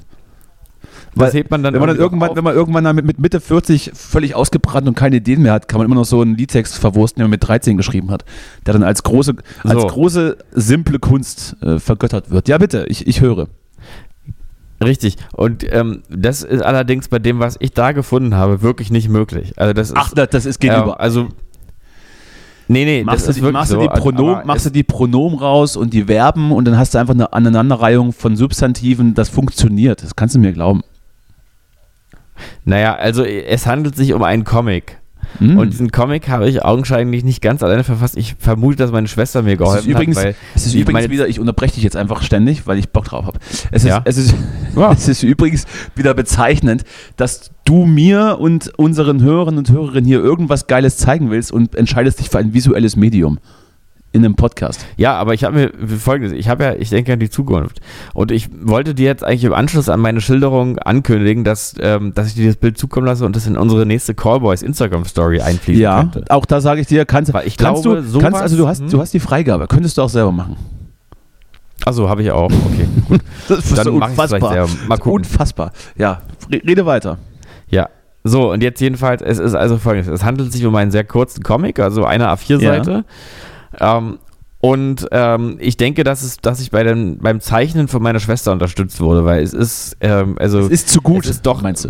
Das 1.15 1.33
hebt 1.33 1.51
man 1.51 1.61
dann, 1.63 1.73
Wenn 1.73 1.79
man 1.81 1.89
dann 1.89 1.97
irgendwann, 1.97 2.29
auf. 2.31 2.35
wenn 2.37 2.43
man 2.43 2.55
irgendwann 2.55 2.83
dann 2.83 2.95
mit, 2.95 3.05
mit 3.05 3.19
Mitte 3.19 3.39
40 3.41 3.91
völlig 3.93 4.33
ausgebrannt 4.35 4.87
und 4.87 4.95
keine 4.95 5.17
Ideen 5.17 5.41
mehr 5.41 5.53
hat, 5.53 5.67
kann 5.67 5.77
man 5.79 5.85
immer 5.85 5.95
noch 5.95 6.05
so 6.05 6.21
einen 6.21 6.35
Liedtext 6.35 6.77
verwursten, 6.77 7.19
den 7.19 7.25
man 7.25 7.31
mit 7.31 7.45
13 7.47 7.75
geschrieben 7.77 8.11
hat, 8.11 8.23
der 8.65 8.73
dann 8.73 8.83
als 8.83 9.03
große, 9.03 9.35
als 9.63 9.81
So. 9.81 9.87
große, 9.87 10.37
simple 10.51 10.99
Kunst 10.99 11.57
äh, 11.61 11.79
vergöttert 11.79 12.29
wird. 12.31 12.47
Ja, 12.47 12.57
bitte, 12.57 12.85
ich, 12.87 13.07
ich 13.07 13.19
höre. 13.21 13.47
Richtig. 14.83 15.17
Und 15.33 15.63
ähm, 15.71 16.01
das 16.09 16.41
ist 16.41 16.61
allerdings 16.63 17.07
bei 17.07 17.19
dem, 17.19 17.39
was 17.39 17.55
ich 17.59 17.71
da 17.73 17.91
gefunden 17.91 18.33
habe, 18.35 18.61
wirklich 18.63 18.89
nicht 18.89 19.09
möglich. 19.09 19.53
Also 19.57 19.73
das 19.73 19.89
ist, 19.89 19.95
Ach, 19.97 20.11
das, 20.15 20.29
das 20.29 20.45
ist 20.47 20.59
gegenüber. 20.59 20.99
also, 20.99 21.27
nee, 22.67 22.85
nee, 22.85 23.03
machst, 23.03 23.27
das 23.27 23.35
du 23.35 23.41
ist 23.41 23.47
die, 23.47 23.51
machst, 23.51 23.69
so. 23.71 23.75
du 23.75 23.83
die 23.83 23.89
Pronomen, 23.89 24.47
machst 24.47 24.65
du 24.65 24.69
es- 24.69 24.73
die 24.73 24.83
Pronomen 24.83 25.37
raus 25.37 25.75
und 25.75 25.93
die 25.93 26.05
Verben 26.05 26.51
und 26.51 26.65
dann 26.65 26.79
hast 26.79 26.95
du 26.95 26.97
einfach 26.97 27.13
eine 27.13 27.31
Aneinanderreihung 27.31 28.11
von 28.11 28.35
Substantiven. 28.35 29.13
Das 29.13 29.29
funktioniert. 29.29 30.01
Das 30.03 30.15
kannst 30.15 30.33
du 30.33 30.39
mir 30.39 30.51
glauben. 30.51 30.81
Naja, 32.65 32.95
also 32.95 33.23
es 33.23 33.65
handelt 33.65 33.95
sich 33.95 34.13
um 34.13 34.23
einen 34.23 34.43
Comic. 34.43 34.97
Hm. 35.37 35.57
Und 35.57 35.71
diesen 35.71 35.91
Comic 35.91 36.29
habe 36.29 36.49
ich 36.49 36.63
augenscheinlich 36.63 37.23
nicht 37.23 37.41
ganz 37.41 37.63
alleine 37.63 37.83
verfasst. 37.83 38.17
Ich 38.17 38.35
vermute, 38.37 38.77
dass 38.77 38.91
meine 38.91 39.07
Schwester 39.07 39.41
mir 39.43 39.53
es 39.53 39.57
geholfen 39.59 39.79
ist 39.79 39.87
übrigens, 39.87 40.17
hat. 40.17 40.35
Es 40.55 40.65
ist 40.65 40.73
übrigens 40.73 41.09
wieder, 41.09 41.27
ich 41.27 41.39
unterbreche 41.39 41.75
dich 41.75 41.83
jetzt 41.83 41.95
einfach 41.95 42.21
ständig, 42.21 42.67
weil 42.67 42.77
ich 42.77 42.89
Bock 42.89 43.05
drauf 43.05 43.25
habe. 43.25 43.39
Es, 43.71 43.83
ist, 43.83 43.89
Ja. 43.89 44.01
es, 44.03 44.17
ist, 44.17 44.35
Ja. 44.75 44.91
es 44.97 45.07
ist 45.07 45.23
übrigens 45.23 45.65
wieder 45.95 46.13
bezeichnend, 46.13 46.83
dass 47.15 47.51
du 47.65 47.85
mir 47.85 48.37
und 48.39 48.77
unseren 48.77 49.21
Hörern 49.21 49.57
und 49.57 49.71
Hörerinnen 49.71 50.05
hier 50.05 50.19
irgendwas 50.19 50.67
Geiles 50.67 50.97
zeigen 50.97 51.29
willst 51.31 51.51
und 51.51 51.75
entscheidest 51.75 52.19
dich 52.19 52.29
für 52.29 52.39
ein 52.39 52.53
visuelles 52.53 52.95
Medium 52.95 53.39
in 54.13 54.25
einem 54.25 54.35
Podcast. 54.35 54.85
Ja, 54.97 55.13
aber 55.13 55.33
ich 55.33 55.43
habe 55.45 55.55
mir 55.55 55.97
folgendes, 55.97 56.33
ich 56.37 56.49
habe 56.49 56.63
ja, 56.65 56.73
ich 56.73 56.89
denke 56.89 57.13
an 57.13 57.19
die 57.19 57.29
Zukunft. 57.29 57.79
Und 58.13 58.31
ich 58.31 58.49
wollte 58.61 58.93
dir 58.93 59.05
jetzt 59.05 59.23
eigentlich 59.23 59.45
im 59.45 59.53
Anschluss 59.53 59.87
an 59.87 60.01
meine 60.01 60.19
Schilderung 60.19 60.77
ankündigen, 60.79 61.43
dass, 61.45 61.75
ähm, 61.79 62.13
dass 62.13 62.27
ich 62.27 62.33
dir 62.33 62.47
das 62.47 62.57
Bild 62.57 62.77
zukommen 62.77 63.07
lasse 63.07 63.25
und 63.25 63.35
das 63.37 63.47
in 63.47 63.55
unsere 63.55 63.85
nächste 63.85 64.13
Callboys 64.13 64.63
Instagram 64.63 65.05
Story 65.05 65.39
einfließen 65.39 65.81
Ja, 65.81 65.99
könnte. 66.01 66.25
auch 66.29 66.45
da 66.45 66.59
sage 66.59 66.81
ich 66.81 66.87
dir, 66.87 67.05
kannst, 67.05 67.33
Weil 67.33 67.47
ich 67.47 67.55
kannst 67.55 67.83
glaube, 67.83 68.01
du, 68.01 68.07
sowas- 68.07 68.23
kannst, 68.23 68.41
also 68.41 68.57
du 68.57 68.67
hast, 68.67 68.81
hm? 68.81 68.89
du 68.89 68.99
hast 68.99 69.13
die 69.13 69.19
Freigabe, 69.21 69.67
könntest 69.67 69.97
du 69.97 70.01
auch 70.01 70.09
selber 70.09 70.33
machen. 70.33 70.57
Achso, 71.85 72.07
habe 72.09 72.21
ich 72.21 72.31
auch. 72.31 72.51
Okay, 72.51 72.87
gut. 73.07 73.21
Das 73.47 73.59
ist 73.65 73.77
Dann 73.77 73.85
so 73.85 73.91
unfassbar. 73.93 74.67
Mal 74.87 74.97
gucken. 74.97 75.13
Unfassbar. 75.21 75.71
Ja, 75.97 76.21
re- 76.51 76.61
rede 76.67 76.85
weiter. 76.85 77.17
Ja. 77.69 77.89
So, 78.23 78.51
und 78.51 78.61
jetzt 78.61 78.79
jedenfalls, 78.81 79.23
es 79.23 79.39
ist 79.39 79.55
also 79.55 79.77
folgendes. 79.77 80.11
Es 80.13 80.23
handelt 80.23 80.51
sich 80.53 80.63
um 80.65 80.75
einen 80.75 80.91
sehr 80.91 81.03
kurzen 81.03 81.41
Comic, 81.41 81.79
also 81.79 82.05
eine 82.05 82.27
A4-Seite. 82.29 83.03
Ähm, 83.79 84.19
und 84.59 85.07
ähm, 85.11 85.57
ich 85.59 85.75
denke, 85.77 86.03
dass, 86.03 86.21
es, 86.21 86.37
dass 86.37 86.59
ich 86.61 86.69
bei 86.69 86.83
den, 86.83 87.17
beim 87.17 87.39
Zeichnen 87.41 87.87
von 87.87 88.03
meiner 88.03 88.19
Schwester 88.19 88.51
unterstützt 88.51 89.01
wurde, 89.01 89.25
weil 89.25 89.41
es 89.41 89.53
ist, 89.53 89.97
ähm, 90.01 90.35
also 90.39 90.59
Es 90.59 90.69
ist 90.69 90.89
zu 90.89 91.01
gut, 91.01 91.25
es 91.25 91.31
ist 91.31 91.45
doch- 91.45 91.61
meinst 91.61 91.85
du? 91.85 91.89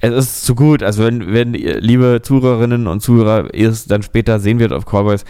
es 0.00 0.12
ist 0.16 0.44
zu 0.44 0.56
gut. 0.56 0.82
Also 0.82 1.04
wenn, 1.04 1.32
wenn 1.32 1.52
liebe 1.54 2.20
Zuhörerinnen 2.22 2.88
und 2.88 3.00
Zuhörer, 3.02 3.54
ihr 3.54 3.68
es 3.70 3.86
dann 3.86 4.02
später 4.02 4.40
sehen 4.40 4.58
wird 4.58 4.72
auf 4.72 4.84
Callboys, 4.84 5.24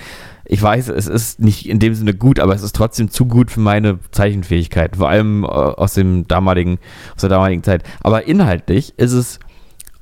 ich 0.47 0.63
weiß, 0.63 0.89
es 0.89 1.07
ist 1.09 1.41
nicht 1.41 1.69
in 1.69 1.79
dem 1.79 1.95
Sinne 1.95 2.15
gut, 2.15 2.41
aber 2.41 2.55
es 2.55 2.63
ist 2.63 2.75
trotzdem 2.75 3.11
zu 3.11 3.27
gut 3.27 3.51
für 3.51 3.61
meine 3.61 3.99
Zeichenfähigkeit, 4.13 4.97
vor 4.97 5.11
allem 5.11 5.45
äh, 5.45 5.47
aus 5.49 5.93
dem 5.93 6.27
damaligen, 6.27 6.79
aus 7.15 7.21
der 7.21 7.29
damaligen 7.31 7.63
Zeit. 7.63 7.83
Aber 8.01 8.27
inhaltlich 8.27 8.95
ist 8.97 9.13
es 9.13 9.39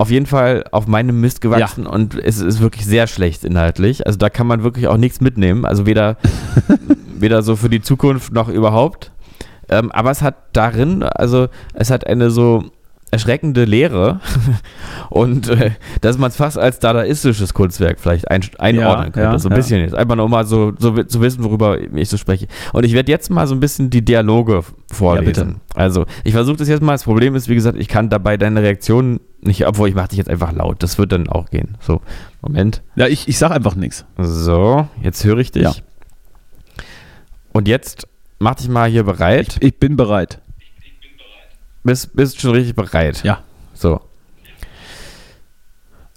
auf 0.01 0.11
jeden 0.11 0.25
Fall 0.25 0.65
auf 0.73 0.87
meinem 0.87 1.21
Mist 1.21 1.43
gewachsen 1.43 1.87
und 1.87 2.15
es 2.15 2.41
ist 2.41 2.61
wirklich 2.61 2.87
sehr 2.87 3.07
schlecht 3.07 3.45
inhaltlich. 3.45 4.07
Also 4.07 4.17
da 4.17 4.31
kann 4.31 4.47
man 4.47 4.63
wirklich 4.63 4.89
auch 4.89 4.97
nichts 4.97 5.21
mitnehmen. 5.21 5.67
Also 5.67 5.85
weder, 5.85 6.17
weder 7.19 7.43
so 7.43 7.55
für 7.55 7.69
die 7.69 7.83
Zukunft 7.83 8.33
noch 8.33 8.49
überhaupt. 8.49 9.13
Ähm, 9.69 9.93
aber 9.93 10.11
es 10.11 10.23
hat 10.23 10.37
darin, 10.55 11.03
also 11.03 11.49
es 11.75 11.91
hat 11.91 12.07
eine 12.07 12.31
so 12.31 12.65
erschreckende 13.11 13.67
Lehre 13.67 14.21
und 15.11 15.51
äh, 15.51 15.73
dass 16.01 16.17
man 16.17 16.31
es 16.31 16.37
fast 16.37 16.57
als 16.57 16.79
dadaistisches 16.79 17.53
Kunstwerk 17.53 18.01
vielleicht 18.01 18.31
ein, 18.31 18.41
einordnen 18.57 19.07
Ja, 19.09 19.11
könnte. 19.11 19.21
ja, 19.21 19.39
so 19.39 19.49
ein 19.51 19.53
ja. 19.53 19.57
bisschen 19.57 19.81
jetzt. 19.81 19.95
Einfach 19.95 20.17
nur 20.17 20.31
mal 20.31 20.47
so, 20.47 20.73
so 20.79 21.03
zu 21.03 21.21
wissen, 21.21 21.45
worüber 21.45 21.77
ich 21.79 22.09
so 22.09 22.17
spreche. 22.17 22.47
Und 22.73 22.87
ich 22.87 22.95
werde 22.95 23.13
jetzt 23.13 23.29
mal 23.29 23.47
so 23.47 23.55
ein 23.55 23.61
bisschen 23.61 23.91
die 23.91 24.03
Dialoge 24.03 24.63
vorlesen. 24.91 25.61
also 25.75 26.07
ich 26.25 26.33
versuche 26.33 26.57
das 26.57 26.69
jetzt 26.69 26.83
mal. 26.83 26.93
Das 26.93 27.05
Problem 27.05 27.35
ist, 27.35 27.51
wie 27.51 27.55
gesagt, 27.55 27.77
ich 27.79 27.89
kann 27.89 28.09
dabei 28.09 28.39
deine 28.39 28.63
Reaktion 28.63 29.21
nicht, 29.43 29.67
obwohl 29.67 29.89
ich 29.89 29.95
mache 29.95 30.09
dich 30.09 30.19
jetzt 30.19 30.31
einfach 30.31 30.53
laut. 30.53 30.83
Das 30.83 30.99
wird 30.99 31.13
dann 31.13 31.29
auch 31.29 31.51
gehen. 31.51 31.77
So, 31.81 32.01
Moment. 32.43 32.83
Ja, 32.97 33.07
ich, 33.07 33.29
ich 33.29 33.39
sag 33.39 33.51
einfach 33.53 33.75
nichts. 33.75 34.05
So, 34.19 34.89
jetzt 35.03 35.25
höre 35.25 35.39
ich 35.39 35.51
dich. 35.53 35.63
Ja. 35.63 35.75
Und 37.53 37.67
jetzt 37.69 38.07
mach 38.39 38.55
dich 38.57 38.69
mal 38.69 38.89
hier 38.91 39.05
bereit. 39.05 39.57
Ich 39.61 39.79
bin 39.79 39.97
bereit. 39.97 40.41
Bist, 41.83 42.15
bist 42.15 42.41
schon 42.41 42.51
richtig 42.53 42.75
bereit. 42.75 43.23
Ja. 43.25 43.43
So. 43.75 44.01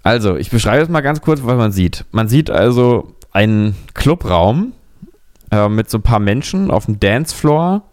Also, 0.03 0.35
ich 0.35 0.49
beschreibe 0.49 0.79
jetzt 0.81 0.89
mal 0.89 1.01
ganz 1.01 1.21
kurz, 1.21 1.41
was 1.43 1.55
man 1.57 1.71
sieht. 1.71 2.05
Man 2.11 2.27
sieht 2.27 2.49
also 2.49 3.15
einen 3.31 3.75
Clubraum 3.93 4.73
äh, 5.49 5.69
mit 5.69 5.89
so 5.89 5.97
ein 5.99 6.03
paar 6.03 6.19
Menschen 6.19 6.69
auf 6.71 6.85
dem 6.85 6.99
Dancefloor. 6.99 7.83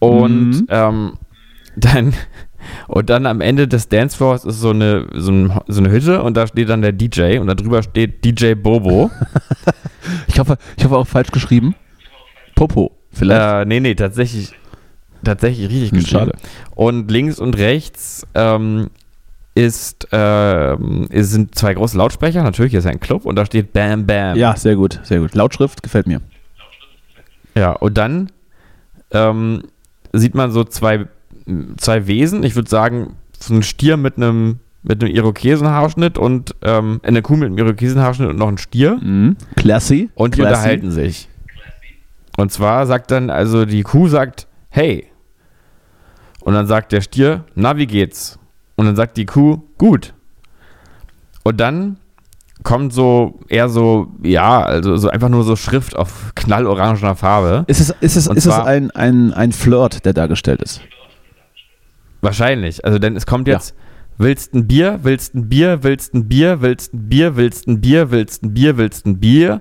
Und 0.00 0.50
Mhm. 0.50 0.66
ähm, 0.68 1.12
dann 1.76 2.14
und 2.88 3.10
dann 3.10 3.26
am 3.26 3.40
Ende 3.40 3.68
des 3.68 3.88
Dancefloors 3.88 4.44
ist 4.44 4.60
so 4.60 4.70
eine, 4.70 5.06
so, 5.14 5.30
ein, 5.32 5.52
so 5.68 5.80
eine 5.80 5.90
Hütte 5.90 6.22
und 6.22 6.36
da 6.36 6.46
steht 6.46 6.68
dann 6.68 6.82
der 6.82 6.92
DJ 6.92 7.38
und 7.38 7.46
da 7.46 7.54
drüber 7.54 7.82
steht 7.82 8.24
DJ 8.24 8.54
Bobo. 8.54 9.10
Ich 10.26 10.38
hoffe, 10.40 10.56
ich 10.76 10.84
hoffe 10.84 10.96
auch 10.96 11.06
falsch 11.06 11.30
geschrieben. 11.30 11.74
Popo. 12.56 12.90
Vielleicht. 13.12 13.40
Äh, 13.40 13.64
nee, 13.66 13.78
nee, 13.80 13.94
tatsächlich, 13.94 14.52
tatsächlich 15.22 15.68
richtig 15.70 15.90
Hm, 15.92 15.98
geschrieben. 16.00 16.20
schade. 16.32 16.32
Und 16.74 17.08
links 17.10 17.38
und 17.38 17.56
rechts 17.56 18.26
ähm, 18.34 18.90
ist, 19.54 20.08
es 20.12 21.30
sind 21.30 21.54
zwei 21.54 21.74
große 21.74 21.96
Lautsprecher. 21.96 22.42
Natürlich 22.42 22.74
ist 22.74 22.86
ein 22.86 22.98
Club 22.98 23.26
und 23.26 23.36
da 23.36 23.46
steht 23.46 23.72
Bam 23.72 24.06
Bam. 24.06 24.36
ja, 24.36 24.56
sehr 24.56 24.74
gut, 24.74 24.98
sehr 25.04 25.20
gut. 25.20 25.34
Lautschrift 25.34 25.82
gefällt 25.84 26.06
mir. 26.08 26.20
Ja, 27.54 27.72
und 27.72 27.96
dann 27.98 28.32
ähm, 29.12 29.62
sieht 30.12 30.34
man 30.34 30.50
so 30.50 30.64
zwei, 30.64 31.06
zwei 31.76 32.06
Wesen. 32.06 32.42
Ich 32.42 32.54
würde 32.54 32.70
sagen, 32.70 33.16
so 33.38 33.54
ein 33.54 33.62
Stier 33.62 33.96
mit 33.96 34.16
einem 34.16 34.58
mit 34.82 35.02
einem 35.02 35.14
Irokesenhaarschnitt 35.14 36.18
und 36.18 36.56
ähm, 36.62 37.00
eine 37.04 37.22
Kuh 37.22 37.36
mit 37.36 37.46
einem 37.46 37.58
Irokesenhaarschnitt 37.58 38.30
und 38.30 38.36
noch 38.36 38.48
ein 38.48 38.58
Stier. 38.58 38.98
Mhm. 39.00 39.36
Classy. 39.56 40.10
Und 40.14 40.34
die 40.34 40.40
Classy. 40.40 40.54
unterhalten 40.54 40.90
sich. 40.90 41.28
Und 42.36 42.50
zwar 42.50 42.86
sagt 42.86 43.10
dann, 43.10 43.30
also 43.30 43.64
die 43.64 43.82
Kuh 43.82 44.08
sagt, 44.08 44.48
hey. 44.70 45.06
Und 46.40 46.54
dann 46.54 46.66
sagt 46.66 46.90
der 46.90 47.00
Stier, 47.00 47.44
na, 47.54 47.76
wie 47.76 47.86
geht's? 47.86 48.38
Und 48.74 48.86
dann 48.86 48.96
sagt 48.96 49.16
die 49.16 49.26
Kuh, 49.26 49.62
gut. 49.78 50.14
Und 51.44 51.60
dann 51.60 51.98
kommt 52.62 52.92
so 52.92 53.40
eher 53.48 53.68
so, 53.68 54.08
ja, 54.22 54.62
also 54.62 54.96
so 54.96 55.08
einfach 55.08 55.28
nur 55.28 55.44
so 55.44 55.56
Schrift 55.56 55.96
auf 55.96 56.32
knallorangener 56.34 57.16
Farbe. 57.16 57.64
Ist 57.66 57.80
es, 57.80 57.90
ist 58.00 58.16
es, 58.16 58.28
Und 58.28 58.36
ist 58.36 58.46
es 58.46 58.54
ein, 58.54 58.90
ein, 58.92 59.32
ein 59.32 59.52
Flirt, 59.52 60.04
der 60.04 60.12
dargestellt 60.12 60.62
ist? 60.62 60.80
Wahrscheinlich. 62.22 62.84
Also, 62.84 62.98
denn 62.98 63.16
es 63.16 63.26
kommt 63.26 63.48
jetzt, 63.48 63.74
willst 64.16 64.54
ein 64.54 64.66
Bier, 64.66 65.00
willst 65.02 65.34
ein 65.34 65.48
Bier, 65.48 65.82
willst 65.82 66.14
ein 66.14 66.28
Bier, 66.28 66.62
willst 66.62 66.94
ein 66.94 67.08
Bier, 67.08 67.36
willst 67.36 67.68
ein 67.68 67.80
Bier, 67.80 68.10
willst 68.10 68.42
ein 68.42 68.54
Bier, 68.54 68.76
willst 68.78 69.06
ein 69.06 69.20
Bier. 69.20 69.60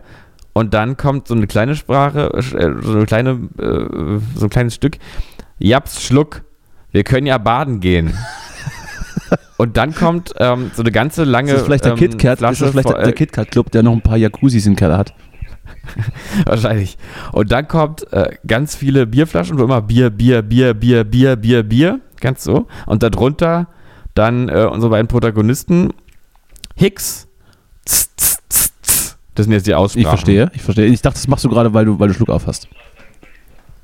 Und 0.53 0.73
dann 0.73 0.95
kommt 0.95 1.27
so 1.27 1.33
eine 1.33 1.47
kleine 1.47 1.75
Sprache, 1.75 2.31
äh, 2.33 2.81
so 2.81 2.91
eine 2.93 3.05
kleine, 3.05 3.49
äh, 3.57 4.19
so 4.35 4.45
ein 4.45 4.49
kleines 4.49 4.75
Stück. 4.75 4.97
Japs, 5.59 6.03
Schluck, 6.03 6.43
wir 6.91 7.03
können 7.03 7.25
ja 7.27 7.37
baden 7.37 7.79
gehen. 7.79 8.13
Und 9.57 9.77
dann 9.77 9.93
kommt 9.93 10.33
ähm, 10.37 10.71
so 10.73 10.81
eine 10.81 10.91
ganze 10.91 11.23
lange 11.23 11.51
Ist 11.51 11.59
das 11.59 11.65
vielleicht 11.65 11.85
der 11.85 11.91
ähm, 11.91 11.99
KitKat? 11.99 12.41
Ist 12.41 12.61
das 12.61 12.71
vielleicht 12.71 12.89
der, 12.89 13.03
der 13.03 13.13
KitKat 13.13 13.51
Club, 13.51 13.71
der 13.71 13.83
noch 13.83 13.93
ein 13.93 14.01
paar 14.01 14.17
Jacuzzis 14.17 14.65
im 14.65 14.75
Keller 14.75 14.97
hat? 14.97 15.13
Wahrscheinlich. 16.45 16.97
Und 17.31 17.51
dann 17.51 17.67
kommt 17.67 18.11
äh, 18.11 18.35
ganz 18.45 18.75
viele 18.75 19.05
Bierflaschen, 19.05 19.57
wo 19.57 19.63
immer 19.63 19.81
Bier, 19.81 20.09
Bier, 20.09 20.41
Bier, 20.41 20.73
Bier, 20.73 21.03
Bier, 21.03 21.35
Bier, 21.35 21.63
Bier, 21.63 21.99
ganz 22.21 22.43
so. 22.43 22.67
Und 22.85 23.03
darunter 23.03 23.67
dann 24.13 24.49
äh, 24.49 24.67
unsere 24.71 24.91
beiden 24.91 25.07
Protagonisten 25.07 25.91
Hicks. 26.75 27.27
Z, 27.85 28.09
z, 28.17 28.39
z, 28.49 28.71
z. 28.81 29.17
Das 29.35 29.45
sind 29.45 29.53
jetzt 29.53 29.67
die 29.67 29.75
Aussprachen. 29.75 30.01
Ich 30.01 30.07
verstehe, 30.07 30.51
ich 30.53 30.61
verstehe. 30.61 30.85
Ich 30.85 31.01
dachte, 31.01 31.15
das 31.15 31.27
machst 31.27 31.45
du 31.45 31.49
gerade, 31.49 31.73
weil 31.73 31.85
du, 31.85 31.99
weil 31.99 32.09
du 32.09 32.13
Schluck 32.13 32.29
auf 32.29 32.47
hast. 32.47 32.67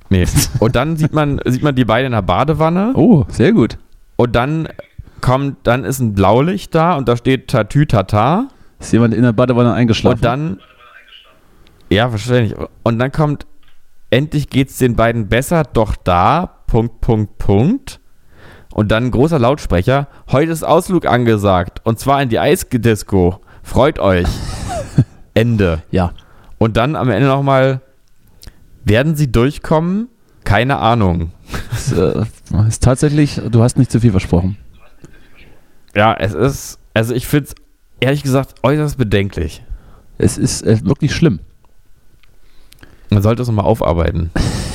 Nee. 0.09 0.25
Und 0.59 0.75
dann 0.75 0.97
sieht 0.97 1.13
man, 1.13 1.39
sieht 1.45 1.63
man 1.63 1.75
die 1.75 1.85
beiden 1.85 2.07
in 2.07 2.11
der 2.13 2.21
Badewanne. 2.21 2.93
Oh, 2.95 3.25
sehr 3.29 3.53
gut. 3.53 3.77
Und 4.15 4.35
dann 4.35 4.69
kommt, 5.21 5.57
dann 5.63 5.83
ist 5.83 5.99
ein 5.99 6.13
Blaulicht 6.13 6.73
da 6.75 6.95
und 6.95 7.07
da 7.07 7.17
steht 7.17 7.49
Tatü 7.49 7.85
Tata. 7.85 8.47
Ist 8.79 8.93
jemand 8.93 9.13
in 9.13 9.23
der 9.23 9.33
Badewanne 9.33 9.73
eingeschlafen? 9.73 10.17
Und 10.17 10.25
dann. 10.25 10.59
Ja, 11.89 12.11
wahrscheinlich. 12.11 12.53
Und 12.83 12.99
dann 12.99 13.11
kommt, 13.11 13.47
endlich 14.09 14.49
geht's 14.49 14.77
den 14.77 14.95
beiden 14.95 15.27
besser, 15.27 15.63
doch 15.63 15.95
da, 15.95 16.61
Punkt, 16.67 17.01
Punkt, 17.01 17.37
Punkt. 17.37 17.99
Und 18.77 18.89
dann 18.89 19.05
ein 19.05 19.11
großer 19.11 19.39
Lautsprecher. 19.39 20.07
Heute 20.31 20.51
ist 20.51 20.61
Ausflug 20.61 21.07
angesagt. 21.07 21.81
Und 21.83 21.97
zwar 21.97 22.21
in 22.21 22.29
die 22.29 22.37
Eisdisco. 22.37 23.41
Freut 23.63 23.97
euch. 23.97 24.27
Ende. 25.33 25.81
Ja. 25.89 26.13
Und 26.59 26.77
dann 26.77 26.95
am 26.95 27.09
Ende 27.09 27.27
nochmal, 27.27 27.81
werden 28.85 29.15
sie 29.15 29.31
durchkommen? 29.31 30.09
Keine 30.43 30.77
Ahnung. 30.77 31.31
Es 31.73 31.91
äh, 31.91 32.23
ist 32.67 32.83
tatsächlich, 32.83 33.41
du 33.49 33.63
hast 33.63 33.79
nicht 33.79 33.89
zu 33.89 33.99
viel 33.99 34.11
versprochen. 34.11 34.57
Ja, 35.95 36.13
es 36.13 36.35
ist, 36.35 36.77
also 36.93 37.15
ich 37.15 37.25
finde 37.25 37.49
es 37.49 37.55
ehrlich 37.99 38.21
gesagt 38.21 38.57
äußerst 38.61 38.95
bedenklich. 38.95 39.63
Es 40.19 40.37
ist 40.37 40.61
äh, 40.61 40.85
wirklich 40.85 41.15
schlimm. 41.15 41.39
Man 43.09 43.23
sollte 43.23 43.41
es 43.41 43.47
nochmal 43.47 43.65
aufarbeiten. 43.65 44.29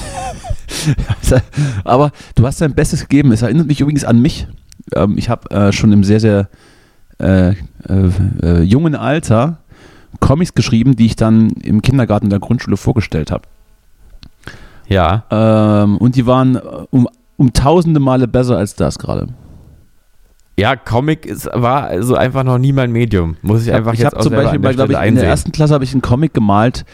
Aber 1.84 2.12
du 2.34 2.46
hast 2.46 2.60
dein 2.60 2.74
Bestes 2.74 3.02
gegeben. 3.02 3.32
Es 3.32 3.42
erinnert 3.42 3.66
mich 3.66 3.80
übrigens 3.80 4.04
an 4.04 4.20
mich. 4.20 4.46
Ähm, 4.94 5.16
ich 5.16 5.28
habe 5.28 5.50
äh, 5.50 5.72
schon 5.72 5.92
im 5.92 6.04
sehr, 6.04 6.20
sehr 6.20 6.48
äh, 7.18 7.50
äh, 7.50 7.54
äh, 8.42 8.62
jungen 8.62 8.94
Alter 8.94 9.58
Comics 10.20 10.54
geschrieben, 10.54 10.96
die 10.96 11.06
ich 11.06 11.16
dann 11.16 11.50
im 11.50 11.82
Kindergarten 11.82 12.30
der 12.30 12.38
Grundschule 12.38 12.76
vorgestellt 12.76 13.30
habe. 13.30 13.44
Ja. 14.88 15.24
Ähm, 15.30 15.98
und 15.98 16.16
die 16.16 16.26
waren 16.26 16.56
äh, 16.56 16.60
um, 16.90 17.08
um 17.36 17.52
tausende 17.52 18.00
Male 18.00 18.28
besser 18.28 18.56
als 18.56 18.74
das 18.74 18.98
gerade. 18.98 19.28
Ja, 20.58 20.76
Comic 20.76 21.24
ist, 21.24 21.48
war 21.52 21.84
also 21.84 22.14
einfach 22.14 22.44
noch 22.44 22.58
nie 22.58 22.72
mein 22.72 22.92
Medium. 22.92 23.36
Muss 23.40 23.66
ich 23.66 23.72
einfach 23.72 23.94
ich 23.94 24.00
jetzt 24.00 24.08
habe 24.08 24.18
auch 24.18 24.22
zum 24.22 24.30
selber 24.30 24.44
Beispiel, 24.44 24.58
an 24.58 24.62
bei, 24.62 24.72
glaube 24.74 24.92
ich, 24.92 25.08
in 25.08 25.14
der 25.14 25.24
ersten 25.24 25.50
Klasse 25.50 25.72
habe 25.72 25.84
ich 25.84 25.92
einen 25.92 26.02
Comic 26.02 26.34
gemalt 26.34 26.84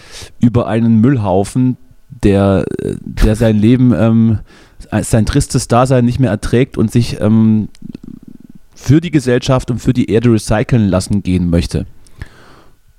über 0.41 0.69
einen 0.69 1.01
Müllhaufen, 1.01 1.77
der, 2.11 2.65
der 3.01 3.37
sein 3.37 3.57
Leben, 3.57 3.93
ähm, 3.95 4.39
sein 5.03 5.27
tristes 5.27 5.69
Dasein 5.69 6.05
nicht 6.05 6.19
mehr 6.21 6.31
erträgt 6.31 6.79
und 6.79 6.91
sich 6.91 7.21
ähm, 7.21 7.69
für 8.75 9.01
die 9.01 9.11
Gesellschaft 9.11 9.71
und 9.71 9.79
für 9.79 9.93
die 9.93 10.11
Erde 10.11 10.33
recyceln 10.33 10.89
lassen 10.89 11.23
gehen 11.23 11.51
möchte. 11.51 11.87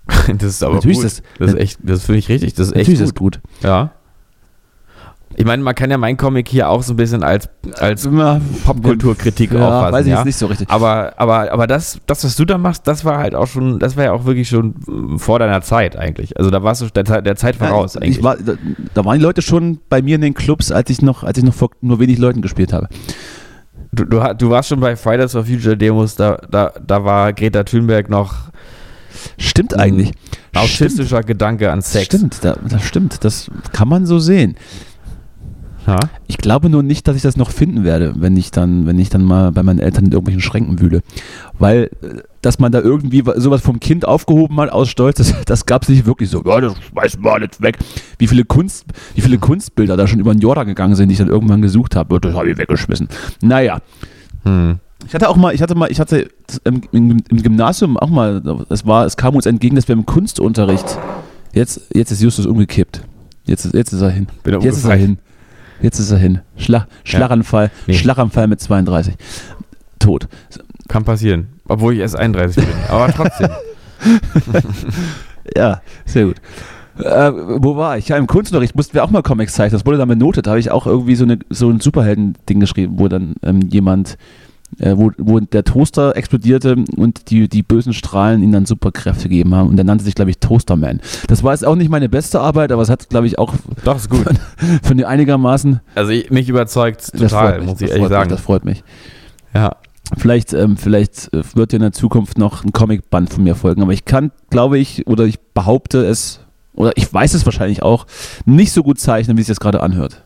das 0.27 0.43
ist 0.43 0.63
aber 0.63 0.75
Natürlich 0.75 0.97
gut. 0.97 1.05
ist 1.05 1.21
das, 1.37 1.37
das- 1.39 1.49
ist 1.53 1.59
echt, 1.59 1.79
das 1.83 2.03
finde 2.03 2.19
ich 2.19 2.29
richtig. 2.29 2.53
Das 2.55 2.67
ist 2.67 2.73
echt 2.73 2.87
Natürlich 2.89 3.01
ist 3.01 3.15
gut. 3.15 3.35
das 3.35 3.41
gut. 3.61 3.63
Ja. 3.63 3.91
Ich 5.39 5.45
meine, 5.45 5.63
man 5.63 5.73
kann 5.73 5.89
ja 5.89 5.97
mein 5.97 6.17
Comic 6.17 6.49
hier 6.49 6.67
auch 6.67 6.83
so 6.83 6.91
ein 6.91 6.97
bisschen 6.97 7.23
als, 7.23 7.47
als 7.77 8.05
Popkulturkritik 8.65 9.53
ja, 9.53 9.59
auffassen. 9.65 9.93
weiß 9.93 10.05
ich 10.05 10.11
ja? 10.11 10.17
jetzt 10.17 10.25
nicht 10.25 10.35
so 10.35 10.47
richtig. 10.47 10.69
Aber, 10.69 11.13
aber, 11.15 11.49
aber 11.53 11.65
das, 11.65 11.97
das, 12.07 12.25
was 12.25 12.35
du 12.35 12.43
da 12.43 12.57
machst, 12.57 12.85
das 12.87 13.05
war 13.05 13.19
halt 13.19 13.35
auch 13.35 13.47
schon, 13.47 13.79
das 13.79 13.95
war 13.95 14.03
ja 14.03 14.11
auch 14.11 14.25
wirklich 14.25 14.49
schon 14.49 14.75
vor 15.17 15.39
deiner 15.39 15.61
Zeit 15.61 15.95
eigentlich. 15.95 16.37
Also 16.37 16.51
da 16.51 16.61
warst 16.61 16.81
du 16.81 16.87
der, 16.87 17.05
Zeit- 17.05 17.25
der 17.25 17.37
Zeit 17.37 17.55
voraus 17.55 17.93
Ja, 17.93 18.01
eigentlich. 18.01 18.17
ich 18.17 18.23
war, 18.23 18.35
da, 18.35 18.55
da 18.93 19.05
waren 19.05 19.17
die 19.17 19.23
Leute 19.23 19.41
schon 19.41 19.79
bei 19.87 20.01
mir 20.01 20.15
in 20.15 20.21
den 20.21 20.33
Clubs, 20.33 20.73
als 20.73 20.89
ich 20.89 21.01
noch, 21.01 21.23
als 21.23 21.37
ich 21.37 21.45
noch 21.45 21.53
vor 21.53 21.69
nur 21.79 22.01
wenig 22.01 22.17
Leuten 22.17 22.41
gespielt 22.41 22.73
habe. 22.73 22.89
Du, 23.93 24.03
du, 24.03 24.19
du 24.37 24.49
warst 24.49 24.67
schon 24.67 24.81
bei 24.81 24.97
Fridays 24.97 25.31
for 25.31 25.45
Future 25.45 25.77
Demos, 25.77 26.15
da, 26.15 26.35
da, 26.51 26.73
da 26.85 27.05
war 27.05 27.31
Greta 27.31 27.63
Thunberg 27.63 28.09
noch 28.09 28.35
Stimmt 29.37 29.73
eigentlich. 29.77 30.09
Stimmt. 30.09 30.57
autistischer 30.57 31.23
Gedanke 31.23 31.71
an 31.71 31.81
Sex. 31.81 32.05
Stimmt, 32.07 32.43
da, 32.43 32.55
das 32.67 32.83
stimmt. 32.83 33.23
Das 33.23 33.49
kann 33.71 33.87
man 33.87 34.05
so 34.05 34.19
sehen. 34.19 34.55
Ja? 35.89 35.99
Ich 36.27 36.37
glaube 36.37 36.69
nur 36.69 36.83
nicht, 36.83 37.07
dass 37.07 37.15
ich 37.15 37.21
das 37.21 37.37
noch 37.37 37.51
finden 37.51 37.83
werde, 37.83 38.13
wenn 38.17 38.37
ich 38.37 38.51
dann, 38.51 38.85
wenn 38.85 38.97
ich 38.99 39.09
dann 39.09 39.23
mal 39.23 39.51
bei 39.51 39.63
meinen 39.63 39.79
Eltern 39.79 40.05
in 40.05 40.11
irgendwelchen 40.11 40.41
Schränken 40.41 40.79
wühle. 40.79 41.01
Weil, 41.57 41.89
äh, 42.01 42.21
dass 42.41 42.59
man 42.59 42.71
da 42.71 42.79
irgendwie 42.79 43.25
wa- 43.25 43.39
sowas 43.39 43.61
vom 43.61 43.79
Kind 43.79 44.07
aufgehoben 44.07 44.59
hat 44.61 44.71
aus 44.71 44.89
Stolz, 44.89 45.17
das, 45.17 45.33
das 45.45 45.65
gab 45.65 45.83
es 45.83 45.89
nicht 45.89 46.05
wirklich 46.05 46.29
so. 46.29 46.43
Ja, 46.45 46.61
das 46.61 46.73
schmeißen 46.89 47.23
wir 47.23 47.33
alles 47.33 47.61
weg. 47.61 47.77
Wie 48.17 48.27
viele, 48.27 48.45
Kunst, 48.45 48.85
wie 49.15 49.21
viele 49.21 49.37
Kunstbilder 49.37 49.97
da 49.97 50.07
schon 50.07 50.19
über 50.19 50.33
den 50.33 50.39
Jordan 50.41 50.67
gegangen 50.67 50.95
sind, 50.95 51.09
die 51.09 51.13
ich 51.13 51.19
dann 51.19 51.27
irgendwann 51.27 51.61
gesucht 51.61 51.95
habe. 51.95 52.19
Das 52.19 52.33
habe 52.33 52.49
ich 52.51 52.57
weggeschmissen. 52.57 53.07
Naja. 53.41 53.79
Hm. 54.43 54.79
Ich 55.07 55.13
hatte 55.13 55.29
auch 55.29 55.37
mal, 55.37 55.53
ich 55.55 55.61
hatte 55.61 55.75
mal, 55.75 55.89
ich 55.91 55.99
hatte 55.99 56.27
im, 56.65 56.81
im, 56.91 57.23
im 57.29 57.41
Gymnasium 57.41 57.97
auch 57.97 58.09
mal, 58.09 58.41
es 58.69 58.85
war, 58.85 59.05
es 59.05 59.15
kam 59.17 59.35
uns 59.35 59.45
entgegen, 59.45 59.75
dass 59.75 59.87
wir 59.87 59.93
im 59.93 60.05
Kunstunterricht, 60.05 60.97
jetzt, 61.53 61.81
jetzt 61.93 62.11
ist 62.11 62.21
Justus 62.21 62.45
umgekippt. 62.45 63.01
Jetzt, 63.45 63.65
ist- 63.65 63.73
jetzt 63.73 63.93
ist 63.93 64.01
er 64.01 64.09
hin. 64.11 64.27
Bin 64.43 64.59
Jetzt 64.61 64.77
ist 64.77 64.85
er 64.85 64.95
hin. 64.95 65.17
Jetzt 65.81 65.99
ist 65.99 66.11
er 66.11 66.17
hin. 66.17 66.39
Schlag, 66.57 66.87
Schlaganfall, 67.03 67.71
Nee. 67.87 67.93
Schlaganfall 67.93 68.47
mit 68.47 68.59
32. 68.59 69.15
Tot. 69.99 70.27
Kann 70.87 71.03
passieren. 71.05 71.49
Obwohl 71.67 71.93
ich 71.93 71.99
erst 71.99 72.17
31 72.17 72.65
bin. 72.65 72.75
Aber 72.89 73.11
trotzdem. 73.11 73.49
Ja, 75.55 75.81
sehr 76.05 76.25
gut. 76.25 76.35
Äh, 76.99 77.31
wo 77.33 77.75
war 77.75 77.97
ich? 77.97 78.07
Ja, 78.09 78.17
im 78.17 78.27
Kunstunterricht 78.27 78.75
mussten 78.75 78.93
wir 78.93 79.03
auch 79.03 79.09
mal 79.09 79.23
Comics 79.23 79.53
zeichnen. 79.53 79.79
Das 79.79 79.85
wurde 79.85 79.97
dann 79.97 80.09
benotet. 80.09 80.45
Da 80.45 80.51
habe 80.51 80.59
ich 80.59 80.69
auch 80.69 80.85
irgendwie 80.85 81.15
so, 81.15 81.23
eine, 81.23 81.39
so 81.49 81.69
ein 81.69 81.79
Superhelden-Ding 81.79 82.59
geschrieben, 82.59 82.99
wo 82.99 83.07
dann 83.07 83.35
ähm, 83.41 83.61
jemand, 83.69 84.17
äh, 84.77 84.95
wo, 84.95 85.11
wo 85.17 85.39
der 85.39 85.63
Toaster 85.63 86.15
explodierte 86.15 86.75
und 86.95 87.29
die, 87.31 87.49
die 87.49 87.63
bösen 87.63 87.93
Strahlen 87.93 88.43
ihm 88.43 88.51
dann 88.51 88.65
Superkräfte 88.65 89.23
gegeben 89.23 89.55
haben. 89.55 89.69
Und 89.69 89.75
der 89.75 89.85
nannte 89.85 90.03
sich, 90.03 90.15
glaube 90.15 90.31
ich, 90.31 90.39
Toasterman. 90.39 91.01
Das 91.27 91.43
war 91.43 91.53
jetzt 91.53 91.65
auch 91.65 91.75
nicht 91.75 91.89
meine 91.89 92.09
beste 92.09 92.39
Arbeit, 92.39 92.71
aber 92.71 92.81
es 92.81 92.89
hat, 92.89 93.09
glaube 93.09 93.27
ich, 93.27 93.39
auch 93.39 93.53
Doch, 93.83 93.97
ist 93.97 94.09
gut. 94.09 94.25
von 94.83 94.97
dir 94.97 95.07
einigermaßen. 95.07 95.81
Also 95.95 96.11
ich, 96.11 96.29
mich 96.29 96.49
überzeugt 96.49 97.01
das 97.01 97.09
freut 97.09 97.29
total, 97.29 97.59
mich, 97.59 97.67
muss 97.67 97.81
ich 97.81 97.89
ehrlich 97.89 98.01
freut 98.01 98.11
sagen. 98.11 98.29
Mich, 98.29 98.37
das 98.37 98.45
freut 98.45 98.65
mich. 98.65 98.83
ja. 99.53 99.75
Vielleicht, 100.17 100.53
ähm, 100.53 100.75
vielleicht 100.75 101.31
äh, 101.33 101.43
wird 101.53 101.71
ja 101.71 101.77
in 101.77 101.83
der 101.83 101.91
Zukunft 101.91 102.39
noch 102.39 102.63
ein 102.63 102.73
Comicband 102.73 103.31
von 103.31 103.43
mir 103.43 103.53
folgen, 103.53 103.83
aber 103.83 103.93
ich 103.93 104.05
kann, 104.05 104.31
glaube 104.49 104.79
ich, 104.79 105.05
oder 105.05 105.25
ich 105.25 105.39
behaupte 105.39 106.03
es, 106.03 106.39
oder 106.73 106.93
ich 106.95 107.13
weiß 107.13 107.35
es 107.35 107.45
wahrscheinlich 107.45 107.83
auch, 107.83 108.07
nicht 108.45 108.71
so 108.71 108.81
gut 108.81 108.99
zeichnen, 108.99 109.37
wie 109.37 109.41
es 109.41 109.47
jetzt 109.47 109.59
gerade 109.59 109.83
anhört. 109.83 110.23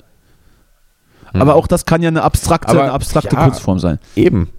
Hm. 1.34 1.42
Aber 1.42 1.56
auch 1.56 1.68
das 1.68 1.86
kann 1.86 2.02
ja 2.02 2.08
eine 2.08 2.24
abstrakte, 2.24 2.70
Aber, 2.70 2.84
eine 2.84 2.92
abstrakte 2.94 3.36
ja. 3.36 3.44
Kunstform 3.44 3.80
sein. 3.80 4.00
Eben. 4.16 4.50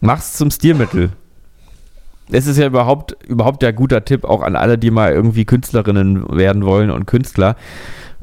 Mach's 0.00 0.34
zum 0.34 0.50
Stilmittel. 0.50 1.10
Es 2.30 2.46
ist 2.46 2.56
ja 2.58 2.66
überhaupt, 2.66 3.16
überhaupt 3.26 3.62
der 3.62 3.72
guter 3.72 4.04
Tipp 4.04 4.24
auch 4.24 4.42
an 4.42 4.56
alle, 4.56 4.78
die 4.78 4.90
mal 4.90 5.12
irgendwie 5.12 5.44
Künstlerinnen 5.44 6.36
werden 6.36 6.64
wollen 6.64 6.90
und 6.90 7.06
Künstler. 7.06 7.56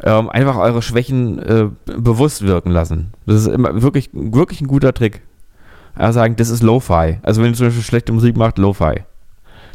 ähm, 0.04 0.30
einfach 0.30 0.58
eure 0.58 0.82
Schwächen 0.82 1.40
äh, 1.40 1.70
bewusst 1.86 2.42
wirken 2.42 2.72
lassen. 2.72 3.14
Das 3.26 3.38
ist 3.38 3.48
immer 3.48 3.82
wirklich, 3.82 4.10
wirklich 4.12 4.60
ein 4.60 4.68
guter 4.68 4.94
Trick. 4.94 5.22
Also 5.96 6.20
sagen, 6.20 6.36
das 6.36 6.50
ist 6.50 6.64
Lo-Fi. 6.64 7.20
Also 7.24 7.42
wenn 7.42 7.52
ihr 7.52 7.56
zum 7.56 7.68
Beispiel 7.68 7.84
schlechte 7.84 8.12
Musik 8.12 8.36
macht, 8.36 8.58
Lo-Fi. 8.58 9.04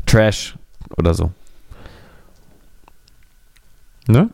Trash 0.05 0.57
oder 0.97 1.15
so. 1.15 1.31
Ne? 4.07 4.31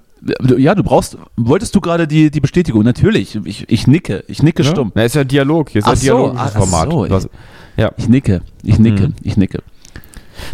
Ja, 0.57 0.75
du 0.75 0.83
brauchst, 0.83 1.19
wolltest 1.37 1.75
du 1.75 1.81
gerade 1.81 2.07
die, 2.09 2.31
die 2.31 2.41
Bestätigung? 2.41 2.83
Natürlich, 2.85 3.39
ich, 3.45 3.65
ich 3.69 3.87
nicke, 3.87 4.25
ich 4.27 4.43
nicke 4.43 4.63
Ne? 4.63 4.69
stumm. 4.69 4.93
Na, 4.95 5.05
ist 5.05 5.15
ja 5.15 5.25
Dialog. 5.25 5.69
Hier 5.71 5.81
ist 5.81 5.87
Ach 5.87 5.91
ja 6.03 6.13
so, 6.17 6.33
ach 6.37 6.53
Format. 6.53 6.91
so, 6.91 7.07
Was- 7.11 7.29
ja. 7.77 7.93
Ich 7.97 8.09
nicke, 8.09 8.41
ich 8.63 8.79
nicke, 8.79 9.09
Mhm. 9.09 9.15
ich 9.23 9.37
nicke. 9.37 9.63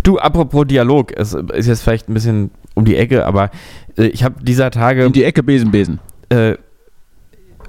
Du, 0.02 0.18
apropos 0.18 0.66
Dialog, 0.66 1.12
es 1.16 1.34
ist 1.54 1.66
jetzt 1.66 1.82
vielleicht 1.82 2.08
ein 2.08 2.14
bisschen 2.14 2.50
um 2.74 2.84
die 2.84 2.96
Ecke, 2.96 3.26
aber 3.26 3.50
äh, 3.96 4.06
ich 4.06 4.24
habe 4.24 4.42
dieser 4.42 4.70
Tage 4.70 5.04
In 5.04 5.12
die 5.12 5.24
Ecke 5.24 5.42
Besen, 5.42 5.70
Besen. 5.70 5.98
äh, 6.30 6.54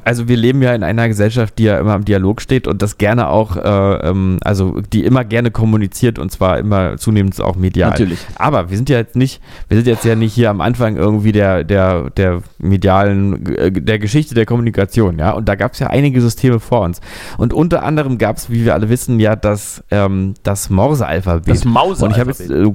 also 0.04 0.28
wir 0.28 0.38
leben 0.38 0.62
ja 0.62 0.74
in 0.74 0.84
einer 0.84 1.08
Gesellschaft, 1.08 1.58
die 1.58 1.64
ja 1.64 1.78
immer 1.80 1.96
im 1.96 2.06
Dialog 2.06 2.42
steht 2.42 2.68
und 2.68 2.82
das 2.82 2.98
gerne 2.98 3.30
auch, 3.30 3.56
äh, 3.56 4.10
ähm, 4.10 4.38
also 4.42 4.82
die 4.94 5.04
immer 5.06 5.24
gerne 5.24 5.52
kommuniziert 5.52 6.20
und 6.20 6.32
zwar 6.32 6.58
immer 6.58 6.98
zunehmend 6.98 7.40
auch 7.42 7.56
medial. 7.56 7.92
Natürlich. 7.92 8.20
Aber 8.36 8.70
wir 8.70 8.78
sind 8.78 8.90
ja 8.90 8.98
jetzt 8.98 9.16
nicht, 9.16 9.42
wir 9.68 9.78
sind 9.78 9.88
jetzt 9.88 10.06
ja 10.06 10.16
nicht 10.16 10.34
hier 10.34 10.50
am 10.50 10.62
Anfang 10.62 10.98
irgendwie 10.98 11.32
der, 11.32 11.64
der, 11.64 12.10
der 12.12 12.42
medialen, 12.58 13.46
äh, 13.56 13.72
der 13.72 14.00
Geschichte 14.00 14.36
der 14.36 14.46
Kommunikation, 14.46 15.20
ja. 15.20 15.32
Und 15.32 15.48
da 15.48 15.56
gab 15.56 15.74
es 15.74 15.80
ja 15.80 15.88
einige 15.88 16.22
Systeme 16.22 16.60
vor 16.60 16.82
uns. 16.82 17.02
Und 17.38 17.54
unter 17.54 17.84
anderem 17.84 18.18
gab 18.18 18.38
es, 18.38 18.50
wie 18.50 18.66
wir 18.66 18.74
alle 18.74 18.90
wissen, 18.90 19.20
ja 19.20 19.36
das, 19.36 19.84
ähm, 19.92 20.34
das 20.44 20.70
Morse-Alphabet. 20.70 21.48
Das 21.48 21.66
Mauser. 21.66 22.06
Und 22.06 22.12
ich 22.12 22.20
habe 22.20 22.32
jetzt 22.32 22.50
äh, 22.50 22.72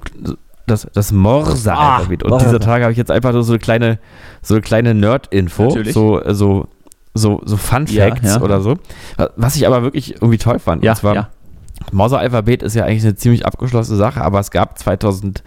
das, 0.66 0.86
das 0.92 1.12
Morse-Alphabet. 1.12 2.24
Ah, 2.24 2.28
und 2.28 2.42
dieser 2.42 2.60
Tage 2.60 2.84
habe 2.84 2.92
ich 2.92 2.98
jetzt 2.98 3.10
einfach 3.10 3.32
nur 3.32 3.44
so 3.44 3.52
eine 3.52 3.60
kleine, 3.60 3.98
so 4.42 4.54
eine 4.54 4.62
kleine 4.62 4.94
Nerd-Info. 4.94 5.64
Natürlich. 5.64 5.92
So, 5.92 6.20
so, 6.32 6.68
so, 7.16 7.40
so 7.44 7.56
Fun 7.56 7.86
Ja, 7.88 8.08
Facts 8.08 8.34
ja. 8.34 8.40
oder 8.40 8.60
so. 8.60 8.76
Was 9.36 9.56
ich 9.56 9.66
aber 9.66 9.82
wirklich 9.82 10.14
irgendwie 10.14 10.38
toll 10.38 10.58
fand. 10.58 10.84
Ja, 10.84 10.92
und 10.92 10.96
zwar, 10.98 11.14
ja. 11.14 11.28
Morse-Alphabet 11.92 12.62
ist 12.62 12.74
ja 12.74 12.84
eigentlich 12.84 13.04
eine 13.04 13.16
ziemlich 13.16 13.46
abgeschlossene 13.46 13.98
Sache, 13.98 14.22
aber 14.22 14.40
es 14.40 14.50
gab 14.50 14.78
2003 14.78 15.42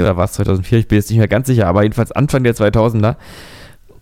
oder 0.00 0.16
war 0.16 0.24
es 0.24 0.32
2004, 0.32 0.78
ich 0.78 0.88
bin 0.88 0.96
jetzt 0.96 1.10
nicht 1.10 1.18
mehr 1.18 1.28
ganz 1.28 1.46
sicher, 1.46 1.66
aber 1.66 1.82
jedenfalls 1.82 2.12
Anfang 2.12 2.44
der 2.44 2.54
2000er 2.54 3.16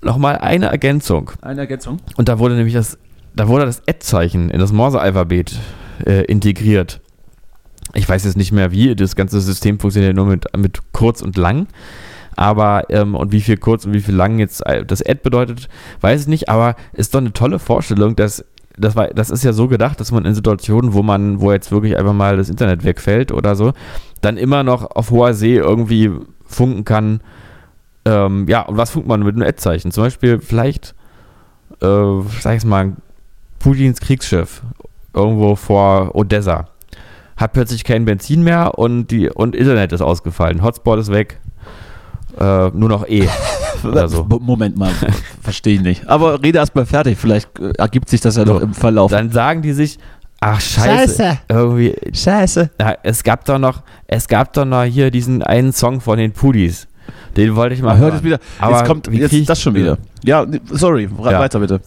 nochmal 0.03 0.39
eine 0.39 0.67
Ergänzung. 0.67 1.33
Eine 1.41 1.63
Ergänzung. 1.63 2.01
Und 2.17 2.29
da 2.29 2.39
wurde 2.39 2.55
nämlich 2.55 2.75
das, 2.75 2.99
da 3.35 3.49
wurde 3.49 3.67
das 3.67 3.83
Ad-Zeichen 3.89 4.51
in 4.51 4.61
das 4.61 4.73
Morse-Alphabet 4.73 5.59
äh, 6.07 6.25
integriert. 6.25 7.01
Ich 7.95 8.09
weiß 8.09 8.25
jetzt 8.25 8.37
nicht 8.37 8.53
mehr 8.53 8.73
wie, 8.73 8.95
das 8.97 9.17
ganze 9.17 9.41
System 9.41 9.79
funktioniert 9.79 10.17
nur 10.17 10.27
mit, 10.27 10.47
mit 10.57 10.81
kurz 10.93 11.21
und 11.23 11.37
lang. 11.37 11.67
Aber, 12.37 12.85
ähm, 12.89 13.15
und 13.15 13.33
wie 13.33 13.41
viel 13.41 13.57
kurz 13.57 13.85
und 13.85 13.93
wie 13.93 14.01
viel 14.01 14.15
lang 14.15 14.39
jetzt 14.39 14.65
äh, 14.67 14.85
das 14.85 15.05
Ad 15.05 15.21
bedeutet, 15.23 15.69
weiß 16.01 16.23
ich 16.23 16.29
nicht, 16.29 16.49
aber 16.49 16.77
ist 16.93 17.15
doch 17.15 17.21
eine 17.21 17.33
tolle 17.33 17.59
Vorstellung, 17.59 18.17
dass 18.17 18.45
das, 18.79 18.97
war, 18.97 19.09
das 19.09 19.31
ist 19.31 19.45
ja 19.45 19.53
so 19.53 19.69
gedacht, 19.69 20.01
dass 20.01 20.13
man 20.13 20.25
in 20.25 20.35
Situationen, 20.35 20.95
wo 20.95 21.03
man, 21.03 21.41
wo 21.41 21.53
jetzt 21.53 21.71
wirklich 21.71 21.97
einfach 21.99 22.15
mal 22.15 22.39
das 22.39 22.49
Internet 22.49 22.85
wegfällt 22.85 23.31
oder 23.31 23.55
so, 23.55 23.73
dann 24.23 24.39
immer 24.39 24.63
noch 24.63 24.91
auf 24.97 25.11
hoher 25.11 25.35
See 25.35 25.57
irgendwie 25.57 26.11
funken 26.47 26.85
kann. 26.85 27.21
Ähm, 28.05 28.47
ja, 28.49 28.63
und 28.63 28.79
was 28.79 28.91
funkt 28.91 29.09
man 29.09 29.23
mit 29.23 29.37
einem 29.37 29.47
Ad-Zeichen? 29.47 29.93
Zum 29.93 30.05
Beispiel 30.05 30.41
vielleicht 30.41 30.95
äh, 31.83 32.23
sag 32.41 32.57
ich 32.57 32.65
mal, 32.65 32.93
Putins 33.59 34.01
Kriegsschiff 34.01 34.63
irgendwo 35.15 35.57
vor 35.57 36.15
Odessa 36.15 36.69
hat 37.37 37.53
plötzlich 37.55 37.85
kein 37.85 38.05
Benzin 38.05 38.43
mehr 38.43 38.79
und 38.79 39.09
die 39.09 39.29
und 39.29 39.57
Internet 39.57 39.93
ist 39.93 40.01
ausgefallen. 40.01 40.63
Hotspot 40.63 40.99
ist 40.99 41.11
weg. 41.11 41.41
Äh, 42.39 42.71
nur 42.75 42.89
noch 42.89 43.07
E. 43.07 43.29
Oder 43.85 44.09
so. 44.09 44.25
Mo- 44.25 44.39
Moment 44.41 44.77
mal, 44.77 44.93
verstehe 45.43 45.75
ich 45.75 45.81
nicht. 45.81 46.09
Aber 46.09 46.43
rede 46.43 46.59
erst 46.59 46.75
mal 46.75 46.87
fertig, 46.87 47.19
vielleicht 47.19 47.59
äh, 47.59 47.73
ergibt 47.79 48.09
sich 48.09 48.21
das 48.21 48.37
ja 48.37 48.47
So, 48.47 48.55
noch 48.55 48.61
im 48.61 48.75
Verlauf. 48.75 49.11
Dann 49.11 49.31
sagen 49.31 49.61
die 49.63 49.73
sich, 49.73 49.99
ach 50.41 50.61
scheiße, 50.61 51.17
Scheiße. 51.17 51.39
irgendwie, 51.49 51.95
Scheiße. 52.13 52.71
ja, 52.81 52.97
es 53.03 53.23
gab 53.25 53.45
doch 53.45 53.59
noch, 53.59 53.83
es 54.07 54.29
gab 54.29 54.53
doch 54.53 54.65
noch 54.65 54.85
hier 54.85 55.11
diesen 55.11 55.43
einen 55.43 55.73
Song 55.73 56.01
von 56.01 56.19
den 56.19 56.33
Pudis. 56.33 56.87
Den 57.37 57.57
wollte 57.57 57.75
ich 57.75 57.83
mal 57.83 57.97
hört 57.99 58.13
hören. 58.13 58.19
es 58.19 58.23
wieder. 58.25 58.39
Aber 58.61 58.77
jetzt 58.79 58.87
kommt 58.87 59.11
wie 59.11 59.19
krieg 59.19 59.33
ich- 59.33 59.39
jetzt 59.41 59.49
das 59.49 59.61
schon 59.61 59.75
wieder. 59.75 59.99
Ja, 60.25 60.47
sorry, 60.71 61.09
Ja. 61.19 61.41
weiter 61.41 61.59
bitte. 61.59 61.81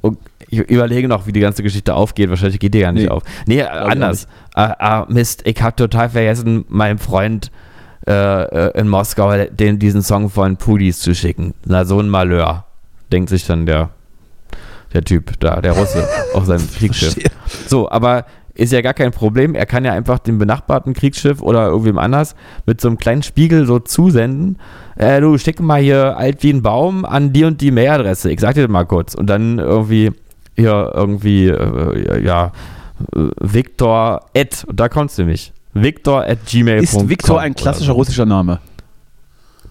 Und 0.00 0.18
ich 0.48 0.58
überlege 0.60 1.08
noch, 1.08 1.26
wie 1.26 1.32
die 1.32 1.40
ganze 1.40 1.62
Geschichte 1.62 1.94
aufgeht. 1.94 2.30
Wahrscheinlich 2.30 2.58
geht 2.60 2.72
die 2.74 2.80
gar 2.80 2.92
nicht 2.92 3.04
Nee. 3.04 3.08
auf. 3.10 3.22
Nee, 3.46 3.60
äh, 3.60 3.64
anders. 3.66 4.26
Äh, 4.56 4.68
äh, 4.78 5.02
Mist, 5.08 5.42
ich 5.44 5.60
habe 5.60 5.74
total 5.76 6.08
vergessen, 6.10 6.64
meinem 6.68 6.98
Freund 6.98 7.50
äh, 8.06 8.12
äh, 8.12 8.78
in 8.78 8.88
Moskau 8.88 9.32
den, 9.46 9.78
diesen 9.78 10.02
Song 10.02 10.30
von 10.30 10.56
Pudis 10.56 11.00
zu 11.00 11.14
schicken. 11.14 11.54
Na, 11.64 11.84
so 11.84 12.00
ein 12.00 12.08
Malheur. 12.08 12.64
Denkt 13.12 13.30
sich 13.30 13.46
dann 13.46 13.66
der, 13.66 13.90
der 14.92 15.04
Typ 15.04 15.38
da, 15.40 15.60
der 15.60 15.72
Russe, 15.72 16.06
auf 16.34 16.44
seinem 16.46 16.68
Kriegsschiff. 16.70 17.16
So, 17.66 17.90
aber 17.90 18.26
ist 18.54 18.72
ja 18.72 18.82
gar 18.82 18.94
kein 18.94 19.10
Problem. 19.10 19.54
Er 19.54 19.66
kann 19.66 19.84
ja 19.84 19.92
einfach 19.92 20.18
dem 20.20 20.38
benachbarten 20.38 20.94
Kriegsschiff 20.94 21.42
oder 21.42 21.66
irgendwem 21.66 21.98
anders 21.98 22.36
mit 22.66 22.80
so 22.80 22.88
einem 22.88 22.98
kleinen 22.98 23.22
Spiegel 23.22 23.66
so 23.66 23.80
zusenden. 23.80 24.58
Äh, 24.96 25.20
du 25.20 25.36
schick 25.38 25.60
mal 25.60 25.80
hier 25.80 26.16
alt 26.16 26.42
wie 26.42 26.52
ein 26.52 26.62
Baum 26.62 27.04
an 27.04 27.32
die 27.32 27.44
und 27.44 27.60
die 27.60 27.72
Mailadresse. 27.72 28.30
Ich 28.30 28.40
sag 28.40 28.54
dir 28.54 28.62
das 28.62 28.70
mal 28.70 28.84
kurz. 28.84 29.14
Und 29.14 29.28
dann 29.28 29.58
irgendwie 29.58 30.12
hier 30.56 30.92
irgendwie, 30.94 31.48
äh, 31.48 32.24
ja, 32.24 32.52
äh, 33.14 33.28
Victor 33.40 34.26
at, 34.36 34.64
und 34.68 34.78
da 34.78 34.88
kommst 34.88 35.18
du 35.18 35.24
mich. 35.24 35.52
Victor 35.74 36.24
at 36.24 36.38
gmail.com. 36.46 36.82
Ist 36.84 37.08
Viktor 37.08 37.40
ein 37.40 37.54
klassischer 37.54 37.92
so. 37.92 37.92
russischer 37.94 38.24
Name? 38.26 38.60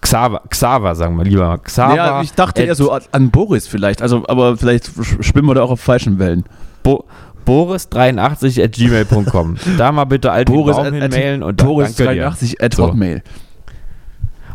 Xaver, 0.00 0.42
Xaver, 0.50 0.94
sagen 0.94 1.16
wir 1.16 1.24
lieber 1.24 1.48
mal. 1.48 1.58
Xaver. 1.58 1.96
ja, 1.96 2.22
ich 2.22 2.32
dachte 2.32 2.62
eher 2.62 2.74
so 2.74 2.92
an- 2.92 3.30
Boris 3.30 3.66
vielleicht, 3.66 4.02
also 4.02 4.22
aber 4.28 4.56
vielleicht 4.58 4.84
sch- 4.88 5.22
schwimmen 5.22 5.48
wir 5.48 5.54
da 5.54 5.62
auch 5.62 5.70
auf 5.70 5.80
falschen 5.80 6.18
Wellen. 6.18 6.44
Bo 6.82 7.04
Boris83 7.46 8.62
at 8.62 8.72
gmail.com. 8.72 9.56
da 9.78 9.92
mal 9.92 10.04
bitte 10.04 10.30
alt 10.32 10.48
wie 10.48 10.52
ein 10.52 10.56
Boris 10.58 10.76
Baum 10.76 10.92
hinmailen 10.92 11.42
und 11.42 11.60
dann 11.60 11.66
Boris 11.68 11.94
danke 11.96 12.14
dir. 12.14 12.20
83 12.22 12.62
at. 12.62 12.78
Hotmail. 12.78 13.22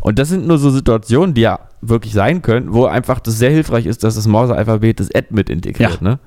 Und 0.02 0.18
das 0.20 0.30
sind 0.30 0.48
nur 0.48 0.58
so 0.58 0.70
Situationen, 0.70 1.34
die 1.34 1.42
ja 1.42 1.60
wirklich 1.82 2.14
sein 2.14 2.42
können, 2.42 2.74
wo 2.74 2.86
einfach 2.86 3.20
das 3.20 3.38
sehr 3.38 3.52
hilfreich 3.52 3.86
ist, 3.86 4.04
dass 4.04 4.16
das 4.16 4.28
Morse-Alphabet 4.28 5.00
das 5.00 5.14
Ad 5.14 5.28
mit 5.32 5.50
integriert. 5.50 6.00
Ja. 6.02 6.08
Ne? 6.12 6.20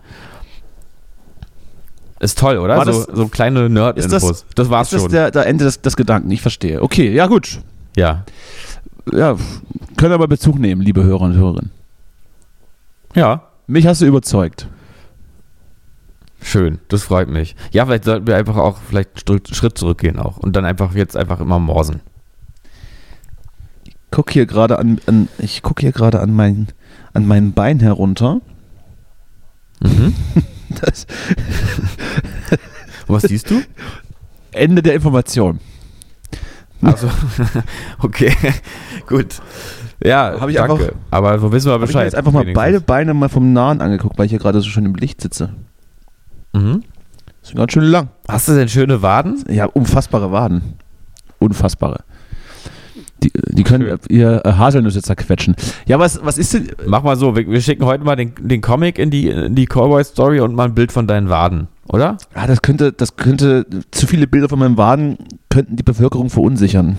Ist 2.23 2.39
toll, 2.39 2.57
oder? 2.59 2.77
War 2.79 2.87
so, 2.91 3.05
das- 3.05 3.17
so 3.17 3.29
kleine 3.29 3.69
Nerd-Infos. 3.69 4.23
Ist 4.31 4.47
Das, 4.55 4.71
war's 4.71 4.87
Ist 4.89 4.93
das 4.95 5.03
schon. 5.03 5.11
der, 5.13 5.31
der 5.31 5.47
Ende 5.47 5.65
des, 5.65 5.83
des 5.83 5.97
Gedanken? 5.97 6.31
Ich 6.31 6.41
verstehe. 6.41 6.81
Okay, 6.81 7.13
ja 7.13 7.27
gut. 7.27 7.61
ja. 7.97 8.25
Ja, 9.13 9.37
können 9.97 10.13
aber 10.15 10.29
Bezug 10.29 10.61
nehmen, 10.61 10.81
liebe 10.81 11.03
Hörer 11.03 11.23
und 11.23 11.35
Hörerinnen. 11.35 11.73
Ja. 13.17 13.49
Mich 13.67 13.85
hast 13.89 14.01
du 14.01 14.07
überzeugt. 14.07 14.69
Schön, 16.41 16.79
das 16.87 17.03
freut 17.03 17.29
mich. 17.29 17.57
Ja, 17.73 17.85
vielleicht 17.87 18.05
sollten 18.05 18.29
wir 18.29 18.37
einfach 18.37 18.57
auch 18.57 18.79
vielleicht 18.89 19.29
einen 19.29 19.41
Schritt 19.53 19.77
zurückgehen 19.77 20.21
auch 20.21 20.37
und 20.37 20.55
dann 20.55 20.65
einfach 20.65 20.95
jetzt 20.95 21.17
einfach 21.17 21.41
immer 21.41 21.59
morsen. 21.59 22.01
Guck 24.13 24.31
hier 24.31 24.47
gerade 24.47 24.79
an, 24.79 25.01
an 25.07 25.29
ich 25.39 25.63
gucke 25.63 25.81
hier 25.81 25.93
gerade 25.93 26.21
an 26.21 26.33
mein 26.33 26.69
an 27.13 27.27
mein 27.27 27.53
Bein 27.53 27.81
herunter. 27.81 28.41
Mhm. 29.81 30.15
Das 30.81 31.07
was 33.07 33.23
siehst 33.25 33.51
du? 33.51 33.63
Ende 34.53 34.83
der 34.83 34.95
Information. 34.95 35.61
Also, 36.83 37.09
okay, 38.01 38.33
gut. 39.07 39.37
Ja, 40.05 40.37
Hab 40.41 40.49
ich 40.49 40.57
danke. 40.57 40.73
einfach- 40.73 40.93
Aber 41.11 41.39
so 41.39 41.53
wissen 41.53 41.67
wir 41.69 41.75
Hab 41.75 41.79
ich 41.79 41.83
mir 41.83 41.87
Bescheid. 41.89 42.05
jetzt 42.07 42.15
einfach 42.17 42.33
mal 42.33 42.41
wenigstens. 42.41 42.63
beide 42.63 42.81
Beine 42.81 43.15
mal 43.15 43.29
vom 43.29 43.53
Nahen 43.53 43.81
angeguckt, 43.81 44.19
weil 44.19 44.27
ich 44.27 44.31
hier 44.31 44.39
gerade 44.41 44.61
so 44.61 44.69
schön 44.69 44.85
im 44.85 44.95
Licht 44.97 45.21
sitze. 45.21 45.51
Mhm. 46.53 46.83
Das 47.41 47.51
ist 47.51 47.57
ganz 47.57 47.73
schön 47.73 47.85
lang. 47.85 48.09
Hast 48.29 48.49
du 48.49 48.55
denn 48.55 48.69
schöne 48.69 49.01
Waden? 49.03 49.45
Ja, 49.49 49.67
unfassbare 49.67 50.33
Waden. 50.33 50.75
Unfassbare. 51.39 52.05
Die, 53.23 53.33
die 53.49 53.63
können 53.63 53.87
Schön. 53.87 53.99
ihr 54.09 54.43
äh, 54.45 54.53
Haselnüsse 54.53 55.03
zerquetschen. 55.03 55.55
Ja, 55.87 55.99
was, 55.99 56.21
was 56.25 56.39
ist 56.39 56.55
denn. 56.55 56.71
Mach 56.87 57.03
mal 57.03 57.17
so, 57.17 57.37
wir, 57.37 57.47
wir 57.47 57.61
schicken 57.61 57.85
heute 57.85 58.05
mal 58.05 58.17
den, 58.17 58.33
den 58.41 58.61
Comic 58.61 58.99
in 58.99 59.11
die, 59.11 59.29
in 59.29 59.55
die 59.55 59.67
Cowboy-Story 59.67 60.41
und 60.41 60.55
mal 60.55 60.65
ein 60.65 60.75
Bild 60.75 60.93
von 60.93 61.07
deinen 61.07 61.29
Waden, 61.29 61.69
oder? 61.89 62.17
Ah, 62.35 62.47
das 62.47 62.63
könnte, 62.63 62.93
das 62.93 63.17
könnte, 63.17 63.67
zu 63.91 64.07
viele 64.07 64.27
Bilder 64.27 64.49
von 64.49 64.59
meinen 64.59 64.77
Waden 64.77 65.19
könnten 65.49 65.77
die 65.77 65.83
Bevölkerung 65.83 66.31
verunsichern. 66.31 66.97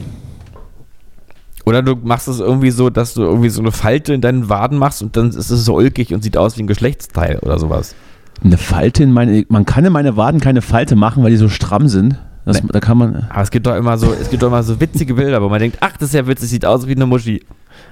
Oder 1.66 1.82
du 1.82 1.96
machst 1.96 2.28
es 2.28 2.40
irgendwie 2.40 2.72
so, 2.72 2.90
dass 2.90 3.14
du 3.14 3.22
irgendwie 3.22 3.50
so 3.50 3.62
eine 3.62 3.72
Falte 3.72 4.14
in 4.14 4.22
deinen 4.22 4.50
Waden 4.50 4.78
machst 4.78 5.02
und 5.02 5.16
dann 5.16 5.30
ist 5.30 5.50
es 5.50 5.66
so 5.66 5.76
ulkig 5.76 6.14
und 6.14 6.24
sieht 6.24 6.38
aus 6.38 6.58
wie 6.58 6.64
ein 6.64 6.68
Geschlechtsteil 6.68 7.40
oder 7.40 7.58
sowas. 7.58 7.96
Eine 8.44 8.58
Falte 8.58 9.04
in 9.04 9.12
meine. 9.12 9.46
Man 9.48 9.66
kann 9.66 9.86
in 9.86 9.94
meine 9.94 10.18
Waden 10.18 10.42
keine 10.42 10.62
Falte 10.62 10.96
machen, 10.96 11.24
weil 11.24 11.32
die 11.32 11.38
so 11.38 11.48
stramm 11.48 11.88
sind. 11.88 12.18
Das, 12.46 12.62
Da 12.62 12.80
kann 12.80 12.98
man. 12.98 13.28
Aber 13.30 13.42
es 13.42 13.52
gibt 13.52 13.66
doch 13.66 13.76
immer 13.76 13.98
so, 13.98 14.14
es 14.14 14.30
gibt 14.30 14.44
doch 14.44 14.48
immer 14.48 14.64
so 14.64 14.80
witzige 14.80 15.14
Bilder, 15.14 15.42
wo 15.42 15.50
man 15.50 15.60
denkt, 15.60 15.78
ach, 15.80 15.94
das 15.98 16.10
ist 16.10 16.16
ja 16.16 16.28
witzig, 16.28 16.50
sieht 16.50 16.66
aus 16.66 16.88
wie 16.88 16.96
eine 16.96 17.06
Muschi. 17.06 17.44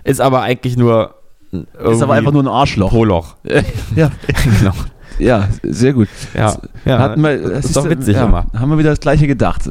Ist 0.04 0.20
aber 0.22 0.42
eigentlich 0.42 0.78
nur 0.78 1.16
Ist 1.52 2.02
aber 2.02 2.14
einfach 2.14 2.32
nur 2.34 2.44
ein 2.44 2.48
Arschloch. 2.48 2.90
Poloch. 2.92 3.36
ja, 3.96 4.12
genau. 4.44 4.74
ja, 5.20 5.48
sehr 5.64 5.94
gut. 5.94 6.08
Ja, 6.34 6.58
ja. 6.86 7.00
Hatten 7.00 7.22
wir, 7.22 7.38
das 7.38 7.52
das 7.52 7.66
ist 7.66 7.78
doch 7.78 7.90
witzig 7.90 8.16
ja, 8.16 8.26
immer. 8.26 8.46
Haben 8.54 8.72
wir 8.72 8.78
wieder 8.78 8.90
das 8.90 9.00
gleiche 9.00 9.28
gedacht. 9.28 9.70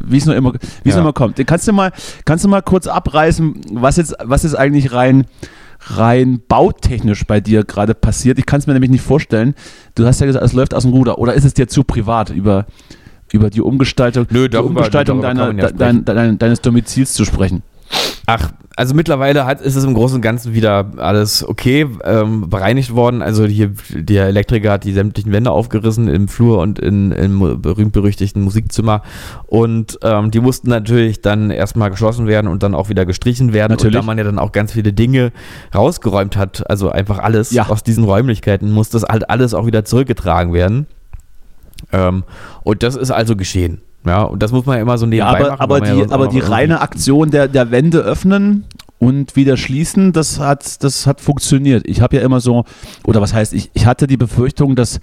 Wie 0.00 0.16
es 0.18 0.26
nur 0.26 0.36
immer, 0.36 0.52
wie 0.54 0.88
es 0.88 0.94
Ja. 0.94 1.00
immer 1.00 1.12
kommt. 1.12 1.44
Kannst 1.46 1.66
du 1.68 1.72
mal, 1.72 1.90
kannst 2.24 2.44
du 2.44 2.48
mal 2.48 2.62
kurz 2.62 2.86
abreißen, 2.86 3.60
was 3.74 3.96
jetzt, 3.96 4.14
was 4.22 4.42
jetzt 4.44 4.56
eigentlich 4.56 4.92
rein, 4.92 5.26
rein 5.96 6.40
bautechnisch 6.48 7.24
bei 7.26 7.40
dir 7.40 7.64
gerade 7.64 7.94
passiert? 7.94 8.38
Ich 8.38 8.46
kann 8.46 8.60
es 8.60 8.66
mir 8.66 8.72
nämlich 8.72 8.90
nicht 8.90 9.04
vorstellen. 9.04 9.54
Du 9.94 10.06
hast 10.06 10.20
ja 10.20 10.26
gesagt, 10.26 10.44
es 10.44 10.52
läuft 10.52 10.74
aus 10.74 10.84
dem 10.84 10.92
Ruder. 10.92 11.18
Oder 11.18 11.34
ist 11.34 11.44
es 11.44 11.54
dir 11.54 11.66
zu 11.68 11.84
privat 11.84 12.30
über, 12.30 12.66
über 13.32 13.50
die 13.50 13.60
Umgestaltung, 13.60 14.26
Nö, 14.30 14.44
die 14.44 14.50
darüber- 14.50 14.68
Umgestaltung 14.80 15.22
darüber 15.22 15.44
deiner, 15.46 15.62
ja 15.62 15.68
de, 15.70 15.76
dein, 15.76 16.04
dein, 16.04 16.38
deines 16.38 16.60
Domizils 16.60 17.14
zu 17.14 17.24
sprechen? 17.24 17.62
Ach, 18.24 18.52
also 18.76 18.94
mittlerweile 18.94 19.44
hat, 19.44 19.60
ist 19.60 19.76
es 19.76 19.84
im 19.84 19.92
Großen 19.92 20.14
und 20.16 20.22
Ganzen 20.22 20.54
wieder 20.54 20.92
alles 20.96 21.46
okay 21.46 21.86
ähm, 22.04 22.48
bereinigt 22.48 22.94
worden. 22.94 23.20
Also 23.20 23.44
hier, 23.44 23.72
der 23.90 24.28
Elektriker 24.28 24.70
hat 24.72 24.84
die 24.84 24.92
sämtlichen 24.94 25.30
Wände 25.32 25.50
aufgerissen 25.50 26.08
im 26.08 26.28
Flur 26.28 26.58
und 26.60 26.78
in, 26.78 27.12
im 27.12 27.60
berühmt-berüchtigten 27.60 28.40
Musikzimmer. 28.40 29.02
Und 29.46 29.98
ähm, 30.02 30.30
die 30.30 30.40
mussten 30.40 30.70
natürlich 30.70 31.20
dann 31.20 31.50
erstmal 31.50 31.90
geschlossen 31.90 32.26
werden 32.26 32.46
und 32.46 32.62
dann 32.62 32.74
auch 32.74 32.88
wieder 32.88 33.04
gestrichen 33.04 33.52
werden. 33.52 33.72
Natürlich. 33.72 33.96
Und 33.96 34.02
da 34.02 34.06
man 34.06 34.16
ja 34.16 34.24
dann 34.24 34.38
auch 34.38 34.52
ganz 34.52 34.72
viele 34.72 34.94
Dinge 34.94 35.32
rausgeräumt 35.74 36.36
hat, 36.38 36.70
also 36.70 36.90
einfach 36.90 37.18
alles 37.18 37.50
Ja. 37.50 37.68
aus 37.68 37.82
diesen 37.82 38.04
Räumlichkeiten, 38.04 38.70
muss 38.70 38.88
das 38.88 39.02
halt 39.02 39.28
alles 39.28 39.52
auch 39.52 39.66
wieder 39.66 39.84
zurückgetragen 39.84 40.54
werden. 40.54 40.86
Ähm, 41.92 42.24
und 42.62 42.82
das 42.82 42.96
ist 42.96 43.10
also 43.10 43.36
geschehen. 43.36 43.80
Ja, 44.06 44.22
und 44.24 44.42
das 44.42 44.52
muss 44.52 44.66
man 44.66 44.76
ja 44.76 44.82
immer 44.82 44.98
so 44.98 45.06
Ja, 45.06 45.32
nebenbei 45.32 45.38
aber, 45.38 45.50
machen. 45.50 45.60
aber 45.60 45.86
ja 45.86 45.94
die, 45.94 46.02
auch 46.06 46.10
aber 46.12 46.26
die 46.28 46.40
reine 46.40 46.80
Aktion 46.80 47.30
der, 47.30 47.48
der 47.48 47.70
Wände 47.70 47.98
öffnen 48.00 48.64
und 48.98 49.36
wieder 49.36 49.56
schließen, 49.56 50.12
das 50.12 50.38
hat, 50.40 50.82
das 50.82 51.06
hat 51.06 51.20
funktioniert. 51.20 51.84
Ich 51.86 52.00
habe 52.00 52.16
ja 52.16 52.22
immer 52.22 52.40
so, 52.40 52.64
oder 53.04 53.20
was 53.20 53.32
heißt, 53.32 53.52
ich, 53.52 53.70
ich 53.74 53.86
hatte 53.86 54.06
die 54.06 54.16
Befürchtung, 54.16 54.74
dass 54.74 54.96
äh, 54.96 55.00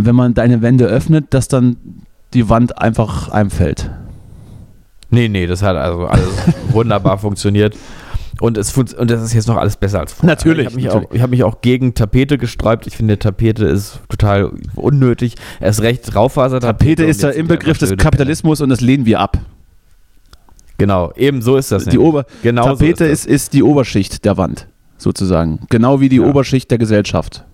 wenn 0.00 0.14
man 0.14 0.34
deine 0.34 0.62
Wände 0.62 0.86
öffnet, 0.86 1.26
dass 1.30 1.48
dann 1.48 1.76
die 2.34 2.48
Wand 2.48 2.78
einfach 2.78 3.28
einfällt. 3.28 3.90
Nee, 5.10 5.28
nee, 5.28 5.46
das 5.46 5.62
hat 5.62 5.76
also 5.76 6.06
alles 6.06 6.28
wunderbar 6.70 7.18
funktioniert. 7.18 7.76
Und, 8.40 8.58
es 8.58 8.76
und 8.76 9.10
das 9.10 9.22
ist 9.22 9.32
jetzt 9.32 9.48
noch 9.48 9.56
alles 9.56 9.76
besser 9.76 10.00
als 10.00 10.12
vorher. 10.12 10.34
Natürlich, 10.34 10.66
Ich 10.66 10.72
habe 10.72 10.76
mich, 10.76 10.84
natürlich. 10.86 11.08
auch- 11.08 11.14
ich 11.14 11.22
hab 11.22 11.30
mich 11.30 11.44
auch 11.44 11.60
gegen 11.62 11.94
Tapete 11.94 12.36
gesträubt. 12.38 12.86
Ich 12.86 12.96
finde, 12.96 13.18
Tapete 13.18 13.64
ist 13.64 14.00
total 14.08 14.50
unnötig. 14.74 15.36
Erst 15.60 15.80
recht 15.82 16.14
Raufasertapete. 16.14 16.96
Tapete 16.96 17.04
ist 17.04 17.22
der 17.22 17.34
Inbegriff 17.34 17.78
des 17.78 17.96
Kapitalismus 17.96 18.60
und 18.60 18.68
das 18.68 18.80
lehnen 18.80 19.06
wir 19.06 19.20
ab. 19.20 19.38
Genau, 20.78 21.12
eben 21.16 21.40
so 21.40 21.56
ist 21.56 21.72
das. 21.72 21.84
Die 21.84 21.90
nämlich. 21.90 22.06
Ober 22.08 22.26
genau 22.42 22.64
so 22.64 22.68
Tapete 22.70 23.04
ist 23.06 23.24
ist, 23.26 23.32
ist 23.32 23.52
die 23.54 23.62
Oberschicht 23.62 24.24
der 24.26 24.36
Wand, 24.36 24.66
sozusagen. 24.98 25.60
Genau 25.70 26.00
wie 26.00 26.08
die 26.10 26.16
Ja. 26.16 26.26
Oberschicht 26.26 26.70
der 26.70 26.78
Gesellschaft. 26.78 27.44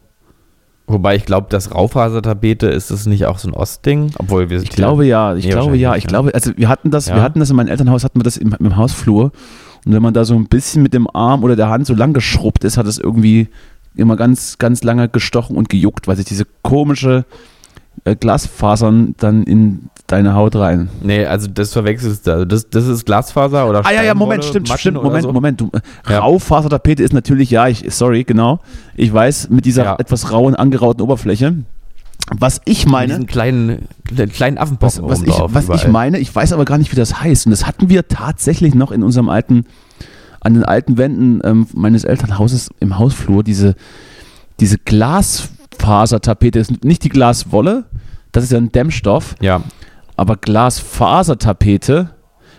Wobei 0.89 1.15
ich 1.15 1.25
glaube, 1.25 1.47
das 1.49 1.73
Raufasertapete 1.73 2.67
ist 2.67 2.91
das 2.91 3.07
nicht 3.07 3.27
auch 3.27 3.39
so 3.39 3.49
ein 3.49 3.55
Ostding? 3.55 4.11
Obwohl 4.19 4.51
wir 4.51 4.61
Ich 4.61 4.71
glaube 4.71 5.07
ja, 5.07 5.35
ich 5.37 5.45
Nee, 5.45 5.53
glaube 5.53 5.77
ja, 5.77 5.95
ich 5.95 6.03
ja. 6.03 6.09
glaube, 6.09 6.35
also 6.35 6.51
wir 6.57 6.69
hatten 6.69 6.91
das, 6.91 7.07
Ja. 7.07 7.15
wir 7.15 7.23
hatten 7.23 7.39
das 7.39 7.51
in 7.51 7.57
meinem 7.57 7.69
Elternhaus, 7.69 8.03
hatten 8.03 8.19
wir 8.19 8.25
das 8.25 8.37
im, 8.37 8.53
im 8.59 8.77
Hausflur 8.77 9.31
und 9.85 9.93
wenn 9.93 10.03
man 10.03 10.15
da 10.15 10.25
so 10.25 10.35
ein 10.35 10.47
bisschen 10.47 10.83
mit 10.83 10.95
dem 10.95 11.09
Arm 11.13 11.43
oder 11.45 11.57
der 11.57 11.69
Hand 11.69 11.87
so 11.87 11.95
lang 11.95 12.13
geschrubbt 12.13 12.65
ist, 12.65 12.77
hat 12.77 12.87
es 12.87 12.99
irgendwie 12.99 13.49
immer 13.95 14.17
ganz, 14.17 14.59
ganz 14.59 14.83
lange 14.85 15.09
gestochen 15.09 15.57
und 15.57 15.69
gejuckt, 15.69 16.09
weil 16.09 16.17
sich 16.17 16.25
diese 16.25 16.47
komische 16.63 17.25
äh, 18.05 18.17
Glasfasern 18.17 19.15
dann 19.19 19.43
in 19.43 19.91
deine 20.07 20.35
Haut 20.35 20.57
rein. 20.57 20.89
Nee, 21.03 21.25
also 21.27 21.49
das 21.49 21.73
verwechselst 21.73 22.27
du. 22.27 22.33
Also 22.33 22.45
das, 22.45 22.71
das 22.71 22.87
ist 22.87 23.05
Glasfaser 23.05 23.69
oder 23.69 23.85
Ah 23.85 23.93
ja, 23.93 24.03
ja, 24.03 24.15
Moment, 24.15 24.45
stimmt, 24.45 24.69
Matten 24.69 24.81
stimmt, 24.81 25.03
Moment, 25.03 25.23
so? 25.25 25.33
Moment. 25.33 25.61
Du, 25.61 25.71
äh, 25.73 26.13
Ja. 26.13 26.21
Raufasertapete 26.21 27.03
ist 27.03 27.13
natürlich, 27.13 27.51
ja, 27.51 27.69
ich, 27.69 27.85
sorry, 27.95 28.25
genau. 28.25 28.61
Ich 28.95 29.13
weiß, 29.13 29.51
mit 29.51 29.65
dieser 29.65 29.85
Ja. 29.85 29.97
etwas 29.99 30.33
rauen, 30.33 30.55
angerauten 30.55 31.03
Oberfläche. 31.03 31.57
Was 32.31 32.61
ich 32.65 32.87
meine, 32.87 33.09
diesen 33.15 33.27
kleinen, 33.27 33.89
kleinen 34.33 34.57
was, 34.57 34.63
Affenpocken 34.63 35.09
was, 35.09 35.21
oben 35.21 35.29
ich, 35.29 35.69
was 35.69 35.83
ich 35.83 35.89
meine, 35.89 36.19
ich 36.19 36.35
weiß 36.35 36.53
aber 36.53 36.65
gar 36.65 36.79
nicht, 36.79 36.93
wie 36.93 36.97
das 36.97 37.21
heißt. 37.21 37.47
Und 37.47 37.51
das 37.51 37.67
hatten 37.67 37.89
wir 37.89 38.09
tatsächlich 38.09 38.75
noch 38.75 38.93
in 38.93 39.03
unserem 39.03 39.29
alten, 39.29 39.67
an 40.41 40.55
den 40.55 40.65
alten 40.65 40.99
Wänden 40.99 41.41
ähm, 41.45 41.67
meines 41.75 42.05
Elternhauses 42.05 42.71
im 42.81 42.99
Hausflur, 42.99 43.43
diese, 43.43 43.75
diese 44.61 44.79
Glasfasertapete. 44.79 46.59
Das 46.59 46.71
ist 46.71 46.85
nicht 46.85 47.05
die 47.05 47.09
Glaswolle, 47.09 47.85
das 48.31 48.45
ist 48.45 48.53
ja 48.53 48.59
ein 48.59 48.71
Dämmstoff, 48.71 49.35
Ja, 49.41 49.63
aber 50.17 50.37
Glasfasertapete 50.37 52.11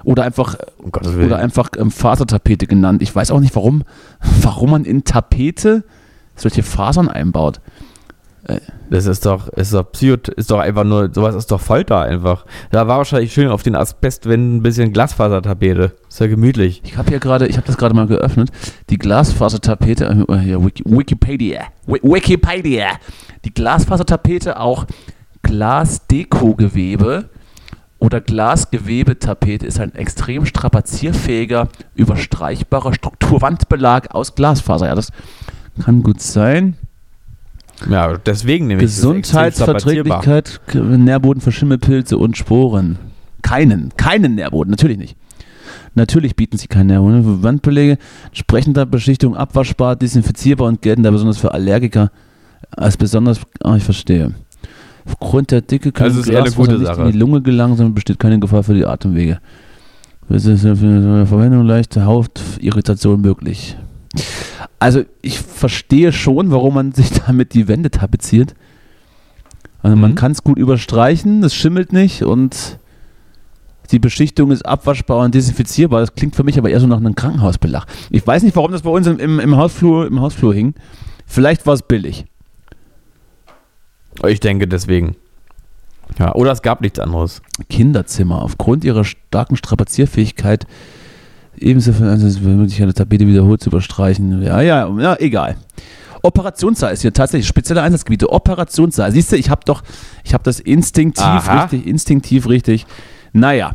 oder 0.03 0.23
einfach 0.23 0.55
um 0.77 0.91
oder 1.23 1.37
einfach 1.37 1.69
ähm, 1.77 1.91
Fasertapete 1.91 2.67
genannt. 2.67 3.01
Ich 3.01 3.15
weiß 3.15 3.31
auch 3.31 3.39
nicht, 3.39 3.55
warum, 3.55 3.83
warum 4.41 4.71
man 4.71 4.85
in 4.85 5.03
Tapete 5.03 5.83
solche 6.35 6.63
Fasern 6.63 7.09
einbaut. 7.09 7.61
Das 8.89 9.05
ist 9.05 9.25
doch, 9.25 9.47
ist 9.49 9.73
doch 9.73 9.89
Psycho, 9.91 10.17
ist 10.35 10.51
doch 10.51 10.59
einfach 10.59 10.83
nur, 10.83 11.13
sowas 11.13 11.33
ist 11.35 11.49
doch 11.49 11.61
Folter 11.61 12.01
einfach. 12.01 12.45
Da 12.71 12.87
war 12.87 12.97
wahrscheinlich 12.97 13.33
schön 13.33 13.47
auf 13.47 13.63
den 13.63 13.75
Asbestwänden 13.75 14.57
ein 14.57 14.61
bisschen 14.61 14.91
Glasfasertapete. 14.91 15.93
Ist 16.09 16.19
ja 16.19 16.27
gemütlich. 16.27 16.81
Ich 16.83 16.97
habe 16.97 17.09
hier 17.09 17.19
gerade, 17.19 17.47
ich 17.47 17.55
habe 17.55 17.65
das 17.65 17.77
gerade 17.77 17.95
mal 17.95 18.05
geöffnet, 18.07 18.49
die 18.89 18.97
Glasfasertapete, 18.97 20.05
äh, 20.05 20.63
Wiki, 20.63 20.83
Wikipedia, 20.85 21.61
Wi- 21.87 22.01
Wikipedia, 22.03 22.87
die 23.45 23.53
Glasfasertapete 23.53 24.59
auch 24.59 24.85
Glasdekogewebe 25.43 27.29
oder 27.99 28.19
Glasgewebetapete 28.19 29.65
ist 29.65 29.79
ein 29.79 29.95
extrem 29.95 30.45
strapazierfähiger, 30.45 31.69
überstreichbarer 31.95 32.93
Strukturwandbelag 32.93 34.13
aus 34.13 34.35
Glasfaser. 34.35 34.87
Ja, 34.87 34.95
das 34.95 35.09
kann 35.83 36.03
gut 36.03 36.21
sein. 36.21 36.75
Ja, 37.89 38.17
deswegen 38.17 38.67
nämlich. 38.67 38.87
Gesundheitsverträglichkeit, 38.87 40.61
Nährboden 40.73 41.41
für 41.41 41.51
Schimmelpilze 41.51 42.17
und 42.17 42.37
Sporen. 42.37 42.97
Keinen, 43.41 43.91
keinen 43.97 44.35
Nährboden, 44.35 44.71
natürlich 44.71 44.97
nicht. 44.97 45.17
Natürlich 45.95 46.35
bieten 46.35 46.57
sie 46.57 46.67
keinen 46.67 46.87
Nährboden. 46.87 47.43
Wandbelege 47.43 47.97
entsprechender 48.27 48.85
Beschichtung 48.85 49.35
abwaschbar, 49.35 49.95
desinfizierbar 49.95 50.67
und 50.67 50.81
gelten 50.81 51.03
da 51.03 51.11
besonders 51.11 51.37
für 51.37 51.53
Allergiker 51.53 52.11
als 52.71 52.97
besonders. 52.97 53.39
Ah, 53.63 53.75
ich 53.75 53.83
verstehe. 53.83 54.33
Aufgrund 55.05 55.51
der 55.51 55.61
Dicke 55.61 55.91
können 55.91 56.15
Also 56.15 56.31
gute 56.55 56.79
nicht 56.79 56.97
in 56.97 57.11
die 57.11 57.17
Lunge 57.17 57.41
gelangen, 57.41 57.75
sondern 57.75 57.93
besteht 57.93 58.19
keine 58.19 58.39
Gefahr 58.39 58.63
für 58.63 58.73
die 58.73 58.85
Atemwege. 58.85 59.39
Verwendung 60.29 61.65
leichte 61.65 62.05
Hautirritation 62.05 63.21
möglich. 63.21 63.77
Also 64.79 65.03
ich 65.21 65.39
verstehe 65.39 66.11
schon, 66.11 66.51
warum 66.51 66.75
man 66.75 66.91
sich 66.91 67.09
damit 67.25 67.53
die 67.53 67.67
Wände 67.67 67.89
tapeziert. 67.91 68.53
Also 69.81 69.95
man 69.97 70.11
Mhm. 70.11 70.15
kann 70.15 70.31
es 70.31 70.43
gut 70.43 70.57
überstreichen, 70.57 71.43
es 71.43 71.53
schimmelt 71.53 71.91
nicht 71.93 72.23
und 72.23 72.79
die 73.91 73.99
Beschichtung 73.99 74.51
ist 74.51 74.65
abwaschbar 74.65 75.19
und 75.19 75.35
desinfizierbar. 75.35 75.99
Das 75.99 76.15
klingt 76.15 76.35
für 76.35 76.43
mich 76.43 76.57
aber 76.57 76.69
eher 76.69 76.79
so 76.79 76.87
nach 76.87 76.97
einem 76.97 77.15
Krankenhausbelag. 77.15 77.85
Ich 78.09 78.25
weiß 78.25 78.43
nicht, 78.43 78.55
warum 78.55 78.71
das 78.71 78.83
bei 78.83 78.89
uns 78.89 79.07
im, 79.07 79.19
im, 79.19 79.39
im, 79.39 79.57
Hausflur, 79.57 80.07
im 80.07 80.21
Hausflur 80.21 80.53
hing. 80.53 80.73
Vielleicht 81.25 81.65
war 81.67 81.73
es 81.73 81.81
billig. 81.81 82.25
Ich 84.27 84.39
denke 84.39 84.67
deswegen. 84.67 85.15
Ja, 86.17 86.33
oder 86.35 86.51
es 86.51 86.61
gab 86.61 86.81
nichts 86.81 86.99
anderes. 86.99 87.41
Kinderzimmer. 87.69 88.41
Aufgrund 88.41 88.83
ihrer 88.83 89.03
starken 89.03 89.57
Strapazierfähigkeit 89.57 90.65
ebenso 91.63 91.93
für 91.93 92.09
also 92.09 92.39
möglich, 92.41 92.81
eine 92.81 92.93
Tapete 92.93 93.25
wiederholt 93.27 93.61
zu 93.61 93.69
überstreichen. 93.69 94.41
Ja, 94.43 94.61
ja, 94.61 94.87
ja, 94.99 95.15
egal. 95.19 95.55
Operationssaal 96.21 96.93
ist 96.93 97.01
hier 97.01 97.11
tatsächlich 97.13 97.47
spezielle 97.47 97.81
Einsatzgebiete. 97.81 98.29
Operationssaal. 98.31 99.11
Siehst 99.11 99.31
du, 99.31 99.35
ich 99.35 99.49
habe 99.49 99.61
doch, 99.65 99.83
ich 100.23 100.33
habe 100.33 100.43
das 100.43 100.59
instinktiv 100.59 101.25
Aha. 101.25 101.63
richtig, 101.63 101.85
instinktiv 101.85 102.47
richtig. 102.47 102.85
Naja, 103.33 103.71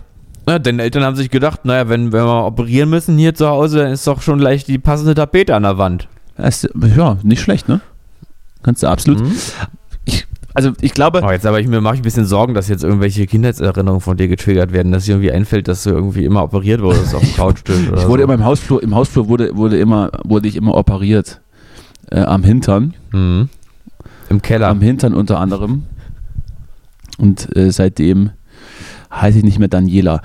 Ja, 0.48 0.58
deine 0.58 0.82
Eltern 0.82 1.04
haben 1.04 1.16
sich 1.16 1.30
gedacht, 1.30 1.66
naja, 1.66 1.90
wenn, 1.90 2.12
wenn 2.12 2.24
wir 2.24 2.46
operieren 2.46 2.88
müssen 2.88 3.18
hier 3.18 3.34
zu 3.34 3.48
Hause, 3.48 3.78
dann 3.78 3.92
ist 3.92 4.06
doch 4.06 4.22
schon 4.22 4.38
gleich 4.38 4.64
die 4.64 4.78
passende 4.78 5.14
Tapete 5.14 5.54
an 5.54 5.64
der 5.64 5.76
Wand. 5.76 6.08
das 6.38 6.64
ist, 6.64 6.74
ja, 6.96 7.18
nicht 7.22 7.42
schlecht, 7.42 7.68
ne? 7.68 7.80
Kannst 8.62 8.82
du 8.82 8.86
absolut. 8.86 9.20
Mhm. 9.20 9.32
Also 10.54 10.72
ich 10.80 10.94
glaube, 10.94 11.20
Oh, 11.24 11.30
jetzt 11.30 11.46
aber 11.46 11.60
ich 11.60 11.68
mir 11.68 11.80
mache 11.80 11.94
ich 11.96 12.00
ein 12.00 12.04
bisschen 12.04 12.24
Sorgen, 12.24 12.54
dass 12.54 12.68
jetzt 12.68 12.82
irgendwelche 12.82 13.26
Kindheitserinnerungen 13.26 14.00
von 14.00 14.16
dir 14.16 14.28
getriggert 14.28 14.72
werden, 14.72 14.92
dass 14.92 15.04
dir 15.04 15.12
irgendwie 15.12 15.30
einfällt, 15.30 15.68
dass 15.68 15.82
du 15.84 15.90
irgendwie 15.90 16.24
immer 16.24 16.42
operiert 16.42 16.80
wurdest 16.80 17.14
auf 17.14 17.20
dem 17.22 17.32
Couchtisch 17.36 17.76
ich 17.84 17.90
wurde 18.08 18.22
so. 18.22 18.24
immer 18.24 18.34
im 18.34 18.44
Hausflur, 18.44 18.82
im 18.82 18.94
Hausflur 18.94 19.28
wurde, 19.28 19.56
wurde 19.56 19.78
immer, 19.78 20.10
wurde 20.24 20.48
ich 20.48 20.56
immer 20.56 20.74
operiert. 20.74 21.40
Äh, 22.10 22.20
am 22.20 22.42
Hintern. 22.42 22.94
Mhm. 23.12 23.50
Im 24.30 24.42
Keller. 24.42 24.68
Am 24.68 24.80
Hintern 24.80 25.12
unter 25.14 25.38
anderem. 25.38 25.84
Und 27.18 27.54
äh, 27.56 27.70
seitdem 27.70 28.30
heiße 29.12 29.38
ich 29.38 29.44
nicht 29.44 29.58
mehr 29.58 29.68
Daniela. 29.68 30.22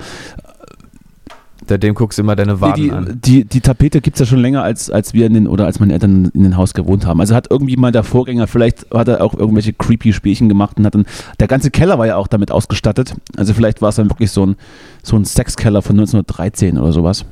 Seitdem 1.66 1.94
guckst 1.94 2.18
du 2.18 2.22
immer 2.22 2.36
deine 2.36 2.54
Nee, 2.54 2.60
Waden 2.60 2.82
die, 2.82 2.90
an. 2.92 3.20
die, 3.24 3.44
die 3.44 3.60
Tapete 3.62 4.00
gibt 4.02 4.16
es 4.16 4.20
ja 4.20 4.26
schon 4.26 4.40
länger, 4.40 4.62
als, 4.62 4.90
als 4.90 5.14
wir 5.14 5.24
in 5.26 5.32
den, 5.34 5.46
oder 5.46 5.64
als 5.64 5.80
meine 5.80 5.94
Eltern 5.94 6.26
in 6.34 6.42
den 6.42 6.56
Haus 6.58 6.74
gewohnt 6.74 7.06
haben. 7.06 7.20
Also 7.20 7.34
hat 7.34 7.46
irgendwie 7.50 7.76
mal 7.76 7.90
der 7.90 8.04
Vorgänger, 8.04 8.46
vielleicht 8.46 8.86
hat 8.92 9.08
er 9.08 9.22
auch 9.24 9.32
irgendwelche 9.34 9.72
creepy 9.72 10.12
Spielchen 10.12 10.48
gemacht 10.50 10.76
und 10.78 10.84
hat 10.84 10.94
dann, 10.94 11.06
der 11.40 11.48
ganze 11.48 11.70
Keller 11.70 11.98
war 11.98 12.06
ja 12.06 12.16
auch 12.16 12.26
damit 12.28 12.50
ausgestattet. 12.50 13.14
Also 13.36 13.54
vielleicht 13.54 13.80
war 13.80 13.88
es 13.88 13.96
dann 13.96 14.10
wirklich 14.10 14.30
so 14.30 14.44
ein, 14.44 14.56
so 15.02 15.16
ein 15.16 15.24
Sexkeller 15.24 15.80
von 15.80 15.96
1913 15.96 16.76
oder 16.78 16.92
sowas. 16.92 17.24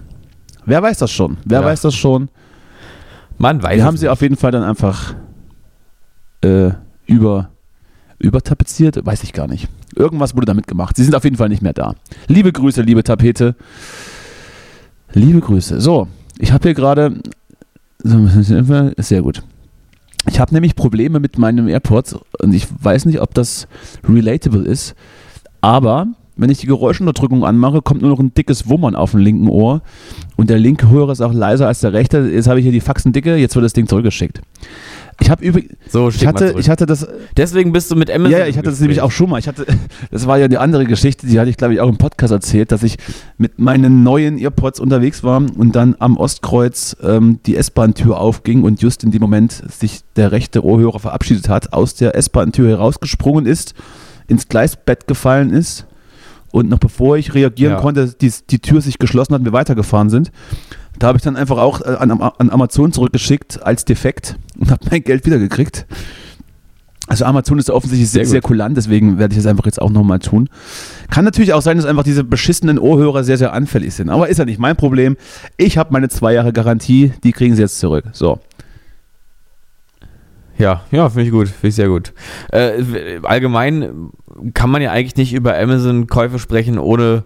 Wer 0.65 0.83
weiß 0.83 0.99
das 0.99 1.11
schon? 1.11 1.37
Wer 1.45 1.61
Ja. 1.61 1.67
weiß 1.67 1.83
das 1.83 1.95
schon? 1.95 2.29
Man 3.39 3.63
weiß 3.63 3.77
Wir 3.77 3.85
haben 3.85 3.97
sie 3.97 4.05
nicht. 4.05 4.13
auf 4.13 4.23
jeden 4.23 4.37
Fall 4.37 4.51
dann 4.53 4.63
einfach 4.63 5.15
äh, 6.43 6.71
über, 7.07 7.51
übertapeziert, 8.19 9.05
weiß 9.05 9.25
ich 9.25 9.33
gar 9.33 9.47
nicht. 9.49 9.69
Irgendwas 9.95 10.35
wurde 10.35 10.47
damit 10.47 10.67
gemacht. 10.67 10.97
Sie 10.97 11.05
sind 11.05 11.15
auf 11.15 11.25
jeden 11.25 11.37
Fall 11.37 11.49
nicht 11.51 11.61
mehr 11.63 11.73
da. 11.75 11.95
Liebe 12.29 12.51
Grüße, 12.53 12.81
liebe 12.83 13.03
Tapete. 13.05 13.57
Liebe 15.15 15.41
Grüße. 15.41 15.81
So, 15.81 16.09
ich 16.39 16.53
habe 16.53 16.69
hier 16.69 16.75
gerade 16.75 17.15
Sehr 18.97 19.23
gut. 19.23 19.43
Ich 20.29 20.41
habe 20.41 20.55
nämlich 20.55 20.77
Probleme 20.77 21.21
mit 21.21 21.39
meinem 21.39 21.69
AirPods 21.69 22.17
und 22.41 22.55
ich 22.55 22.67
weiß 22.83 23.07
nicht, 23.07 23.21
ob 23.21 23.35
das 23.35 23.67
relatable 24.09 24.63
ist, 24.63 24.95
aber 25.61 26.07
wenn 26.37 26.49
ich 26.49 26.59
die 26.59 26.67
Geräuschunterdrückung 26.67 27.45
anmache, 27.45 27.83
kommt 27.83 28.03
nur 28.03 28.11
noch 28.11 28.21
ein 28.21 28.33
dickes 28.33 28.69
Wummern 28.69 28.95
auf 28.95 29.11
dem 29.11 29.21
linken 29.21 29.49
Ohr 29.49 29.83
und 30.37 30.49
der 30.49 30.59
linke 30.59 30.89
Hörer 30.89 31.13
ist 31.13 31.21
auch 31.21 31.33
leiser 31.33 31.67
als 31.67 31.81
der 31.81 31.93
rechte. 31.93 32.19
Jetzt 32.21 32.47
habe 32.49 32.61
ich 32.61 32.65
hier 32.65 32.73
die 32.73 32.81
Faxen 32.81 33.13
dicke, 33.13 33.37
jetzt 33.37 33.55
wird 33.55 33.65
das 33.65 33.73
Ding 33.73 33.87
zurückgeschickt. 33.87 34.41
Ich 35.21 35.31
habe 35.31 35.45
übrigens, 35.45 35.73
So, 35.89 36.09
ich 36.09 36.27
hatte, 36.27 36.55
ich 36.59 36.69
hatte 36.69 36.87
das, 36.87 37.07
Deswegen 37.37 37.73
bist 37.73 37.91
du 37.91 37.97
mit 37.97 38.11
Amazon. 38.11 38.33
ja, 38.33 38.39
ja, 38.41 38.47
ich 38.47 38.57
hatte 38.59 38.71
das 38.71 38.81
nämlich 38.81 39.01
auch 39.01 39.11
schon 39.11 39.31
mal. 39.31 39.39
Ich 39.39 39.47
hatte, 39.47 39.67
das 40.11 40.27
war 40.27 40.39
ja 40.39 40.47
eine 40.47 40.59
andere 40.59 40.85
Geschichte, 40.85 41.27
die 41.27 41.39
hatte 41.39 41.51
ich 41.51 41.57
glaube 41.57 41.75
ich 41.75 41.81
auch 41.81 41.89
im 41.89 41.97
Podcast 41.99 42.33
erzählt, 42.33 42.73
dass 42.73 42.83
ich 42.83 42.97
mit 43.39 43.59
meinen 43.59 44.03
neuen 44.03 44.39
Earpods 44.39 44.81
unterwegs 44.81 45.23
war 45.23 45.37
und 45.57 45.77
dann 45.77 45.95
am 45.99 46.17
Ostkreuz 46.17 46.97
ähm, 47.03 47.39
die 47.47 47.57
S-Bahn-Tür 47.57 48.19
aufging 48.19 48.63
und 48.65 48.81
just 48.83 49.05
in 49.05 49.11
dem 49.11 49.21
Moment 49.21 49.53
sich 49.71 50.01
der 50.17 50.33
rechte 50.33 50.65
Ohrhörer 50.65 50.99
verabschiedet 50.99 51.49
hat, 51.49 51.73
aus 51.73 51.95
der 51.95 52.17
S-Bahn-Tür 52.17 52.69
herausgesprungen 52.71 53.47
ist, 53.47 53.75
ins 54.29 54.49
Gleisbett 54.49 55.07
gefallen 55.07 55.51
ist 55.51 55.87
und 56.51 56.69
noch 56.69 56.79
bevor 56.79 57.17
ich 57.17 57.35
reagieren 57.35 57.75
Ja. 57.75 57.81
konnte, 57.81 58.15
die, 58.21 58.33
die 58.51 58.59
Tür 58.59 58.81
sich 58.81 58.99
geschlossen 58.99 59.35
hat 59.35 59.41
und 59.41 59.45
wir 59.47 59.53
weitergefahren 59.53 60.11
sind. 60.11 60.31
Da 61.03 61.09
habe 61.09 61.19
ich 61.19 61.25
dann 61.25 61.35
einfach 61.35 61.59
auch 61.59 61.81
äh, 61.81 61.97
an, 61.99 62.13
an 62.13 62.51
Amazon 62.51 62.93
zurückgeschickt 62.93 63.61
als 63.61 63.85
defekt 63.85 64.37
und 64.57 64.71
habe 64.71 64.87
mein 64.89 65.03
Geld 65.03 65.27
wiedergekriegt. 65.27 65.85
Also 67.09 67.25
Amazon 67.25 67.59
ist 67.59 67.71
offensichtlich 67.71 68.09
sehr, 68.09 68.25
Sehr 68.25 68.41
kulant, 68.41 68.77
deswegen 68.77 69.19
werde 69.19 69.33
ich 69.33 69.41
es 69.41 69.47
einfach 69.47 69.67
jetzt 69.67 69.83
auch 69.83 69.91
nochmal 69.91 70.21
tun. 70.21 70.49
Kann 71.11 71.25
natürlich 71.25 71.55
auch 71.55 71.61
sein, 71.61 71.77
dass 71.77 71.87
einfach 71.87 72.05
diese 72.05 72.23
beschissenen 72.23 72.79
Ohrhörer 72.79 73.25
sehr, 73.25 73.37
sehr 73.37 73.53
anfällig 73.53 73.95
sind. 73.95 74.11
Aber 74.11 74.29
ist 74.29 74.39
ja 74.39 74.45
nicht 74.45 74.61
mein 74.61 74.77
Problem. 74.77 75.17
Ich 75.57 75.77
habe 75.77 75.93
meine 75.93 76.09
zwei 76.09 76.35
Jahre 76.35 76.53
Garantie, 76.53 77.13
die 77.25 77.33
kriegen 77.33 77.57
sie 77.57 77.63
jetzt 77.63 77.81
zurück. 77.81 78.05
So. 78.13 78.39
Ja, 80.57 80.83
ja, 80.93 81.09
finde 81.09 81.25
ich 81.25 81.33
gut, 81.33 81.49
finde 81.49 81.69
ich 81.69 81.75
sehr 81.75 81.89
gut. 81.89 82.13
Äh, 82.53 83.19
allgemein 83.25 84.11
kann 84.55 84.71
man 84.71 84.81
ja 84.81 84.93
eigentlich 84.93 85.17
nicht 85.17 85.33
über 85.33 85.59
Amazon-Käufe 85.59 86.39
sprechen, 86.39 86.79
ohne 86.79 87.25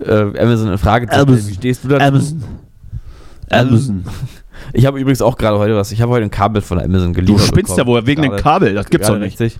äh, 0.00 0.38
Amazon 0.38 0.70
in 0.70 0.78
Frage 0.78 1.08
zu 1.08 1.14
stellen. 1.14 1.48
Wie 1.48 1.54
stehst 1.54 1.82
du 1.82 1.88
dazu? 1.88 2.04
Amazon. 2.04 2.44
Amazon. 3.52 4.04
Ich 4.74 4.86
habe 4.86 5.00
übrigens 5.00 5.20
auch 5.22 5.36
gerade 5.36 5.58
heute 5.58 5.74
was. 5.74 5.90
Ich 5.90 6.00
habe 6.00 6.12
heute 6.12 6.24
ein 6.24 6.30
Kabel 6.30 6.62
von 6.62 6.78
Amazon 6.78 7.12
Du 7.12 7.20
geliefert. 7.20 7.48
spinnst 7.48 7.76
ja 7.76 7.84
wohl 7.84 8.06
wegen 8.06 8.22
dem 8.22 8.36
Kabel. 8.36 8.74
Das 8.74 8.88
gibt's 8.88 9.08
doch 9.08 9.18
nicht. 9.18 9.40
Richtig. 9.40 9.58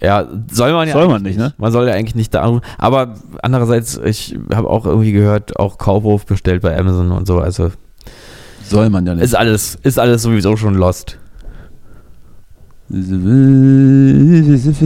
Ja, 0.00 0.28
soll 0.50 0.72
man 0.72 0.86
ja 0.86 0.92
Soll 0.94 1.08
man 1.08 1.22
nicht, 1.22 1.38
ne? 1.38 1.54
Man 1.58 1.72
soll 1.72 1.88
ja 1.88 1.94
eigentlich 1.94 2.14
nicht 2.14 2.32
da 2.34 2.42
anrufen. 2.42 2.62
Aber 2.78 3.14
andererseits, 3.42 3.98
ich 4.04 4.38
habe 4.54 4.70
auch 4.70 4.86
irgendwie 4.86 5.10
gehört, 5.12 5.58
auch 5.58 5.76
Kaufhof 5.78 6.24
bestellt 6.24 6.62
bei 6.62 6.78
Amazon 6.78 7.10
und 7.10 7.26
so. 7.26 7.40
Also 7.40 7.72
Soll 8.62 8.90
man 8.90 9.06
ja 9.06 9.14
nicht. 9.14 9.24
ist 9.24 9.34
alles, 9.34 9.76
ist 9.82 9.98
alles 9.98 10.22
sowieso 10.22 10.56
schon 10.56 10.74
lost. 10.74 11.18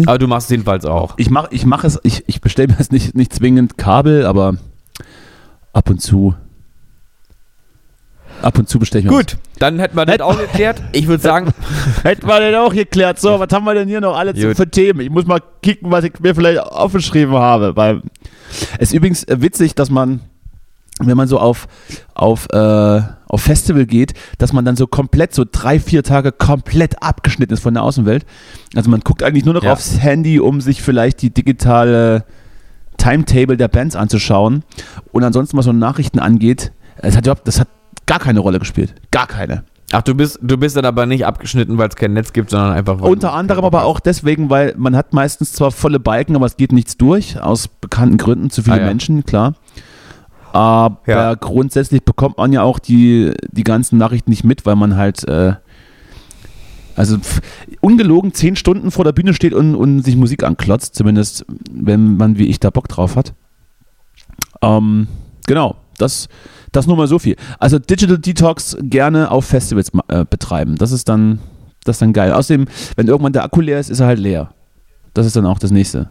Aber 0.06 0.18
du 0.18 0.28
machst 0.28 0.46
es 0.46 0.50
jedenfalls 0.50 0.84
auch. 0.86 1.14
Ich 1.18 1.30
mache 1.30 1.48
ich 1.50 1.66
mach 1.66 1.84
es, 1.84 1.98
ich, 2.04 2.24
ich 2.26 2.40
bestelle 2.40 2.68
mir 2.68 2.76
jetzt 2.78 2.92
nicht, 2.92 3.14
nicht 3.14 3.34
zwingend 3.34 3.76
Kabel, 3.76 4.24
aber 4.24 4.54
ab 5.72 5.90
und 5.90 6.00
zu. 6.00 6.34
Ab 8.42 8.58
und 8.58 8.68
zu 8.68 8.78
bestelle 8.78 9.00
ich 9.04 9.10
mir 9.10 9.16
Gut, 9.16 9.36
dann 9.58 9.78
hätten 9.78 9.96
wir 9.96 10.06
das 10.06 10.20
auch 10.20 10.38
geklärt. 10.38 10.80
Ich 10.92 11.06
würde 11.08 11.22
sagen, 11.22 11.46
was. 11.46 12.04
Hätten 12.04 12.26
wir 12.28 12.38
denn 12.40 12.54
auch 12.54 12.72
geklärt. 12.72 13.18
So, 13.18 13.40
was 13.40 13.48
haben 13.52 13.64
wir 13.64 13.74
denn 13.74 13.88
hier 13.88 14.00
noch 14.00 14.16
alle 14.16 14.32
Gut. 14.34 14.56
für 14.56 14.70
Themen? 14.70 15.00
Ich 15.00 15.10
muss 15.10 15.26
mal 15.26 15.40
kicken, 15.62 15.90
was 15.90 16.04
ich 16.04 16.18
mir 16.20 16.34
vielleicht 16.34 16.60
aufgeschrieben 16.60 17.34
habe. 17.34 17.74
Weil 17.76 18.02
es 18.78 18.90
ist 18.90 18.94
übrigens 18.94 19.24
äh, 19.24 19.40
witzig, 19.40 19.74
dass 19.74 19.90
man, 19.90 20.20
wenn 21.00 21.16
man 21.16 21.26
so 21.26 21.38
auf, 21.40 21.66
auf, 22.14 22.46
äh, 22.52 23.00
auf 23.26 23.42
Festival 23.42 23.86
geht, 23.86 24.14
dass 24.38 24.52
man 24.52 24.64
dann 24.64 24.76
so 24.76 24.86
komplett, 24.86 25.34
so 25.34 25.44
drei, 25.50 25.80
vier 25.80 26.02
Tage 26.04 26.30
komplett 26.32 27.02
abgeschnitten 27.02 27.54
ist 27.54 27.62
von 27.62 27.74
der 27.74 27.82
Außenwelt. 27.82 28.24
Also 28.76 28.88
man 28.88 29.00
guckt 29.00 29.22
eigentlich 29.24 29.44
nur 29.44 29.54
noch 29.54 29.64
Ja. 29.64 29.72
aufs 29.72 29.98
Handy, 30.00 30.38
um 30.38 30.60
sich 30.60 30.80
vielleicht 30.80 31.22
die 31.22 31.30
digitale 31.30 32.24
Timetable 32.98 33.56
der 33.56 33.68
Bands 33.68 33.96
anzuschauen. 33.96 34.62
Und 35.12 35.24
ansonsten, 35.24 35.56
was 35.56 35.64
so 35.64 35.72
Nachrichten 35.72 36.18
angeht, 36.20 36.72
es 36.98 37.16
hat 37.16 37.26
überhaupt, 37.26 37.46
das 37.46 37.60
hat 37.60 37.68
gar 38.06 38.18
keine 38.18 38.40
Rolle 38.40 38.58
gespielt. 38.58 38.94
Gar 39.10 39.26
keine. 39.26 39.64
ach, 39.92 40.02
du 40.02 40.14
bist, 40.14 40.38
du 40.42 40.56
bist 40.58 40.76
dann 40.76 40.84
aber 40.84 41.06
nicht 41.06 41.24
abgeschnitten, 41.26 41.78
weil 41.78 41.88
es 41.88 41.96
kein 41.96 42.12
Netz 42.12 42.32
gibt, 42.32 42.50
sondern 42.50 42.72
einfach. 42.72 43.00
weil 43.00 43.10
Unter 43.10 43.32
anderem 43.32 43.64
aber 43.64 43.84
auch 43.84 44.00
deswegen, 44.00 44.50
weil 44.50 44.74
man 44.76 44.94
hat 44.96 45.12
meistens 45.14 45.52
zwar 45.52 45.70
volle 45.70 45.98
Balken, 46.00 46.36
aber 46.36 46.46
es 46.46 46.56
geht 46.56 46.72
nichts 46.72 46.96
durch, 46.96 47.40
aus 47.40 47.68
bekannten 47.68 48.16
Gründen, 48.18 48.50
zu 48.50 48.62
viele 48.62 48.76
Ah, 48.76 48.80
ja. 48.80 48.86
Menschen, 48.86 49.24
klar. 49.24 49.54
Aber 50.52 50.98
Ja. 51.06 51.34
grundsätzlich 51.34 52.04
bekommt 52.04 52.38
man 52.38 52.52
ja 52.52 52.62
auch 52.62 52.78
die, 52.78 53.32
die 53.50 53.64
ganzen 53.64 53.98
Nachrichten 53.98 54.30
nicht 54.30 54.44
mit, 54.44 54.64
weil 54.66 54.76
man 54.76 54.96
halt, 54.96 55.26
äh, 55.28 55.54
also 56.96 57.16
ungelogen 57.80 58.32
zehn 58.34 58.56
Stunden 58.56 58.90
vor 58.90 59.04
der 59.04 59.12
Bühne 59.12 59.32
steht 59.34 59.54
und, 59.54 59.74
und 59.74 60.02
sich 60.02 60.16
Musik 60.16 60.42
anklotzt, 60.42 60.94
zumindest 60.96 61.46
wenn 61.70 62.16
man 62.16 62.38
wie 62.38 62.46
ich 62.48 62.58
da 62.60 62.70
Bock 62.70 62.88
drauf 62.88 63.14
hat. 63.14 63.34
Ähm, 64.62 65.06
genau, 65.46 65.76
das, 65.98 66.28
das 66.72 66.86
nur 66.86 66.96
mal 66.96 67.06
so 67.06 67.18
viel. 67.18 67.36
Also 67.58 67.78
Digital 67.78 68.18
Detox 68.18 68.76
gerne 68.80 69.30
auf 69.30 69.44
Festivals 69.44 69.90
äh, 70.08 70.24
betreiben. 70.24 70.76
Das 70.76 70.92
ist 70.92 71.08
dann, 71.08 71.40
das 71.84 71.96
ist 71.96 72.02
dann 72.02 72.12
geil. 72.12 72.32
Außerdem, 72.32 72.66
wenn 72.96 73.08
irgendwann 73.08 73.32
der 73.32 73.44
Akku 73.44 73.60
leer 73.60 73.78
ist, 73.80 73.90
ist 73.90 74.00
er 74.00 74.06
halt 74.06 74.18
leer. 74.18 74.50
Das 75.14 75.26
ist 75.26 75.36
dann 75.36 75.46
auch 75.46 75.58
das 75.58 75.70
nächste. 75.70 76.10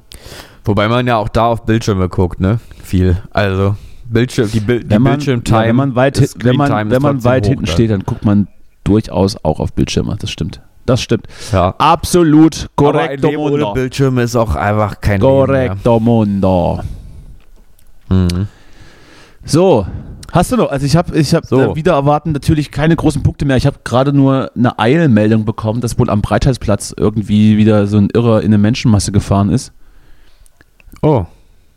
Wobei 0.66 0.88
man 0.90 1.08
ja 1.08 1.18
auch 1.18 1.30
da 1.30 1.46
auf 1.46 1.66
Bildschirme 1.66 2.10
guckt, 2.10 2.42
ne? 2.42 2.60
Viel. 2.84 3.22
Also, 3.32 3.76
Bildschirm, 4.06 4.50
die, 4.52 4.60
Bil 4.60 4.84
die 4.84 4.90
Wenn 4.90 5.02
man, 5.02 5.14
Bildschirmtime. 5.14 5.62
ja, 5.62 5.68
wenn 5.68 5.76
man 5.76 5.96
weit, 5.96 6.22
wenn 6.44 6.56
man, 6.56 6.90
wenn 6.90 7.02
man 7.02 7.24
weit 7.24 7.46
hinten 7.46 7.66
dann. 7.66 7.74
steht, 7.74 7.92
dann 7.92 8.04
guckt 8.04 8.26
man 8.26 8.48
durchaus 8.84 9.38
auch 9.44 9.60
auf 9.60 9.74
Bildschirme. 9.74 10.18
Das 10.20 10.30
stimmt. 10.30 10.62
Das 10.86 11.02
stimmt. 11.02 11.28
Ja. 11.52 11.76
Absolut 11.78 12.70
Leben 12.80 13.38
ohne. 13.38 13.74
Bildschirme 13.74 14.24
ist 14.24 14.36
auch 14.36 14.56
einfach 14.56 15.02
kein 15.02 15.20
Korrekto 15.20 16.00
mundo. 16.00 16.80
Mhm. 18.10 18.48
So, 19.48 19.88
hast 20.34 20.52
du 20.52 20.58
noch? 20.58 20.70
Also 20.70 20.86
ich 20.86 20.96
habe 20.98 21.18
ich 21.18 21.34
hab, 21.34 21.46
So. 21.46 21.72
äh, 21.72 21.76
wieder 21.76 21.94
erwarten 21.94 22.34
natürlich 22.34 22.70
keine 22.70 22.96
großen 22.96 23.24
Punkte 23.24 23.46
mehr. 23.46 23.56
Ich 23.58 23.66
habe 23.66 23.78
gerade 23.86 24.12
nur 24.14 24.52
eine 24.56 24.78
Eilmeldung 24.78 25.46
bekommen, 25.46 25.80
dass 25.82 25.98
wohl 25.98 26.10
am 26.10 26.22
Breitheitsplatz 26.22 26.94
irgendwie 26.96 27.58
wieder 27.58 27.88
so 27.88 27.98
ein 27.98 28.10
Irrer 28.14 28.42
in 28.42 28.48
eine 28.48 28.58
Menschenmasse 28.58 29.12
gefahren 29.12 29.50
ist. 29.50 29.72
Oh, 31.02 31.26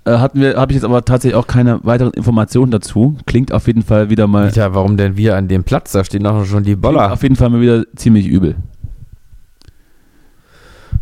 Äh, 0.04 0.16
hatten 0.18 0.40
wir, 0.40 0.56
habe 0.56 0.72
ich 0.72 0.76
jetzt 0.76 0.84
aber 0.84 1.04
tatsächlich 1.04 1.36
auch 1.36 1.46
keine 1.46 1.78
weiteren 1.84 2.12
Informationen 2.12 2.72
dazu. 2.72 3.16
Klingt 3.26 3.52
auf 3.52 3.66
jeden 3.66 3.82
Fall 3.82 4.10
wieder 4.10 4.26
mal, 4.26 4.44
Alter, 4.46 4.74
warum 4.74 4.96
denn 4.96 5.16
wir 5.16 5.36
an 5.36 5.46
dem 5.46 5.62
Platz? 5.62 5.92
Da 5.92 6.02
stehen 6.04 6.24
doch 6.24 6.44
schon 6.46 6.62
die 6.64 6.70
klingt 6.70 6.82
Boller. 6.82 7.12
auf 7.12 7.22
jeden 7.22 7.36
Fall 7.36 7.50
mal 7.50 7.60
wieder 7.60 7.84
ziemlich 7.94 8.26
übel. 8.26 8.56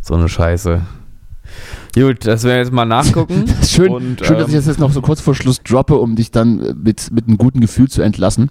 So 0.01 0.15
eine 0.15 0.29
Scheiße. 0.29 0.81
Gut, 1.99 2.27
das 2.27 2.45
werden 2.45 2.55
wir 2.55 2.59
jetzt 2.59 2.73
mal 2.73 2.85
nachgucken. 2.85 3.45
Schön, 3.63 3.91
Und, 3.91 4.25
schön 4.25 4.39
dass 4.39 4.45
ähm, 4.45 4.51
ich 4.51 4.55
das 4.55 4.67
jetzt 4.67 4.79
noch 4.79 4.93
so 4.93 5.01
kurz 5.01 5.21
vor 5.21 5.35
Schluss 5.35 5.63
droppe, 5.63 5.97
um 5.97 6.15
dich 6.15 6.31
dann 6.31 6.61
äh, 6.61 6.75
mit, 6.75 7.11
mit 7.11 7.27
einem 7.27 7.39
guten 7.39 7.61
Gefühl 7.61 7.89
zu 7.89 8.03
entlassen. 8.03 8.51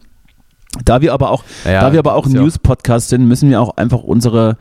Da 0.84 1.02
wir 1.02 1.14
aber 1.14 1.32
auch, 1.32 1.44
Ja, 1.66 1.82
da 1.82 1.94
wir 1.94 2.00
aber 2.00 2.16
auch 2.16 2.26
ein 2.26 2.34
News-Podcast 2.34 3.10
sind, 3.10 3.28
müssen 3.28 3.50
wir 3.50 3.62
auch 3.62 3.78
einfach 3.78 4.04
unsere, 4.04 4.58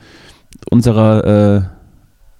unserer, 0.70 1.24
äh, 1.24 1.62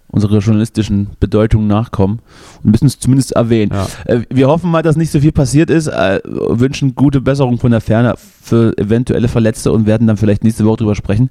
unsere 0.09 0.39
journalistischen 0.39 1.11
Bedeutung 1.19 1.67
nachkommen 1.67 2.21
und 2.63 2.71
müssen 2.71 2.87
es 2.87 3.01
zumindest 3.01 3.33
erwähnen. 3.33 3.73
Ja. 3.73 3.87
Äh, 4.05 4.23
wir 4.31 4.47
hoffen 4.47 4.71
mal, 4.71 4.83
dass 4.83 4.97
nicht 4.97 5.11
so 5.11 5.21
viel 5.21 5.33
passiert 5.33 5.69
ist, 5.69 5.89
äh, 5.89 6.21
wünschen 6.25 6.95
gute 6.95 7.21
Besserung 7.21 7.59
von 7.59 7.73
der 7.73 7.81
Ferne 7.81 8.15
für 8.17 8.73
eventuelle 8.79 9.29
Verletzte 9.29 9.73
und 9.73 9.87
werden 9.87 10.07
dann 10.07 10.17
vielleicht 10.17 10.45
nächste 10.45 10.65
Woche 10.65 10.79
drüber 10.79 10.95
sprechen, 10.95 11.29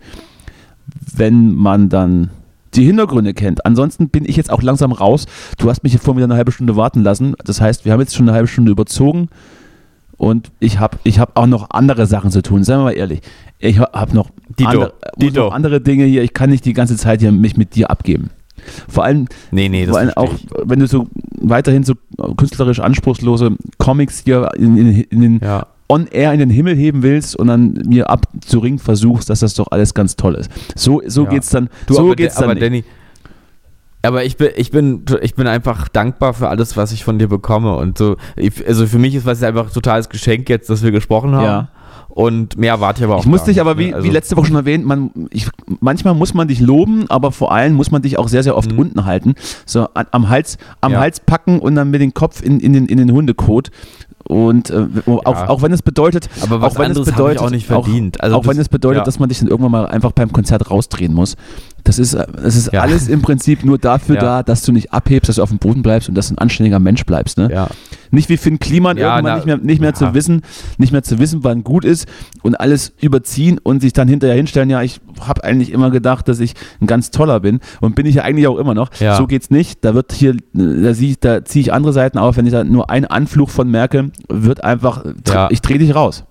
wenn 1.15 1.55
man 1.55 1.89
dann 1.89 2.31
die 2.75 2.85
Hintergründe 2.85 3.33
kennt. 3.33 3.65
Ansonsten 3.65 4.09
bin 4.09 4.25
ich 4.25 4.35
jetzt 4.35 4.51
auch 4.51 4.61
langsam 4.61 4.91
raus. 4.91 5.25
Du 5.57 5.69
hast 5.69 5.83
mich 5.83 5.93
hier 5.93 6.01
vor 6.01 6.15
wieder 6.15 6.25
eine 6.25 6.35
halbe 6.35 6.51
Stunde 6.51 6.75
warten 6.75 7.01
lassen. 7.01 7.35
Das 7.43 7.61
heißt, 7.61 7.85
wir 7.85 7.93
haben 7.93 7.99
jetzt 7.99 8.15
schon 8.15 8.27
eine 8.27 8.35
halbe 8.35 8.47
Stunde 8.47 8.71
überzogen 8.71 9.29
und 10.17 10.51
ich 10.59 10.79
habe 10.79 10.97
ich 11.03 11.19
hab 11.19 11.37
auch 11.37 11.47
noch 11.47 11.69
andere 11.71 12.05
Sachen 12.05 12.31
zu 12.31 12.41
tun. 12.41 12.63
Seien 12.63 12.79
wir 12.79 12.83
mal 12.85 12.91
ehrlich. 12.91 13.21
Ich 13.59 13.79
habe 13.79 14.15
noch, 14.15 14.29
andere, 14.63 14.93
noch 15.33 15.53
andere 15.53 15.81
Dinge 15.81 16.05
hier. 16.05 16.23
Ich 16.23 16.33
kann 16.33 16.49
nicht 16.49 16.65
die 16.65 16.73
ganze 16.73 16.97
Zeit 16.97 17.21
hier 17.21 17.31
mich 17.31 17.57
mit 17.57 17.75
dir 17.75 17.89
abgeben. 17.89 18.29
Vor 18.87 19.03
allem, 19.03 19.27
Nee, 19.51 19.69
nee, 19.69 19.85
vor 19.85 19.99
allem 19.99 20.11
auch, 20.15 20.33
wenn 20.63 20.79
du 20.79 20.87
so 20.87 21.07
weiterhin 21.39 21.83
so 21.83 21.93
künstlerisch 22.37 22.79
anspruchslose 22.79 23.51
Comics 23.77 24.23
hier 24.23 24.49
in, 24.57 24.77
in, 24.77 25.01
in 25.01 25.21
den 25.21 25.39
Ja. 25.43 25.67
On-air 25.87 26.33
in 26.33 26.39
den 26.39 26.49
Himmel 26.49 26.75
heben 26.75 27.03
willst 27.03 27.35
und 27.35 27.47
dann 27.47 27.73
mir 27.85 28.09
abzuringen 28.09 28.79
versuchst, 28.79 29.29
dass 29.29 29.39
das 29.41 29.53
doch 29.53 29.67
alles 29.71 29.93
ganz 29.93 30.15
toll 30.15 30.35
ist. 30.35 30.49
So, 30.75 31.01
so 31.05 31.23
Ja. 31.25 31.29
geht's 31.29 31.49
dann. 31.49 31.69
Du, 31.87 31.93
so 31.93 32.01
aber, 32.05 32.15
geht's 32.15 32.37
aber 32.37 32.55
dann. 32.55 32.55
nicht. 32.55 32.63
Danny, 32.63 32.83
aber 34.01 34.23
ich 34.23 34.37
bin, 34.37 34.49
ich 34.55 34.69
bin, 34.71 35.03
ich 35.21 35.33
bin 35.35 35.47
einfach 35.47 35.87
dankbar 35.87 36.33
für 36.35 36.47
alles, 36.49 36.77
was 36.77 36.91
ich 36.91 37.03
von 37.03 37.17
dir 37.17 37.27
bekomme 37.27 37.75
und 37.75 37.97
so. 37.97 38.17
Also 38.67 38.85
für 38.85 38.99
mich 38.99 39.15
ist 39.15 39.25
es 39.25 39.41
einfach 39.43 39.67
ein 39.67 39.73
totales 39.73 40.09
Geschenk 40.09 40.47
jetzt, 40.49 40.69
dass 40.69 40.83
wir 40.83 40.91
gesprochen 40.91 41.33
haben. 41.35 41.43
Ja. 41.43 41.67
Und 42.09 42.57
mehr 42.57 42.71
erwarte 42.71 42.99
ich 43.01 43.03
aber 43.03 43.15
auch. 43.17 43.21
Ich 43.21 43.25
muss 43.25 43.43
dich 43.43 43.59
aber, 43.59 43.73
ne? 43.75 43.79
wie, 43.79 43.93
Also- 43.93 44.07
wie 44.07 44.11
letzte 44.11 44.37
Woche 44.37 44.45
schon 44.47 44.55
erwähnt, 44.55 44.85
man, 44.85 45.09
ich, 45.31 45.49
manchmal 45.81 46.13
muss 46.13 46.33
man 46.33 46.47
dich 46.47 46.61
loben, 46.61 47.09
aber 47.09 47.33
vor 47.33 47.51
allem 47.51 47.73
muss 47.73 47.91
man 47.91 48.03
dich 48.03 48.17
auch 48.17 48.29
sehr, 48.29 48.41
sehr 48.41 48.55
oft 48.55 48.71
Mhm. 48.71 48.79
unten 48.79 49.05
halten. 49.05 49.33
So 49.65 49.87
an, 49.95 50.05
am, 50.11 50.29
Hals, 50.29 50.57
am 50.79 50.93
Ja. 50.93 50.99
Hals 50.99 51.19
packen 51.19 51.59
und 51.59 51.75
dann 51.75 51.89
mit 51.91 51.99
dem 51.99 52.13
Kopf 52.13 52.41
in, 52.41 52.59
in, 52.61 52.71
den, 52.71 52.85
in 52.85 52.99
den 52.99 53.11
Hundekot. 53.11 53.69
Und 54.27 54.71
äh, 54.71 54.87
auch, 55.05 55.47
auch 55.49 55.61
wenn 55.61 55.71
es 55.71 55.83
bedeutet, 55.83 56.29
Aber 56.41 56.59
was 56.61 56.73
auch 56.75 56.79
wenn 56.79 56.85
es 56.91 56.97
anderes 56.97 57.07
ich 57.09 57.13
bedeutet, 57.13 57.41
auch 57.43 57.49
nicht 57.51 57.67
verdient. 57.67 58.19
Auch, 58.19 58.23
Also 58.23 58.35
auch 58.37 58.43
wenn 58.45 58.57
das- 58.57 58.65
es 58.65 58.69
bedeutet, 58.69 58.99
ja. 59.01 59.03
dass 59.03 59.19
man 59.19 59.29
dich 59.29 59.37
dann 59.39 59.47
irgendwann 59.47 59.71
mal 59.71 59.85
einfach 59.85 60.13
beim 60.13 60.31
Konzert 60.31 60.71
rausdrehen 60.71 61.13
muss. 61.13 61.35
Das 61.85 61.99
ist, 61.99 62.13
das 62.15 62.55
ist 62.55 62.73
Ja. 62.73 62.81
alles 62.81 63.07
im 63.07 63.21
Prinzip 63.21 63.63
nur 63.63 63.77
dafür 63.77 64.15
Ja. 64.15 64.21
da, 64.21 64.43
dass 64.43 64.63
du 64.63 64.71
nicht 64.71 64.91
abhebst, 64.91 65.29
dass 65.29 65.35
du 65.37 65.43
auf 65.43 65.49
dem 65.49 65.59
Boden 65.59 65.83
bleibst 65.83 66.09
und 66.09 66.15
dass 66.15 66.27
du 66.29 66.33
ein 66.33 66.39
anständiger 66.39 66.79
Mensch 66.79 67.05
bleibst. 67.05 67.37
Ne? 67.37 67.47
Ja. 67.51 67.67
Nicht 68.11 68.27
wie 68.27 68.37
Finn 68.37 68.59
Kliman 68.59 68.97
Ja, 68.97 69.15
irgendwann 69.15 69.23
na, 69.31 69.35
nicht 69.35 69.45
mehr, 69.45 69.57
nicht 69.57 69.81
mehr 69.81 69.93
zu 69.93 70.13
wissen, 70.15 70.41
nicht 70.77 70.91
mehr 70.91 71.03
zu 71.03 71.19
wissen, 71.19 71.43
wann 71.43 71.63
gut 71.63 71.85
ist 71.85 72.07
und 72.41 72.55
alles 72.59 72.91
überziehen 73.01 73.59
und 73.61 73.81
sich 73.81 73.93
dann 73.93 74.07
hinterher 74.07 74.35
hinstellen, 74.35 74.69
ja, 74.69 74.81
ich 74.81 74.99
habe 75.21 75.43
eigentlich 75.43 75.71
immer 75.71 75.91
gedacht, 75.91 76.27
dass 76.27 76.39
ich 76.39 76.53
ein 76.81 76.87
ganz 76.87 77.11
toller 77.11 77.39
bin 77.39 77.59
und 77.81 77.95
bin 77.95 78.05
ich 78.07 78.15
ja 78.15 78.23
eigentlich 78.23 78.47
auch 78.47 78.57
immer 78.57 78.73
noch. 78.73 78.89
Ja. 78.99 79.15
So 79.15 79.27
geht's 79.27 79.51
nicht. 79.51 79.85
Da 79.85 79.93
wird 79.93 80.11
hier, 80.11 80.35
da, 80.53 80.93
da 81.21 81.45
ziehe 81.45 81.61
ich 81.61 81.71
andere 81.71 81.93
Seiten 81.93 82.17
auf, 82.17 82.35
wenn 82.37 82.47
ich 82.47 82.51
da 82.51 82.63
nur 82.63 82.89
einen 82.89 83.05
Anflug 83.05 83.51
von 83.51 83.69
merke, 83.69 84.11
wird 84.27 84.63
einfach, 84.63 85.05
ich 85.51 85.61
drehe 85.61 85.77
dich 85.77 85.93
raus. 85.93 86.23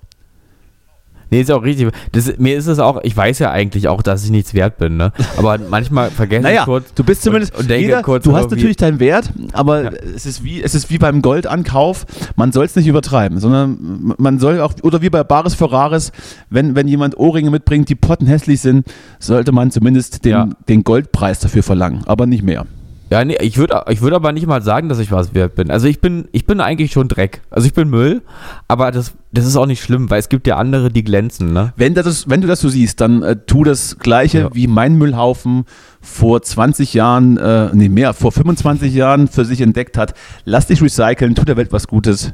Nee, 1.31 1.41
ist 1.41 1.51
auch 1.51 1.62
richtig. 1.62 1.91
Das, 2.12 2.39
mir 2.39 2.57
ist 2.57 2.66
es 2.66 2.79
auch, 2.79 3.01
ich 3.03 3.16
weiß 3.16 3.39
ja 3.41 3.51
eigentlich 3.51 3.89
auch, 3.89 4.03
dass 4.03 4.25
ich 4.25 4.31
nichts 4.31 4.55
wert 4.55 4.79
bin, 4.79 4.97
ne? 4.97 5.12
Aber 5.37 5.59
manchmal 5.70 6.11
vergesse 6.11 6.43
Naja, 6.43 6.61
ich 6.61 6.64
kurz. 6.66 6.95
du 6.95 7.03
bist 7.05 7.22
zumindest, 7.22 7.55
und, 7.55 7.62
und 7.62 7.70
denke 7.70 7.87
jeder, 7.87 8.03
kurz, 8.03 8.25
du 8.25 8.35
hast 8.37 8.51
natürlich 8.51 8.77
deinen 8.77 9.01
Wert, 9.01 9.31
aber 9.53 9.85
Ja. 9.85 9.91
es, 10.14 10.27
ist 10.27 10.45
wie, 10.45 10.62
es 10.62 10.75
ist 10.75 10.91
wie 10.91 10.99
beim 10.99 11.22
Goldankauf, 11.22 12.07
man 12.37 12.53
soll 12.53 12.64
es 12.66 12.77
nicht 12.77 12.87
übertreiben, 12.87 13.39
sondern 13.41 14.14
man 14.18 14.39
soll 14.39 14.61
auch, 14.61 14.75
oder 14.83 15.03
wie 15.03 15.11
bei 15.11 15.25
Bares 15.25 15.55
Ferraris, 15.55 16.12
wenn, 16.51 16.75
wenn 16.77 16.89
jemand 16.89 17.16
Ohrringe 17.18 17.51
mitbringt, 17.51 17.89
die 17.89 17.95
pottenhässlich 17.95 18.61
sind, 18.61 18.87
sollte 19.18 19.53
man 19.53 19.70
zumindest 19.70 20.25
den, 20.25 20.31
Ja. 20.33 20.49
den 20.68 20.85
Goldpreis 20.85 21.41
dafür 21.41 21.62
verlangen, 21.62 22.03
aber 22.07 22.27
nicht 22.27 22.43
mehr. 22.43 22.66
Ja, 23.11 23.25
nee, 23.25 23.37
ich 23.41 23.59
würde 23.59 23.85
ich 23.89 24.01
würd 24.01 24.15
aber 24.15 24.33
nicht 24.33 24.47
mal 24.47 24.63
sagen, 24.63 24.89
dass 24.89 24.99
ich 24.99 25.13
was 25.13 25.35
wert 25.35 25.55
bin. 25.55 25.71
Also 25.71 25.87
ich 25.87 26.01
bin, 26.01 26.27
ich 26.33 26.47
bin 26.47 26.61
eigentlich 26.61 26.91
schon 26.93 27.07
Dreck. 27.09 27.43
Also 27.51 27.67
ich 27.67 27.75
bin 27.75 27.89
Müll, 27.91 28.23
aber 28.67 28.91
das, 28.91 29.13
das 29.31 29.47
ist 29.47 29.57
auch 29.57 29.67
nicht 29.67 29.83
schlimm, 29.83 30.11
weil 30.11 30.19
es 30.19 30.29
gibt 30.29 30.47
ja 30.47 30.57
andere, 30.57 30.91
die 30.91 31.05
glänzen, 31.05 31.53
ne? 31.53 31.73
Wenn, 31.77 31.95
das, 31.95 32.29
wenn 32.29 32.41
du 32.41 32.47
das 32.49 32.61
so 32.61 32.69
siehst, 32.69 33.01
dann 33.01 33.23
äh, 33.23 33.37
tu 33.37 33.63
das 33.63 33.99
Gleiche 33.99 34.39
Ja. 34.39 34.51
wie 34.55 34.67
mein 34.67 34.97
Müllhaufen 34.97 35.65
vor 36.01 36.43
20 36.43 36.95
Jahren, 36.95 37.37
äh, 37.37 37.71
nee 37.75 37.89
mehr, 37.89 38.15
vor 38.15 38.33
25 38.33 38.95
Jahren 38.95 39.29
für 39.29 39.45
sich 39.45 39.61
entdeckt 39.61 39.97
hat. 39.99 40.15
Lass 40.45 40.67
dich 40.67 40.83
recyceln, 40.83 41.35
tu 41.35 41.45
der 41.45 41.57
Welt 41.57 41.73
was 41.73 41.87
Gutes. 41.87 42.33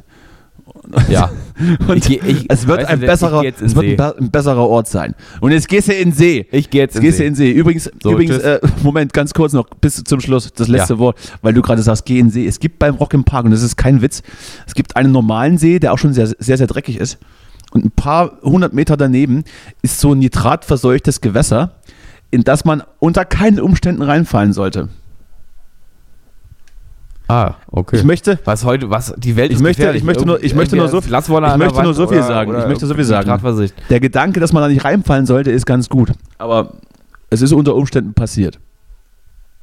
Ja. 1.09 1.29
Und 1.87 1.97
Ich 1.97 2.09
ich- 2.23 2.45
es 2.49 2.67
wird, 2.67 2.85
ein, 2.85 2.99
du, 2.99 3.05
besserer, 3.05 3.43
in 3.43 3.53
es 3.61 3.75
wird 3.75 3.85
ein, 3.85 3.97
See. 3.97 4.23
ein 4.25 4.31
besserer 4.31 4.67
Ort 4.67 4.87
sein. 4.87 5.15
Und 5.39 5.51
jetzt 5.51 5.67
gehst 5.67 5.87
du 5.87 5.93
in 5.93 6.09
den 6.09 6.13
See. 6.13 6.47
Ich 6.51 6.69
gehe 6.69 6.81
jetzt 6.81 6.95
Jetzt 6.95 7.01
gehst 7.03 7.19
du 7.19 7.23
in 7.25 7.35
See. 7.35 7.51
Übrigens, 7.51 7.89
So, 8.01 8.11
übrigens 8.11 8.37
äh, 8.39 8.59
Moment, 8.83 9.13
ganz 9.13 9.33
kurz 9.33 9.53
noch, 9.53 9.67
bis 9.79 10.03
zum 10.03 10.19
Schluss, 10.21 10.51
das 10.53 10.67
letzte 10.67 10.93
Ja. 10.93 10.99
Wort, 10.99 11.17
weil 11.41 11.53
du 11.53 11.61
gerade 11.61 11.81
sagst, 11.81 12.05
geh 12.05 12.19
in 12.19 12.27
den 12.27 12.31
See. 12.31 12.47
Es 12.47 12.59
gibt 12.59 12.79
beim 12.79 12.95
Rock 12.95 13.13
im 13.13 13.23
Park, 13.23 13.45
und 13.45 13.51
das 13.51 13.61
ist 13.61 13.75
kein 13.77 14.01
Witz, 14.01 14.23
es 14.65 14.73
gibt 14.73 14.95
einen 14.95 15.11
normalen 15.11 15.57
See, 15.57 15.79
der 15.79 15.93
auch 15.93 15.97
schon 15.97 16.13
sehr, 16.13 16.27
sehr, 16.39 16.57
sehr 16.57 16.67
dreckig 16.67 16.97
ist. 16.99 17.17
Und 17.71 17.85
ein 17.85 17.91
paar 17.91 18.39
hundert 18.41 18.73
Meter 18.73 18.97
daneben 18.97 19.43
ist 19.81 19.99
so 19.99 20.13
ein 20.13 20.19
nitratverseuchtes 20.19 21.21
Gewässer, 21.21 21.75
in 22.31 22.43
das 22.43 22.65
man 22.65 22.83
unter 22.99 23.23
keinen 23.23 23.59
Umständen 23.59 24.01
reinfallen 24.01 24.51
sollte. 24.53 24.89
Ah, 27.31 27.55
okay. 27.71 27.95
Ich 27.95 28.03
möchte, 28.03 28.39
was 28.43 28.65
heute, 28.65 28.89
was, 28.89 29.13
die 29.17 29.37
Welt 29.37 29.51
Ich 29.51 29.55
ist 29.55 29.61
möchte- 29.61 29.77
gefährlich. 29.83 30.01
ich 30.01 30.05
möchte 30.05 30.25
nur- 30.25 30.43
ich 30.43 30.53
möchte 30.53 30.75
nur 30.75 30.89
so- 30.89 30.97
ich 30.97 31.07
möchte 31.09 31.81
nur 31.83 31.93
so 31.93 32.05
viel 32.07 32.17
oder- 32.17 32.27
sagen. 32.27 32.49
oder 32.51 32.59
Ich 32.63 32.67
möchte 32.67 32.85
so 32.87 32.93
viel 32.93 33.05
sagen. 33.05 33.29
Der 33.89 33.99
Gedanke, 34.01 34.41
dass 34.41 34.51
man 34.51 34.61
da 34.63 34.67
nicht 34.67 34.83
reinfallen 34.83 35.25
sollte, 35.25 35.49
ist 35.49 35.65
ganz 35.65 35.87
gut. 35.87 36.11
Aber 36.39 36.73
es 37.29 37.41
ist 37.41 37.53
unter 37.53 37.75
Umständen 37.75 38.13
passiert. 38.13 38.59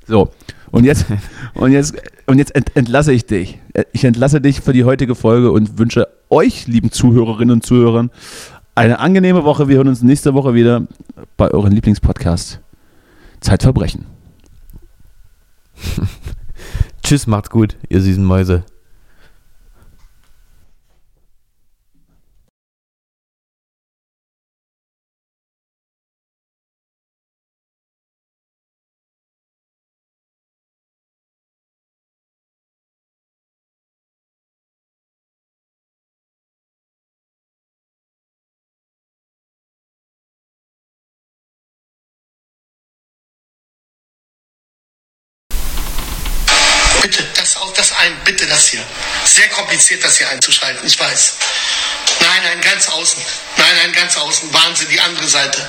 So, 0.06 0.30
und 0.70 0.84
jetzt, 0.84 1.04
und 1.54 1.72
jetzt, 1.72 1.94
und 2.24 2.38
jetzt 2.38 2.54
ent, 2.54 2.74
entlasse 2.74 3.12
ich 3.12 3.26
dich. 3.26 3.58
Ich 3.92 4.04
entlasse 4.04 4.40
dich 4.40 4.62
für 4.62 4.72
die 4.72 4.84
heutige 4.84 5.14
Folge 5.14 5.50
und 5.52 5.78
wünsche 5.78 6.08
euch, 6.30 6.66
lieben 6.68 6.90
Zuhörerinnen 6.90 7.52
und 7.56 7.66
Zuhörern, 7.66 8.10
eine 8.74 8.98
angenehme 8.98 9.44
Woche. 9.44 9.68
Wir 9.68 9.76
hören 9.76 9.88
uns 9.88 10.02
nächste 10.02 10.32
Woche 10.32 10.54
wieder 10.54 10.84
bei 11.36 11.50
euren 11.50 11.72
Lieblingspodcast 11.72 12.60
Zeitverbrechen. 13.40 14.06
Tschüss, 17.08 17.26
macht's 17.26 17.48
gut, 17.48 17.74
ihr 17.88 18.02
süßen 18.02 18.22
Mäuse. 18.22 18.64
Hier. 48.68 48.84
Sehr 49.24 49.48
kompliziert, 49.48 50.04
das 50.04 50.18
hier 50.18 50.28
einzuschalten, 50.28 50.86
ich 50.86 50.98
weiß. 50.98 51.34
Nein, 52.20 52.42
nein, 52.44 52.60
ganz 52.60 52.88
außen. 52.88 53.22
Nein, 53.56 53.76
nein, 53.82 53.92
ganz 53.92 54.16
außen. 54.16 54.52
Wahnsinn, 54.52 54.88
die 54.88 55.00
andere 55.00 55.28
Seite. 55.28 55.68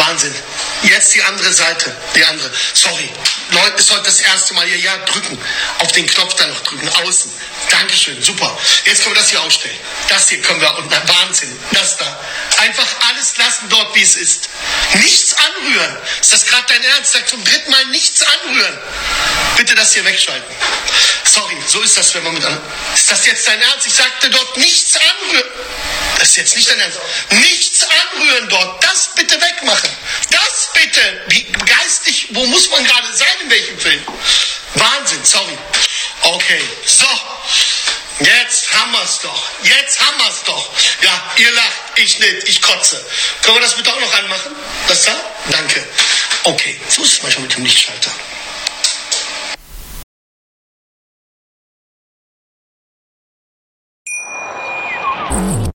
Wahnsinn. 0.00 0.34
Jetzt 0.82 1.14
die 1.14 1.22
andere 1.22 1.52
Seite. 1.52 1.94
Die 2.14 2.24
andere. 2.24 2.50
Sorry. 2.74 3.08
Leute, 3.50 3.76
ist 3.78 3.90
heute 3.90 4.04
das 4.04 4.20
erste 4.20 4.54
Mal 4.54 4.66
hier. 4.66 4.78
Ja, 4.78 4.96
drücken. 4.98 5.38
Auf 5.78 5.92
den 5.92 6.06
Knopf 6.06 6.34
da 6.34 6.46
noch 6.46 6.60
drücken. 6.60 6.88
Außen. 6.88 7.30
Dankeschön. 7.70 8.22
Super. 8.22 8.56
Jetzt 8.84 9.02
können 9.02 9.14
wir 9.14 9.20
das 9.20 9.30
hier 9.30 9.42
ausstellen. 9.42 9.76
Das 10.08 10.28
hier 10.28 10.40
können 10.40 10.60
wir. 10.60 10.74
Und 10.78 10.90
na, 10.90 11.02
Wahnsinn. 11.06 11.56
Das 11.72 11.96
da. 11.96 12.18
Einfach 12.58 12.86
alles 13.08 13.36
lassen 13.36 13.68
dort, 13.68 13.94
wie 13.94 14.02
es 14.02 14.16
ist. 14.16 14.48
Nichts 14.94 15.34
anrühren. 15.34 15.98
Ist 16.20 16.32
das 16.32 16.46
gerade 16.46 16.64
dein 16.68 16.82
Ernst? 16.82 17.12
Sag 17.12 17.28
zum 17.28 17.44
dritten 17.44 17.70
Mal 17.70 17.84
nichts 17.86 18.22
anrühren. 18.22 18.78
Bitte 19.56 19.74
das 19.74 19.92
hier 19.92 20.04
wegschalten. 20.04 20.54
Sorry, 21.24 21.56
so 21.66 21.80
ist 21.82 21.96
das, 21.96 22.14
wenn 22.14 22.24
man 22.24 22.34
mit 22.34 22.44
anderen. 22.44 22.64
Ist 22.94 23.10
das 23.10 23.26
jetzt 23.26 23.46
dein 23.46 23.60
Ernst? 23.60 23.86
Ich 23.86 23.94
sagte 23.94 24.30
dort 24.30 24.56
nichts 24.56 24.96
anrühren. 24.96 25.50
Das 26.18 26.30
ist 26.30 26.36
jetzt 26.36 26.56
nicht 26.56 26.68
dein 26.68 26.80
Ernst. 26.80 26.98
Nichts 27.30 27.86
anrühren 28.12 28.48
dort. 28.48 28.84
Das 28.84 28.99
bitte 29.20 29.40
wegmachen. 29.40 29.90
Das 30.30 30.70
bitte. 30.72 31.22
Wie 31.28 31.42
geistig, 31.42 32.28
wo 32.30 32.46
muss 32.46 32.70
man 32.70 32.84
gerade 32.84 33.12
sein, 33.12 33.28
in 33.42 33.50
welchem 33.50 33.78
Film? 33.78 34.02
Wahnsinn, 34.74 35.24
sorry. 35.24 35.58
Okay, 36.22 36.62
so. 36.86 37.06
Jetzt 38.20 38.72
haben 38.72 38.92
wir's 38.92 39.18
doch. 39.20 39.50
Jetzt 39.62 40.00
haben 40.00 40.18
wir's 40.18 40.42
doch. 40.44 40.70
Ja, 41.02 41.32
ihr 41.38 41.50
lacht, 41.52 41.80
ich 41.96 42.18
nicht, 42.18 42.48
ich 42.48 42.62
kotze. 42.62 43.04
Können 43.42 43.56
wir 43.56 43.62
das 43.62 43.76
bitte 43.76 43.92
auch 43.92 44.00
noch 44.00 44.14
anmachen? 44.14 44.54
Das 44.88 45.04
da? 45.04 45.14
Danke. 45.50 45.86
Okay, 46.44 46.80
so 46.88 47.02
ist 47.02 47.12
es 47.12 47.22
manchmal 47.22 47.44
mit 47.44 47.56
dem 47.56 47.64
Lichtschalter. 47.64 48.10